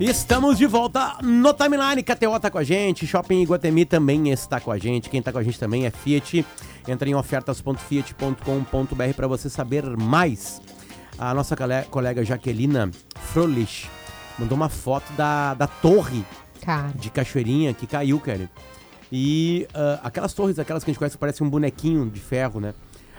Estamos 0.00 0.56
de 0.56 0.66
volta 0.66 1.18
no 1.22 1.52
Timeline. 1.52 2.02
KTO 2.02 2.40
tá 2.40 2.50
com 2.50 2.56
a 2.56 2.64
gente, 2.64 3.06
Shopping 3.06 3.42
Iguatemi 3.42 3.84
também 3.84 4.30
está 4.30 4.58
com 4.58 4.72
a 4.72 4.78
gente. 4.78 5.10
Quem 5.10 5.20
tá 5.20 5.30
com 5.30 5.36
a 5.36 5.42
gente 5.42 5.60
também 5.60 5.84
é 5.84 5.90
Fiat. 5.90 6.42
Entra 6.88 7.08
em 7.08 7.14
ofertas.fiat.com.br 7.14 9.14
para 9.16 9.26
você 9.26 9.48
saber 9.48 9.84
mais. 9.96 10.60
A 11.18 11.34
nossa 11.34 11.56
cole- 11.56 11.84
colega 11.90 12.24
Jaquelina 12.24 12.90
Frolich 13.16 13.88
mandou 14.38 14.56
uma 14.56 14.68
foto 14.68 15.12
da, 15.12 15.54
da 15.54 15.66
torre 15.66 16.24
Cara. 16.62 16.88
de 16.94 17.10
cachoeirinha 17.10 17.74
que 17.74 17.86
caiu, 17.86 18.18
cara. 18.18 18.50
E 19.12 19.66
ah, 19.74 20.00
aquelas 20.04 20.32
torres, 20.32 20.58
aquelas 20.58 20.82
que 20.84 20.90
a 20.90 20.92
gente 20.92 20.98
conhece, 20.98 21.18
parece 21.18 21.42
um 21.42 21.50
bonequinho 21.50 22.08
de 22.08 22.20
ferro, 22.20 22.60
né? 22.60 22.74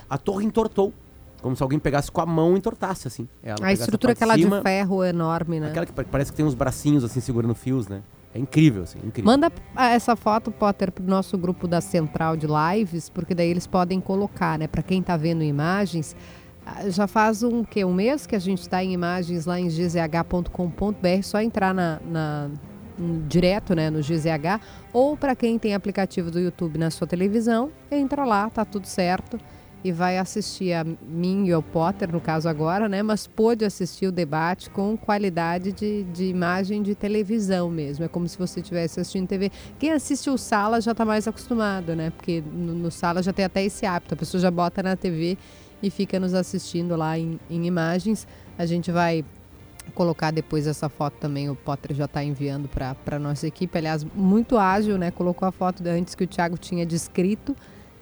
A 0.09 0.17
torre 0.17 0.45
entortou. 0.45 0.93
Como 1.41 1.55
se 1.55 1.63
alguém 1.63 1.79
pegasse 1.79 2.11
com 2.11 2.21
a 2.21 2.25
mão 2.25 2.53
e 2.53 2.57
entortasse, 2.59 3.07
assim. 3.07 3.27
Ela 3.41 3.57
A 3.63 3.73
estrutura 3.73 4.13
aquela 4.13 4.35
cima, 4.35 4.57
de 4.57 4.63
ferro 4.63 5.03
enorme, 5.03 5.59
né? 5.59 5.69
Aquela 5.69 5.87
que 5.87 5.91
pa- 5.91 6.03
parece 6.03 6.29
que 6.31 6.37
tem 6.37 6.45
uns 6.45 6.53
bracinhos, 6.53 7.03
assim, 7.03 7.19
segurando 7.19 7.55
fios, 7.55 7.87
né? 7.87 8.01
É 8.33 8.39
incrível, 8.39 8.83
assim, 8.83 8.99
incrível. 9.03 9.25
Manda 9.29 9.51
essa 9.75 10.15
foto, 10.15 10.51
Potter, 10.51 10.91
pro 10.91 11.03
nosso 11.03 11.37
grupo 11.37 11.67
da 11.67 11.81
Central 11.81 12.37
de 12.37 12.47
Lives, 12.47 13.09
porque 13.09 13.35
daí 13.35 13.49
eles 13.49 13.67
podem 13.67 13.99
colocar, 13.99 14.57
né? 14.57 14.67
Para 14.67 14.81
quem 14.81 15.01
tá 15.03 15.17
vendo 15.17 15.43
imagens, 15.43 16.15
ah, 16.65 16.89
já 16.89 17.07
faz 17.07 17.43
um, 17.43 17.63
que, 17.63 17.83
um 17.83 17.93
mês 17.93 18.25
que 18.25 18.35
a 18.35 18.39
gente 18.39 18.61
está 18.61 18.81
em 18.83 18.93
imagens 18.93 19.45
lá 19.45 19.59
em 19.59 19.67
gzh.com.br, 19.67 21.23
só 21.23 21.41
entrar 21.41 21.73
na, 21.73 21.99
na- 22.09 22.49
direto, 23.27 23.73
né, 23.73 23.89
no 23.89 23.99
GZH, 23.99 24.61
ou 24.93 25.17
para 25.17 25.35
quem 25.35 25.57
tem 25.57 25.73
aplicativo 25.73 26.29
do 26.29 26.39
YouTube 26.39 26.77
na 26.77 26.91
sua 26.91 27.07
televisão, 27.07 27.71
entra 27.89 28.25
lá, 28.25 28.49
tá 28.49 28.63
tudo 28.63 28.85
certo. 28.85 29.39
E 29.83 29.91
vai 29.91 30.17
assistir 30.17 30.73
a 30.73 30.83
mim 30.83 31.47
e 31.47 31.51
ao 31.51 31.63
Potter, 31.63 32.11
no 32.11 32.21
caso 32.21 32.47
agora, 32.47 32.87
né? 32.87 33.01
Mas 33.01 33.25
pôde 33.25 33.65
assistir 33.65 34.05
o 34.05 34.11
debate 34.11 34.69
com 34.69 34.95
qualidade 34.95 35.71
de, 35.71 36.03
de 36.03 36.25
imagem 36.25 36.83
de 36.83 36.93
televisão 36.93 37.69
mesmo. 37.69 38.05
É 38.05 38.07
como 38.07 38.27
se 38.27 38.37
você 38.37 38.59
estivesse 38.59 38.99
assistindo 38.99 39.27
TV. 39.27 39.51
Quem 39.79 39.91
assiste 39.91 40.29
o 40.29 40.37
Sala 40.37 40.79
já 40.79 40.91
está 40.91 41.03
mais 41.03 41.27
acostumado, 41.27 41.95
né? 41.95 42.11
Porque 42.11 42.43
no, 42.53 42.75
no 42.75 42.91
Sala 42.91 43.23
já 43.23 43.33
tem 43.33 43.43
até 43.43 43.63
esse 43.63 43.85
hábito. 43.85 44.13
A 44.13 44.17
pessoa 44.17 44.39
já 44.39 44.51
bota 44.51 44.83
na 44.83 44.95
TV 44.95 45.37
e 45.81 45.89
fica 45.89 46.19
nos 46.19 46.33
assistindo 46.35 46.95
lá 46.95 47.17
em, 47.17 47.39
em 47.49 47.65
imagens. 47.65 48.27
A 48.57 48.65
gente 48.67 48.91
vai 48.91 49.25
colocar 49.95 50.31
depois 50.31 50.67
essa 50.67 50.89
foto 50.89 51.15
também. 51.19 51.49
O 51.49 51.55
Potter 51.55 51.95
já 51.95 52.05
está 52.05 52.23
enviando 52.23 52.67
para 52.67 52.95
a 53.11 53.19
nossa 53.19 53.47
equipe. 53.47 53.77
Aliás, 53.77 54.03
muito 54.15 54.57
ágil, 54.57 54.97
né? 54.97 55.11
Colocou 55.11 55.47
a 55.47 55.51
foto 55.51 55.83
antes 55.87 56.15
que 56.15 56.23
o 56.23 56.27
Thiago 56.27 56.57
tinha 56.57 56.85
descrito. 56.85 57.55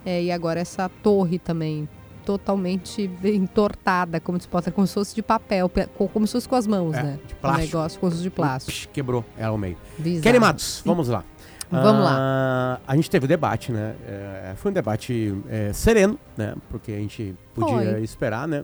É, 0.06 0.24
e 0.24 0.32
agora 0.32 0.60
essa 0.60 0.90
torre 1.04 1.38
também 1.40 1.88
totalmente 2.26 3.10
entortada, 3.24 4.20
como 4.20 4.40
se 4.40 4.48
possa, 4.48 4.72
como 4.72 4.86
se 4.86 4.94
fosse 4.94 5.16
de 5.16 5.22
papel, 5.24 5.68
pe- 5.68 5.88
co- 5.98 6.08
como 6.08 6.28
se 6.28 6.34
fosse 6.34 6.48
com 6.48 6.56
as 6.56 6.68
mãos, 6.68 6.96
É, 6.96 7.04
né? 7.04 7.20
de 7.28 7.34
Um 7.34 7.38
plástico. 7.38 7.78
negócio 7.78 8.00
com 8.00 8.10
de 8.10 8.30
plástico. 8.30 8.94
Quebrou 8.94 9.26
ela 9.38 9.50
ao 9.50 9.58
meio. 9.58 9.78
Bizarro. 9.98 10.24
Kelly 10.24 10.40
Matos, 10.40 10.82
vamos 10.86 11.08
lá. 11.08 11.24
Vamos 11.72 12.04
lá. 12.04 12.12
lá. 12.18 12.82
A 12.88 12.96
gente 12.96 13.10
teve 13.10 13.26
o 13.26 13.28
debate, 13.28 13.72
né? 13.72 13.96
É, 14.08 14.54
foi 14.56 14.72
um 14.72 14.74
debate 14.74 15.36
é, 15.50 15.72
sereno, 15.74 16.20
né? 16.38 16.56
Porque 16.70 16.92
a 16.92 16.98
gente 16.98 17.36
podia 17.54 17.92
Foi. 17.94 18.04
esperar, 18.04 18.48
né? 18.48 18.64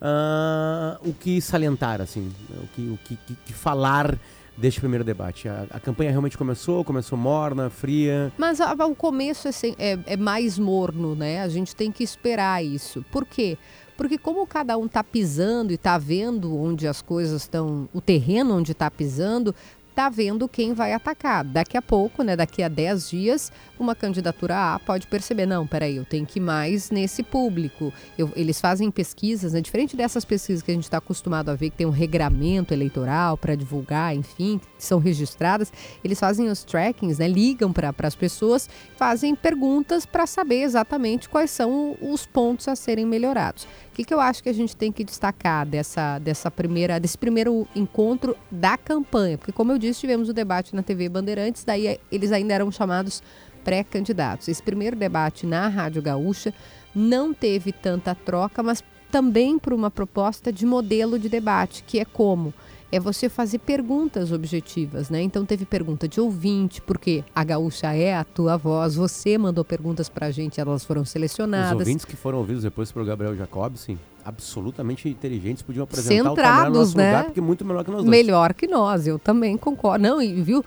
Ah, 0.00 0.98
o 1.04 1.12
que 1.12 1.40
salientar, 1.40 2.00
assim, 2.00 2.30
o 2.50 2.66
que, 2.74 2.82
o 2.88 2.98
que, 3.04 3.16
que- 3.26 3.34
que 3.46 3.52
falar 3.52 4.16
deste 4.56 4.80
primeiro 4.80 5.04
debate? 5.04 5.48
A, 5.48 5.66
a 5.70 5.80
campanha 5.80 6.10
realmente 6.10 6.36
começou, 6.38 6.84
começou 6.84 7.16
morna, 7.18 7.70
fria. 7.70 8.32
Mas 8.38 8.60
a- 8.60 8.72
o 8.86 8.94
começo 8.94 9.48
é, 9.48 9.52
sem- 9.52 9.74
é- 9.78 9.98
é 10.06 10.16
mais 10.16 10.58
morno, 10.58 11.14
né? 11.14 11.40
A 11.42 11.48
gente 11.48 11.74
tem 11.74 11.90
que 11.90 12.02
esperar 12.04 12.64
isso. 12.64 13.04
Por 13.10 13.24
quê? 13.24 13.56
Porque 13.96 14.16
como 14.18 14.46
cada 14.46 14.76
um 14.76 14.88
tá 14.88 15.04
pisando 15.04 15.72
e 15.72 15.76
tá 15.78 15.96
vendo 15.98 16.56
onde 16.56 16.88
as 16.88 17.02
coisas 17.02 17.42
estão, 17.42 17.88
o 17.92 18.00
terreno 18.00 18.56
onde 18.56 18.74
tá 18.74 18.90
pisando, 18.90 19.54
tá 19.94 20.08
vendo 20.08 20.48
quem 20.48 20.72
vai 20.72 20.92
atacar. 20.92 21.44
Daqui 21.44 21.76
a 21.76 21.82
pouco, 21.82 22.22
né, 22.22 22.34
daqui 22.36 22.62
a 22.62 22.68
10 22.68 23.10
dias, 23.10 23.52
uma 23.78 23.94
candidatura 23.94 24.74
A 24.74 24.78
pode 24.78 25.06
perceber, 25.06 25.46
não, 25.46 25.66
peraí, 25.66 25.96
eu 25.96 26.04
tenho 26.04 26.24
que 26.26 26.38
ir 26.38 26.42
mais 26.42 26.90
nesse 26.90 27.22
público. 27.22 27.92
Eu- 28.16 28.30
eles 28.34 28.60
fazem 28.60 28.90
pesquisas, 28.90 29.52
né, 29.52 29.60
diferente 29.60 29.96
dessas 29.96 30.24
pesquisas 30.24 30.62
que 30.62 30.70
a 30.70 30.74
gente 30.74 30.84
está 30.84 30.98
acostumado 30.98 31.50
a 31.50 31.54
ver, 31.54 31.70
que 31.70 31.76
tem 31.76 31.86
um 31.86 31.90
regramento 31.90 32.72
eleitoral 32.72 33.36
para 33.36 33.54
divulgar, 33.54 34.14
enfim, 34.14 34.60
que 34.78 34.84
são 34.84 34.98
registradas, 34.98 35.72
eles 36.02 36.18
fazem 36.18 36.48
os 36.48 36.64
trackings, 36.64 37.18
né, 37.18 37.28
ligam 37.28 37.72
para 37.72 37.92
as 38.02 38.14
pessoas, 38.14 38.68
fazem 38.96 39.34
perguntas 39.34 40.06
para 40.06 40.26
saber 40.26 40.62
exatamente 40.62 41.28
quais 41.28 41.50
são 41.50 41.96
os 42.00 42.24
pontos 42.26 42.68
a 42.68 42.76
serem 42.76 43.04
melhorados. 43.04 43.64
O 43.64 43.94
que, 43.94 44.04
que 44.04 44.14
eu 44.14 44.20
acho 44.20 44.42
que 44.42 44.48
a 44.48 44.54
gente 44.54 44.74
tem 44.74 44.90
que 44.90 45.04
destacar 45.04 45.66
dessa, 45.66 46.18
dessa 46.18 46.50
primeira, 46.50 46.98
desse 46.98 47.18
primeiro 47.18 47.68
encontro 47.76 48.34
da 48.50 48.78
campanha? 48.78 49.36
Porque, 49.36 49.52
como 49.52 49.70
eu 49.70 49.78
disse, 49.82 50.00
tivemos 50.00 50.28
o 50.28 50.32
debate 50.32 50.74
na 50.74 50.82
TV 50.82 51.08
Bandeirantes, 51.08 51.64
daí 51.64 51.86
eh, 51.86 51.98
eles 52.10 52.32
ainda 52.32 52.54
eram 52.54 52.70
chamados 52.70 53.22
pré-candidatos. 53.64 54.48
Esse 54.48 54.62
primeiro 54.62 54.96
debate 54.96 55.46
na 55.46 55.68
Rádio 55.68 56.02
Gaúcha 56.02 56.52
não 56.94 57.32
teve 57.34 57.72
tanta 57.72 58.14
troca, 58.14 58.62
mas 58.62 58.82
também 59.10 59.58
por 59.58 59.72
uma 59.72 59.90
proposta 59.90 60.52
de 60.52 60.64
modelo 60.64 61.18
de 61.18 61.28
debate, 61.28 61.84
que 61.86 61.98
é 61.98 62.04
como? 62.04 62.52
É 62.90 63.00
você 63.00 63.28
fazer 63.28 63.58
perguntas 63.58 64.32
objetivas, 64.32 65.08
né? 65.08 65.22
Então 65.22 65.46
teve 65.46 65.64
pergunta 65.64 66.06
de 66.06 66.20
ouvinte, 66.20 66.80
porque 66.82 67.24
a 67.34 67.42
gaúcha 67.42 67.92
é 67.94 68.14
a 68.14 68.24
tua 68.24 68.56
voz, 68.58 68.94
você 68.94 69.38
mandou 69.38 69.64
perguntas 69.64 70.08
pra 70.10 70.30
gente, 70.30 70.60
elas 70.60 70.84
foram 70.84 71.02
Os 71.02 71.08
selecionadas. 71.08 71.78
ouvintes 71.78 72.04
que 72.04 72.16
foram 72.16 72.38
ouvidos 72.38 72.62
depois 72.62 72.92
pelo 72.92 73.04
Gabriel 73.04 73.34
Jacobson, 73.36 73.96
absolutamente 74.24 75.08
inteligentes, 75.08 75.62
podiam 75.62 75.84
apresentar 75.84 76.32
o 76.32 76.36
Centrados, 76.36 76.78
nosso 76.78 76.96
né? 76.96 77.06
lugar, 77.06 77.24
porque 77.24 77.40
é 77.40 77.42
muito 77.42 77.64
melhor 77.64 77.84
que 77.84 77.90
nós 77.90 78.04
dois. 78.04 78.10
Melhor 78.10 78.54
que 78.54 78.66
nós, 78.66 79.06
eu 79.06 79.18
também 79.18 79.56
concordo. 79.56 80.02
Não, 80.02 80.22
e 80.22 80.40
viu? 80.42 80.64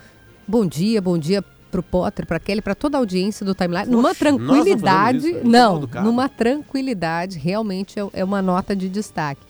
Bom 0.48 0.66
dia, 0.66 1.02
bom 1.02 1.18
dia 1.18 1.44
pro 1.72 1.84
Potter, 1.84 2.26
pra 2.26 2.40
Kelly, 2.40 2.62
pra 2.62 2.76
toda 2.76 2.98
a 2.98 3.00
audiência 3.00 3.46
do 3.46 3.54
Timeline. 3.54 3.90
numa 3.90 4.16
tranquilidade. 4.16 5.30
isso, 5.30 5.46
não, 5.46 5.82
numa 6.04 6.30
tranquilidade, 6.30 7.38
realmente 7.38 8.00
é, 8.00 8.08
é 8.14 8.24
uma 8.24 8.42
nota 8.42 8.76
de 8.76 8.88
destaque. 8.88 9.42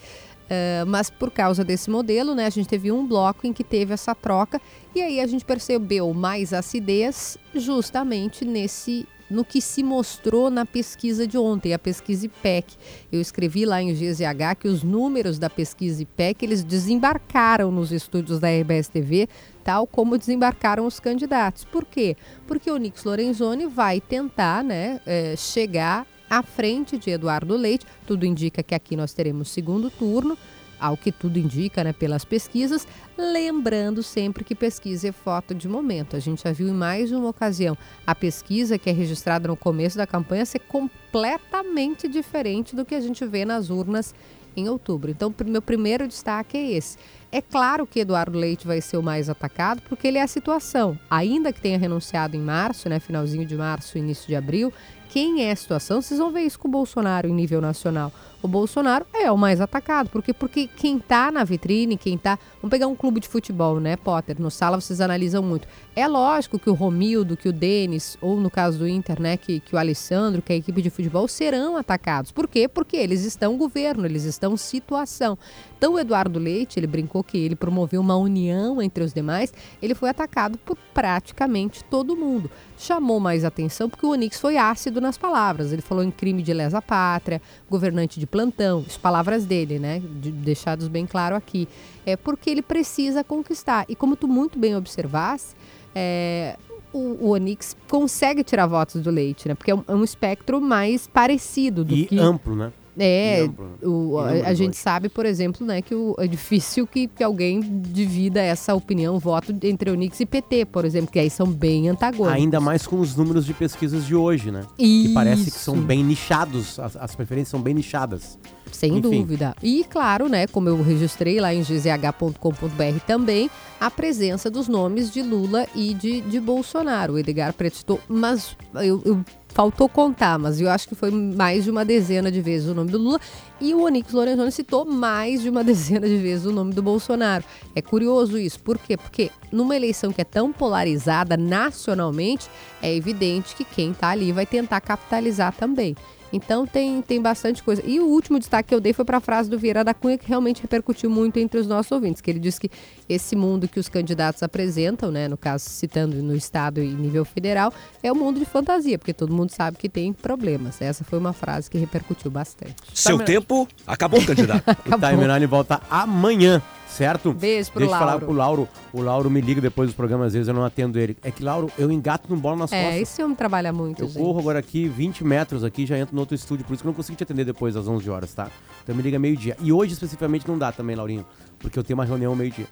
Uh, 0.45 0.86
mas 0.86 1.10
por 1.10 1.32
causa 1.32 1.64
desse 1.64 1.89
modelo, 1.89 2.36
né, 2.36 2.45
a 2.45 2.49
gente 2.51 2.68
teve 2.68 2.91
um 2.91 3.06
bloco 3.06 3.47
em 3.47 3.53
que 3.53 3.64
teve 3.64 3.93
essa 3.93 4.14
troca 4.14 4.62
e 4.93 5.01
aí 5.01 5.20
a 5.20 5.26
gente 5.26 5.43
percebeu 5.43 6.14
mais 6.14 6.53
acidez 6.53 7.36
justamente 7.56 8.45
nesse 8.45 9.08
no 9.30 9.43
que 9.43 9.61
se 9.61 9.84
mostrou 9.84 10.49
na 10.49 10.65
pesquisa 10.65 11.28
de 11.28 11.38
ontem, 11.38 11.73
a 11.73 11.80
pesquisa 11.80 12.26
IPEC. 12.26 12.76
Eu 13.11 13.19
escrevi 13.19 13.65
lá 13.65 13.82
em 13.82 13.93
GZH 13.93 14.55
que 14.59 14.67
os 14.67 14.84
números 14.84 15.39
da 15.39 15.49
pesquisa 15.49 16.01
IPEC, 16.01 16.43
eles 16.43 16.63
desembarcaram 16.63 17.71
nos 17.71 17.91
estúdios 17.91 18.39
da 18.39 18.49
RBS 18.49 18.88
TV, 18.88 19.28
tal 19.63 19.88
como 19.88 20.17
desembarcaram 20.17 20.86
os 20.86 20.99
candidatos. 20.99 21.63
Por 21.65 21.86
quê? 21.86 22.15
Porque 22.47 22.69
o 22.69 22.78
Nix 22.78 23.03
Lorenzoni 23.03 23.65
vai 23.65 23.99
tentar 23.99 24.63
né, 24.63 25.01
é, 25.05 25.36
chegar 25.36 26.05
à 26.30 26.43
frente 26.43 26.97
de 26.97 27.09
Eduardo 27.09 27.55
Leite. 27.55 27.86
Tudo 28.05 28.26
indica 28.26 28.61
que 28.61 28.76
aqui 28.76 28.95
nós 28.95 29.13
teremos 29.13 29.49
segundo 29.49 29.89
turno 29.89 30.38
ao 30.80 30.97
que 30.97 31.11
tudo 31.11 31.38
indica, 31.38 31.84
né, 31.84 31.93
pelas 31.93 32.26
pesquisas, 32.26 32.88
lembrando 33.17 34.03
sempre 34.03 34.43
que 34.43 34.55
pesquisa 34.55 35.09
é 35.09 35.11
foto 35.11 35.53
de 35.53 35.67
momento. 35.67 36.15
A 36.15 36.19
gente 36.19 36.43
já 36.43 36.51
viu 36.51 36.67
em 36.67 36.73
mais 36.73 37.09
de 37.09 37.15
uma 37.15 37.30
ocasião 37.30 37.78
a 38.05 38.13
pesquisa 38.13 38.78
que 38.78 38.89
é 38.89 38.93
registrada 38.93 39.47
no 39.47 39.55
começo 39.55 39.97
da 39.97 40.07
campanha 40.07 40.45
ser 40.45 40.59
completamente 40.59 42.07
diferente 42.07 42.76
do 42.76 42.86
que 42.86 42.95
a 42.95 43.01
gente 43.01 43.26
vê 43.26 43.45
nas 43.45 43.69
urnas 43.69 44.13
em 44.55 44.69
outubro. 44.69 45.11
Então, 45.11 45.34
meu 45.45 45.61
primeiro 45.61 46.07
destaque 46.07 46.57
é 46.57 46.71
esse. 46.71 46.97
É 47.32 47.41
claro 47.41 47.86
que 47.86 47.99
Eduardo 47.99 48.38
Leite 48.38 48.65
vai 48.65 48.80
ser 48.80 48.97
o 48.97 49.03
mais 49.03 49.30
atacado, 49.30 49.82
porque 49.89 50.07
ele 50.07 50.17
é 50.17 50.21
a 50.21 50.28
situação. 50.28 50.97
Ainda 51.09 51.51
que 51.51 51.59
tenha 51.59 51.78
renunciado 51.78 52.38
em 52.38 52.39
março, 52.39 52.88
né, 52.88 52.99
finalzinho 52.99 53.45
de 53.45 53.55
março, 53.55 53.97
início 53.97 54.28
de 54.28 54.36
abril, 54.36 54.71
quem 55.09 55.43
é 55.43 55.51
a 55.51 55.55
situação? 55.55 56.01
Vocês 56.01 56.19
vão 56.19 56.32
ver 56.32 56.41
isso 56.41 56.59
com 56.59 56.67
o 56.67 56.71
Bolsonaro 56.71 57.28
em 57.28 57.34
nível 57.34 57.59
nacional 57.59 58.11
o 58.46 58.48
Bolsonaro 58.48 59.06
é 59.14 59.32
o 59.32 59.38
mais 59.38 59.60
atacado. 59.60 60.10
Porque, 60.10 60.34
porque 60.34 60.68
quem 60.68 60.98
está 60.98 61.32
na 61.32 61.43
vitrine, 61.43 61.98
quem 61.98 62.16
está. 62.16 62.38
Vamos 62.62 62.70
pegar 62.70 62.88
um 62.88 62.96
clube 62.96 63.20
de 63.20 63.28
futebol, 63.28 63.80
né, 63.80 63.98
Potter? 63.98 64.39
No 64.39 64.50
sala 64.50 64.80
vocês 64.80 65.02
analisam 65.02 65.43
muito. 65.43 65.68
É 65.96 66.08
lógico 66.08 66.60
que 66.60 66.70
o 66.70 66.74
Romildo, 66.74 67.36
que 67.36 67.50
o 67.50 67.54
Denis, 67.54 68.18
ou 68.22 68.39
no 68.39 68.50
caso 68.50 68.78
do 68.80 68.88
Inter, 68.88 69.22
né, 69.22 69.36
que, 69.36 69.60
que 69.60 69.76
o 69.76 69.78
Alessandro, 69.78 70.41
que 70.41 70.54
a 70.54 70.56
equipe 70.56 70.82
de 70.82 70.89
futebol, 70.89 71.28
serão 71.28 71.76
atacados. 71.76 72.32
Por 72.32 72.48
quê? 72.48 72.68
Porque 72.68 72.96
eles 72.96 73.26
estão 73.26 73.58
governo, 73.58 74.06
eles 74.06 74.24
estão 74.24 74.56
situação. 74.56 75.38
Então 75.78 75.93
o 75.93 76.00
Eduardo 76.00 76.39
Leite, 76.39 76.80
ele 76.80 76.88
brincou 76.88 77.24
que 77.24 77.38
ele 77.38 77.56
promoveu 77.56 78.02
uma 78.02 78.16
união 78.16 78.82
entre 78.82 79.04
os 79.04 79.14
demais, 79.14 79.54
ele 79.82 79.93
foi 79.93 80.10
atacado 80.10 80.58
por 80.58 80.78
praticamente 80.93 81.84
todo 81.84 82.16
mundo. 82.16 82.50
Chamou 82.78 83.20
mais 83.20 83.43
atenção 83.46 83.89
porque 83.89 84.06
o 84.06 84.10
Onix 84.10 84.39
foi 84.39 84.58
ácido 84.58 85.00
nas 85.02 85.18
palavras. 85.18 85.72
Ele 85.72 85.82
falou 85.82 86.04
em 86.04 86.12
crime 86.12 86.41
de 86.41 86.54
lesa 86.54 86.82
pátria, 86.82 87.41
governante 87.70 88.20
de 88.20 88.26
plantão, 88.36 88.84
as 88.86 88.98
palavras 88.98 89.46
dele, 89.46 89.80
né? 89.80 90.02
De, 90.20 90.30
deixados 90.30 90.90
bem 90.90 91.06
claro 91.06 91.36
aqui. 91.36 91.70
É 92.06 92.18
porque 92.18 92.50
ele 92.50 92.62
precisa 92.62 93.24
conquistar. 93.24 93.86
E 93.88 93.96
como 93.96 94.18
tu 94.18 94.28
muito 94.28 94.60
bem 94.60 94.76
observaste, 94.76 95.56
é, 95.96 96.58
o, 96.92 97.28
o 97.28 97.30
Onix 97.30 97.78
consegue 97.90 98.44
tirar 98.44 98.68
votos 98.68 99.02
do 99.02 99.10
leite, 99.10 99.48
né? 99.48 99.56
Porque 99.56 99.72
é 99.72 99.76
um, 99.76 99.84
é 99.88 99.96
um 99.96 100.04
espectro 100.04 100.60
mais 100.60 101.08
parecido 101.08 101.86
do 101.86 101.96
e 101.96 102.08
que. 102.08 102.20
amplo, 102.20 102.58
né? 102.58 102.74
É, 102.98 103.50
o, 103.84 104.18
a, 104.18 104.50
a 104.50 104.54
gente 104.54 104.78
sabe, 104.78 105.10
por 105.10 105.26
exemplo, 105.26 105.66
né, 105.66 105.82
que 105.82 105.93
o, 105.93 106.16
é 106.18 106.28
difícil 106.28 106.88
que, 106.88 107.08
que 107.08 107.24
alguém 107.24 107.60
divida 107.60 108.41
essa 108.41 108.74
opinião, 108.74 109.20
voto 109.20 109.54
entre 109.64 109.91
Onix 109.91 110.20
e 110.20 110.26
PT, 110.26 110.66
por 110.66 110.86
exemplo, 110.86 111.12
que 111.12 111.20
aí 111.20 111.30
são 111.30 111.48
bem 111.48 111.89
antagônicos. 111.89 112.41
Ainda 112.41 112.60
mais 112.60 112.88
com 112.88 113.00
os 113.00 113.16
números 113.16 113.46
de 113.46 113.54
pesquisas 113.54 114.06
de 114.06 114.16
hoje, 114.16 114.52
né? 114.52 114.66
Isso. 114.80 115.10
Que 115.10 115.14
parece 115.14 115.52
que 115.52 115.58
são 115.58 115.76
bem 115.78 116.04
nichados, 116.04 116.80
as, 116.80 116.96
as 116.96 117.16
preferências 117.16 117.50
são 117.50 117.62
bem 117.62 117.74
nichadas. 117.74 118.38
Sem 118.72 118.98
Enfim. 118.98 119.02
dúvida. 119.02 119.56
E 119.62 119.86
claro, 119.89 120.28
né, 120.28 120.48
como 120.48 120.70
eu 120.70 120.82
registrei 120.82 121.39
lá 121.39 121.54
em 121.54 121.62
gzh.com.br 121.62 123.00
também, 123.06 123.50
a 123.80 123.91
presença 123.91 124.50
dos 124.50 124.68
nomes 124.68 125.12
de 125.12 125.22
Lula 125.22 125.68
e 125.76 125.93
de, 125.93 126.22
de 126.22 126.39
Bolsonaro. 126.39 127.14
O 127.14 127.20
Edgar 127.20 127.54
Preto 127.54 127.78
citou, 127.78 128.00
mas 128.08 128.56
eu, 128.76 129.02
eu 129.06 129.26
faltou 129.56 129.88
contar, 129.88 130.38
mas 130.38 130.60
eu 130.60 130.70
acho 130.70 130.86
que 130.86 130.95
foi 130.95 131.10
mais 131.10 131.64
de 131.64 131.72
uma 131.72 131.86
dezena 131.86 132.30
de 132.30 132.41
vezes 132.41 132.68
o 132.68 132.76
nome 132.76 132.91
do 132.91 132.97
Lula. 132.97 133.22
E 133.62 133.74
o 133.74 133.84
Onix 133.84 134.12
Lorenzoni 134.12 134.51
citou 134.51 134.84
mais 134.84 135.41
de 135.41 135.49
uma 135.49 135.64
dezena 135.64 136.06
de 136.06 136.18
vezes 136.18 136.45
o 136.45 136.51
nome 136.51 136.74
do 136.74 136.84
Bolsonaro. 136.84 137.41
É 137.74 137.82
curioso 137.82 138.38
isso. 138.38 138.60
Por 138.60 138.78
quê? 138.78 138.97
Porque 138.97 139.32
numa 139.53 139.74
eleição 139.74 140.12
que 140.12 140.20
é 140.20 140.26
tão 140.26 140.51
polarizada 140.51 141.38
nacionalmente, 141.38 142.49
é 142.82 142.93
evidente 142.93 143.56
que 143.56 143.64
quem 143.64 143.91
está 143.91 144.10
ali 144.10 144.34
vai 144.34 144.45
tentar 144.45 144.82
capitalizar 144.82 145.53
também. 145.53 145.95
Então 146.36 146.68
tem, 146.68 147.02
tem 147.02 147.22
bastante 147.22 147.64
coisa. 147.64 147.82
E 147.86 147.98
o 147.98 148.08
último 148.08 148.38
destaque 148.38 148.70
que 148.70 148.76
eu 148.76 148.82
dei 148.82 148.92
foi 148.92 149.06
para 149.06 149.18
a 149.18 149.22
frase 149.22 149.50
do 149.50 149.58
Vieira 149.58 149.86
da 149.86 149.94
Cunha, 149.94 150.18
que 150.18 150.28
realmente 150.28 150.62
repercutiu 150.62 151.10
muito 151.10 151.40
entre 151.40 151.58
os 151.58 151.66
nossos 151.66 151.90
ouvintes, 151.94 152.22
que 152.22 152.30
ele 152.30 152.40
disse 152.40 152.60
que 152.60 152.70
esse 153.08 153.38
mundo 153.38 153.70
que 153.70 153.80
os 153.80 153.88
candidatos 153.88 154.44
apresentam, 154.44 155.12
né, 155.12 155.30
no 155.30 155.38
caso 155.38 155.70
citando 155.70 156.22
no 156.22 156.36
estado 156.36 156.84
e 156.84 156.88
nível 156.88 157.24
federal, 157.24 157.74
é 158.04 158.12
um 158.12 158.16
mundo 158.16 158.38
de 158.38 158.46
fantasia, 158.46 159.00
porque 159.00 159.14
todo 159.14 159.34
mundo 159.34 159.52
sabe 159.52 159.78
que 159.78 159.88
tem 159.88 160.12
problemas. 160.12 160.82
Essa 160.82 161.06
foi 161.06 161.18
uma 161.18 161.32
frase 161.32 161.70
que 161.70 161.78
repercutiu 161.78 162.30
bastante. 162.30 162.76
Seu 162.94 163.18
tempo 163.20 163.66
acabou, 163.88 164.24
candidato. 164.26 164.64
o 164.92 165.00
Timeline 165.00 165.46
volta 165.46 165.82
amanhã 165.90 166.62
certo? 166.96 167.34
Beijo 167.34 167.72
pro 167.72 167.80
Deixa 167.82 167.93
eu 167.96 168.00
falar 168.00 168.12
Lauro. 168.12 168.26
pro 168.26 168.34
Lauro. 168.36 168.70
O 168.93 169.02
Lauro 169.02 169.30
me 169.30 169.41
liga 169.41 169.60
depois 169.62 169.89
dos 169.89 169.96
programas, 169.96 170.28
às 170.28 170.34
vezes 170.34 170.48
eu 170.48 170.54
não 170.54 170.64
atendo 170.64 170.98
ele. 170.98 171.18
É 171.24 171.30
que, 171.32 171.43
Lauro, 171.43 171.70
eu 171.78 171.91
engato 171.91 172.30
no 172.30 172.38
bola 172.39 172.56
nas 172.56 172.72
É, 172.72 172.84
costas. 172.84 173.02
esse 173.02 173.24
homem 173.24 173.36
trabalha 173.36 173.72
muito, 173.74 174.04
Eu 174.04 174.08
gente. 174.08 174.18
corro 174.18 174.39
agora 174.39 174.60
aqui 174.60 174.88
20 174.88 175.24
metros 175.24 175.64
aqui, 175.64 175.86
já 175.86 175.98
entro 175.98 176.16
no 176.16 176.22
outro 176.22 176.36
estúdio, 176.36 176.66
por 176.66 176.74
isso 176.74 176.82
que 176.84 176.88
eu 176.88 176.91
não 176.91 176.96
consigo 176.96 177.18
te 177.18 177.24
atender 177.24 177.46
depois 177.46 177.74
das 177.76 177.88
11 177.88 178.10
horas, 178.10 178.34
tá? 178.34 178.48
Então 178.84 178.96
me 178.96 179.02
liga 179.02 179.20
meio-dia. 179.20 179.58
E 179.62 179.72
hoje 179.72 179.93
especificamente 179.93 180.48
não 180.48 180.58
dá 180.58 180.72
também, 180.72 180.96
Laurinho, 180.96 181.26
porque 181.60 181.78
eu 181.78 181.84
tenho 181.84 181.98
uma 182.00 182.06
reunião 182.06 182.36
meio-dia. 182.36 182.68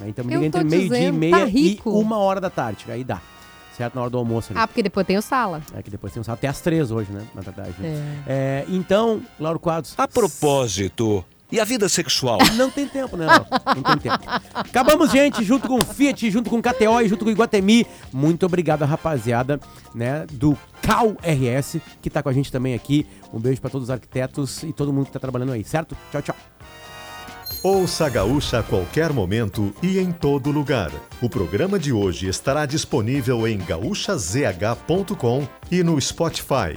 Aí, 0.00 0.10
Então 0.10 0.24
me 0.24 0.34
liga 0.34 0.46
entre 0.46 0.64
meio-dia 0.64 1.08
e 1.08 1.12
meia 1.12 1.38
tá 1.38 1.46
e 1.48 1.80
uma 1.84 2.18
hora 2.18 2.40
da 2.40 2.50
tarde. 2.50 2.84
Aí 2.88 3.04
dá. 3.04 3.20
Certo? 3.76 3.96
Na 3.96 4.02
hora 4.02 4.10
do 4.10 4.18
almoço 4.18 4.52
ali. 4.52 4.60
Ah, 4.60 4.68
porque 4.68 4.84
depois 4.84 5.04
tem 5.04 5.18
o 5.18 5.22
sala. 5.22 5.60
É 5.74 5.82
que 5.82 5.90
depois 5.90 6.12
tem 6.12 6.22
um 6.24 6.32
até 6.32 6.46
às 6.46 6.60
três 6.60 6.92
hoje, 6.92 7.10
né? 7.10 7.22
Na 7.34 7.40
verdade. 7.42 7.74
né? 7.80 8.22
É, 8.24 8.64
então, 8.68 9.20
Lauro 9.38 9.58
Quadros. 9.58 9.94
A 9.98 10.06
propósito, 10.06 11.24
e 11.50 11.60
a 11.60 11.64
vida 11.64 11.88
sexual? 11.88 12.38
Não 12.56 12.70
tem 12.70 12.86
tempo, 12.86 13.16
né? 13.16 13.26
Não 13.26 13.82
tem 13.82 13.98
tempo. 13.98 14.24
Acabamos, 14.54 15.10
gente, 15.10 15.44
junto 15.44 15.68
com 15.68 15.76
o 15.76 15.84
Fiat, 15.84 16.30
junto 16.30 16.50
com 16.50 16.58
o 16.58 16.62
KTO 16.62 17.00
e 17.02 17.08
junto 17.08 17.24
com 17.24 17.30
o 17.30 17.32
Iguatemi. 17.32 17.86
Muito 18.12 18.46
obrigado, 18.46 18.84
rapaziada, 18.84 19.60
né, 19.94 20.26
do 20.32 20.56
Cal 20.82 21.16
RS, 21.22 21.80
que 22.02 22.10
tá 22.10 22.22
com 22.22 22.28
a 22.28 22.32
gente 22.32 22.50
também 22.50 22.74
aqui. 22.74 23.06
Um 23.32 23.38
beijo 23.38 23.60
pra 23.60 23.70
todos 23.70 23.88
os 23.88 23.90
arquitetos 23.90 24.62
e 24.62 24.72
todo 24.72 24.92
mundo 24.92 25.06
que 25.06 25.12
tá 25.12 25.20
trabalhando 25.20 25.52
aí, 25.52 25.64
certo? 25.64 25.96
Tchau, 26.10 26.22
tchau. 26.22 26.36
Ouça 27.64 28.04
a 28.04 28.08
Gaúcha 28.10 28.58
a 28.58 28.62
qualquer 28.62 29.10
momento 29.10 29.74
e 29.82 29.98
em 29.98 30.12
todo 30.12 30.50
lugar. 30.50 30.90
O 31.22 31.30
programa 31.30 31.78
de 31.78 31.94
hoje 31.94 32.28
estará 32.28 32.66
disponível 32.66 33.48
em 33.48 33.56
gaúchazh.com 33.56 35.48
e 35.70 35.82
no 35.82 35.98
Spotify. 35.98 36.76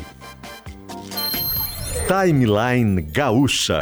Timeline 2.07 3.01
Gaúcha. 3.01 3.81